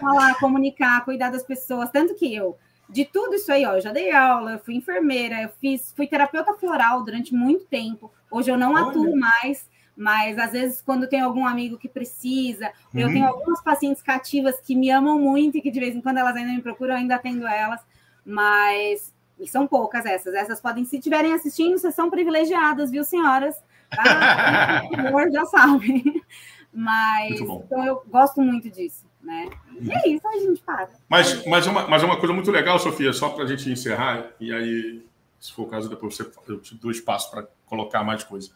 [0.00, 1.90] falar, comunicar, cuidar das pessoas.
[1.90, 2.56] Tanto que eu,
[2.88, 6.06] de tudo isso aí, ó, eu já dei aula, eu fui enfermeira, eu fiz, fui
[6.06, 8.10] terapeuta floral durante muito tempo.
[8.30, 8.88] Hoje eu não Olha.
[8.88, 13.00] atuo mais, mas às vezes, quando tem algum amigo que precisa, uhum.
[13.00, 16.18] eu tenho algumas pacientes cativas que me amam muito e que de vez em quando
[16.18, 17.80] elas ainda me procuram, eu ainda atendo elas.
[18.24, 20.34] Mas e são poucas essas.
[20.34, 23.56] Essas podem, se estiverem assistindo, vocês são privilegiadas, viu, senhoras?
[23.90, 24.82] Tá?
[24.88, 26.22] Por favor, já sabem.
[26.72, 29.48] Mas então eu gosto muito disso, né?
[29.80, 30.88] E é isso, a gente para.
[31.08, 34.52] Mas, mas, uma, mas uma coisa muito legal, Sofia, só para a gente encerrar, e
[34.52, 35.04] aí,
[35.40, 38.50] se for o caso, depois você, eu te dou espaço para colocar mais coisa.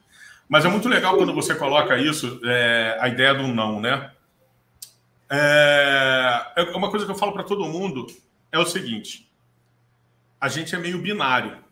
[0.48, 4.12] Mas é muito legal quando você coloca isso, é, a ideia do não, né?
[5.28, 8.06] É, é uma coisa que eu falo para todo mundo
[8.52, 9.28] é o seguinte:
[10.40, 11.64] a gente é meio binário.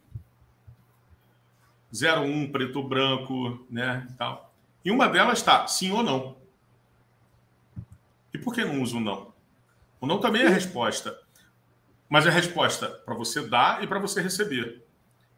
[1.94, 4.06] 0, 1, um, preto branco, né?
[4.10, 4.51] E, tal.
[4.84, 6.36] E uma delas está sim ou não.
[8.32, 9.32] E por que não usa o não?
[10.00, 11.18] O não também é resposta.
[12.08, 14.84] Mas é a resposta para você dar e para você receber.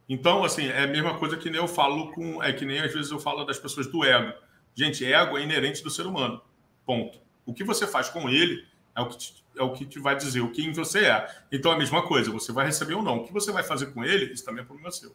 [0.08, 2.42] Então, assim, é a mesma coisa que nem eu falo com.
[2.42, 4.32] É que nem às vezes eu falo das pessoas do ego.
[4.74, 6.40] Gente, ego é inerente do ser humano.
[6.84, 7.20] Ponto.
[7.46, 8.66] O que você faz com ele
[8.96, 11.42] é o que te, é o que te vai dizer o quem você é.
[11.52, 13.18] Então, a mesma coisa, você vai receber ou não.
[13.18, 15.14] O que você vai fazer com ele, isso também é problema seu.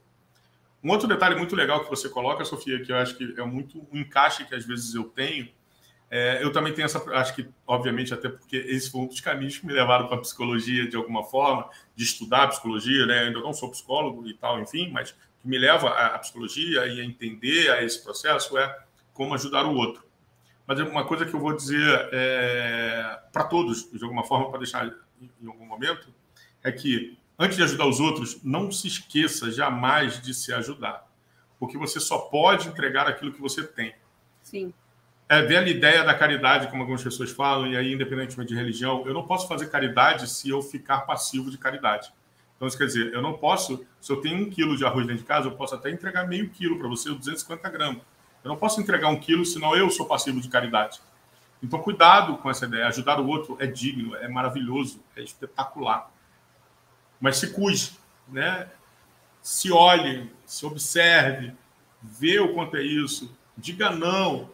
[0.83, 3.85] Um outro detalhe muito legal que você coloca, Sofia, que eu acho que é muito
[3.91, 5.49] um encaixe que às vezes eu tenho,
[6.11, 9.59] é, eu também tenho essa, acho que, obviamente, até porque esse foi um dos caminhos
[9.59, 13.23] que me levaram para a psicologia de alguma forma, de estudar psicologia, né?
[13.23, 16.99] Eu ainda não sou psicólogo e tal, enfim, mas que me leva à psicologia e
[16.99, 18.75] a entender a esse processo é
[19.13, 20.03] como ajudar o outro.
[20.65, 24.87] Mas uma coisa que eu vou dizer é, para todos, de alguma forma, para deixar
[25.21, 26.11] em algum momento,
[26.63, 31.07] é que antes de ajudar os outros, não se esqueça jamais de se ajudar.
[31.57, 33.95] Porque você só pode entregar aquilo que você tem.
[34.43, 34.73] Sim.
[35.27, 39.03] É ver a ideia da caridade, como algumas pessoas falam, e aí, independentemente de religião,
[39.05, 42.11] eu não posso fazer caridade se eu ficar passivo de caridade.
[42.55, 45.21] Então, isso quer dizer, eu não posso, se eu tenho um quilo de arroz dentro
[45.21, 48.01] de casa, eu posso até entregar meio quilo para você, 250 gramas.
[48.43, 50.99] Eu não posso entregar um quilo, senão eu sou passivo de caridade.
[51.61, 52.87] Então, cuidado com essa ideia.
[52.87, 56.11] Ajudar o outro é digno, é maravilhoso, é espetacular.
[57.19, 57.91] Mas se cuide,
[58.27, 58.67] né?
[59.41, 61.53] Se olhe, se observe,
[62.01, 63.33] vê o quanto é isso.
[63.57, 64.49] Diga não,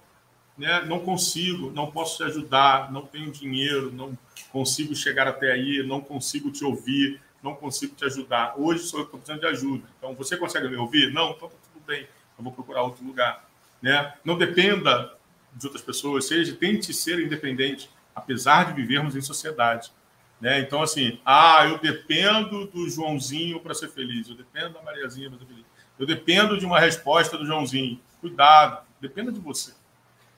[0.58, 0.84] né?
[0.86, 4.18] Não consigo, não posso te ajudar, não tenho dinheiro, não
[4.52, 8.56] consigo chegar até aí, não consigo te ouvir, não consigo te ajudar.
[8.58, 9.84] Hoje que estou precisando de ajuda.
[9.98, 11.14] Então, você consegue me ouvir?
[11.14, 11.32] Não?
[11.32, 12.08] Então, tá tudo bem.
[12.38, 13.48] Eu vou procurar outro lugar.
[13.82, 14.14] Né?
[14.24, 15.14] Não dependa
[15.54, 19.92] de outras pessoas, seja, tente ser independente, apesar de vivermos em sociedade.
[20.40, 20.60] Né?
[20.60, 25.40] Então, assim, ah, eu dependo do Joãozinho para ser feliz, eu dependo da Mariazinha para
[25.40, 25.66] ser feliz,
[25.98, 28.00] eu dependo de uma resposta do Joãozinho.
[28.20, 29.74] Cuidado, dependa de você.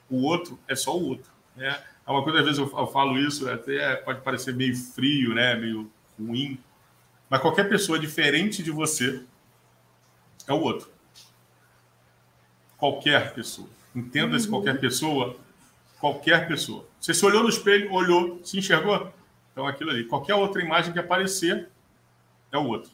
[0.08, 1.30] O outro é só o outro.
[1.56, 1.82] Né?
[2.06, 5.54] É uma coisa, às vezes eu, falo isso, até pode parecer meio frio, né?
[5.56, 6.58] meio ruim,
[7.28, 9.22] mas qualquer pessoa diferente de você
[10.46, 10.90] é o outro.
[12.76, 13.68] Qualquer pessoa.
[13.94, 14.52] Entenda-se uhum.
[14.52, 15.36] qualquer pessoa,
[16.00, 16.86] qualquer pessoa.
[16.98, 19.12] Você se olhou no espelho, olhou, se enxergou?
[19.58, 20.04] Então, aquilo ali.
[20.04, 21.68] Qualquer outra imagem que aparecer
[22.52, 22.92] é o outro.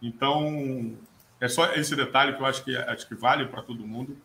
[0.00, 0.96] Então,
[1.38, 4.16] é só esse detalhe que eu acho que, acho que vale para todo mundo.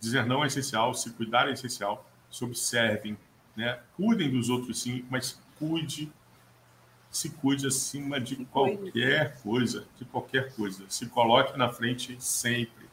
[0.00, 3.18] Dizer não é essencial, se cuidar é essencial, se observem,
[3.54, 3.78] né?
[3.94, 6.10] cuidem dos outros sim, mas cuide,
[7.10, 10.86] se cuide acima de qualquer coisa, de qualquer coisa.
[10.88, 12.88] Se coloque na frente sempre.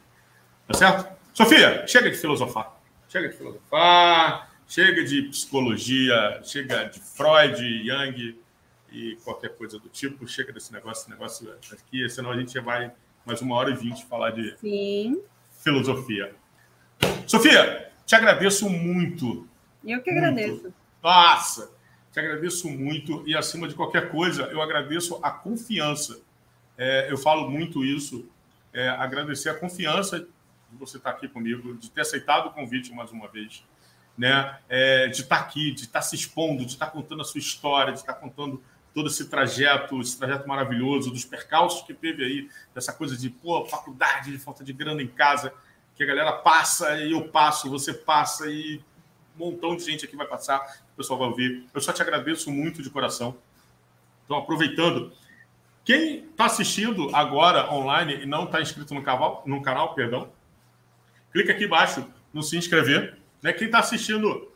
[0.67, 1.17] Tá certo?
[1.33, 2.75] Sofia, chega de filosofar.
[3.07, 8.39] Chega de filosofar, chega de psicologia, chega de Freud, Jung
[8.91, 10.27] e qualquer coisa do tipo.
[10.27, 12.91] Chega desse negócio, esse negócio aqui, senão a gente já vai
[13.25, 15.21] mais uma hora e vinte falar de Sim.
[15.63, 16.35] filosofia.
[17.25, 19.47] Sofia, te agradeço muito.
[19.83, 20.61] Eu que agradeço.
[20.63, 20.73] Muito.
[21.03, 21.71] Nossa,
[22.11, 26.21] te agradeço muito e, acima de qualquer coisa, eu agradeço a confiança.
[26.77, 28.29] É, eu falo muito isso,
[28.73, 33.11] é, agradecer a confiança de você estar aqui comigo, de ter aceitado o convite mais
[33.11, 33.63] uma vez,
[34.17, 34.57] né?
[34.69, 37.99] É, de estar aqui, de estar se expondo, de estar contando a sua história, de
[37.99, 38.63] estar contando
[38.93, 43.65] todo esse trajeto, esse trajeto maravilhoso, dos percalços que teve aí, dessa coisa de pô,
[43.65, 45.53] faculdade, de falta de grana em casa,
[45.95, 48.81] que a galera passa e eu passo, você passa e
[49.37, 50.61] um montão de gente aqui vai passar,
[50.93, 51.65] o pessoal vai ouvir.
[51.73, 53.37] Eu só te agradeço muito de coração.
[54.23, 55.11] Então, aproveitando,
[55.83, 60.31] quem está assistindo agora online e não está inscrito no canal, no canal, perdão,
[61.31, 63.17] clica aqui embaixo no se inscrever.
[63.45, 63.53] Né?
[63.53, 64.51] Quem está assistindo,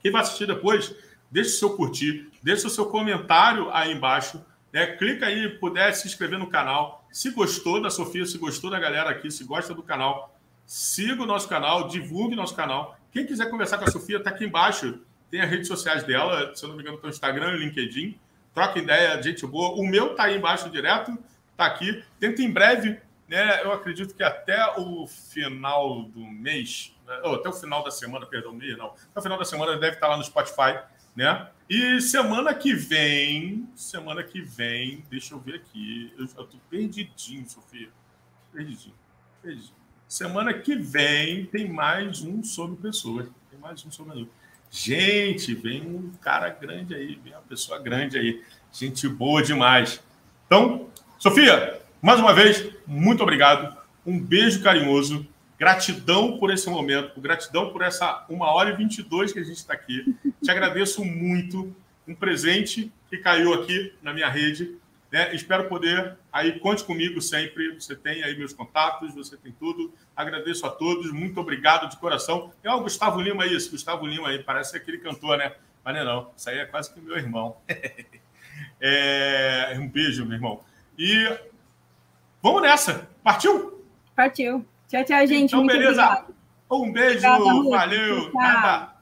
[0.00, 0.96] quem vai assistir depois,
[1.30, 4.42] deixe o seu curtir, deixe o seu comentário aí embaixo.
[4.72, 4.86] Né?
[4.96, 7.06] Clica aí, puder se inscrever no canal.
[7.12, 10.34] Se gostou da Sofia, se gostou da galera aqui, se gosta do canal,
[10.64, 12.98] siga o nosso canal, divulgue nosso canal.
[13.12, 15.00] Quem quiser conversar com a Sofia, está aqui embaixo.
[15.30, 18.18] Tem as redes sociais dela, se eu não me engano, tem o Instagram e LinkedIn.
[18.54, 19.78] Troca ideia, gente boa.
[19.78, 21.12] O meu está aí embaixo direto,
[21.50, 22.02] está aqui.
[22.18, 22.98] Tenta em breve
[23.28, 28.26] né, eu acredito que até o final do mês, ou até o final da semana,
[28.26, 30.78] perdão, mês não, até o final da semana deve estar lá no Spotify,
[31.14, 31.48] né?
[31.68, 37.48] E semana que vem, semana que vem, deixa eu ver aqui, eu, eu tô perdidinho,
[37.48, 37.88] Sofia,
[38.52, 38.94] perdidinho,
[39.42, 39.74] perdidinho.
[40.06, 44.28] Semana que vem tem mais um sobre pessoas, tem mais um sobre eu.
[44.70, 50.02] Gente, vem um cara grande aí, vem uma pessoa grande aí, gente boa demais.
[50.46, 53.76] Então, Sofia, mais uma vez, muito obrigado.
[54.04, 55.26] Um beijo carinhoso.
[55.58, 59.72] Gratidão por esse momento, gratidão por essa uma hora e 22 que a gente está
[59.72, 60.14] aqui.
[60.42, 61.74] Te agradeço muito.
[62.06, 64.76] Um presente que caiu aqui na minha rede.
[65.10, 65.34] Né?
[65.34, 66.18] Espero poder.
[66.30, 67.74] Aí, conte comigo sempre.
[67.74, 69.92] Você tem aí meus contatos, você tem tudo.
[70.14, 71.10] Agradeço a todos.
[71.12, 72.52] Muito obrigado de coração.
[72.62, 74.42] É o Gustavo Lima aí, Gustavo Lima aí.
[74.42, 75.54] Parece aquele cantor, né?
[75.82, 76.30] Mas não é não.
[76.36, 77.56] Isso aí é quase que meu irmão.
[78.80, 79.74] é...
[79.78, 80.60] Um beijo, meu irmão.
[80.98, 81.26] E
[82.44, 83.08] Vamos nessa.
[83.22, 83.82] Partiu?
[84.14, 84.66] Partiu.
[84.94, 85.46] Tchau, tchau, gente.
[85.46, 86.04] Então, Muito beleza.
[86.04, 86.34] Obrigado.
[86.70, 87.26] Um beijo.
[87.26, 88.32] Obrigada, valeu.
[88.32, 88.93] Nada.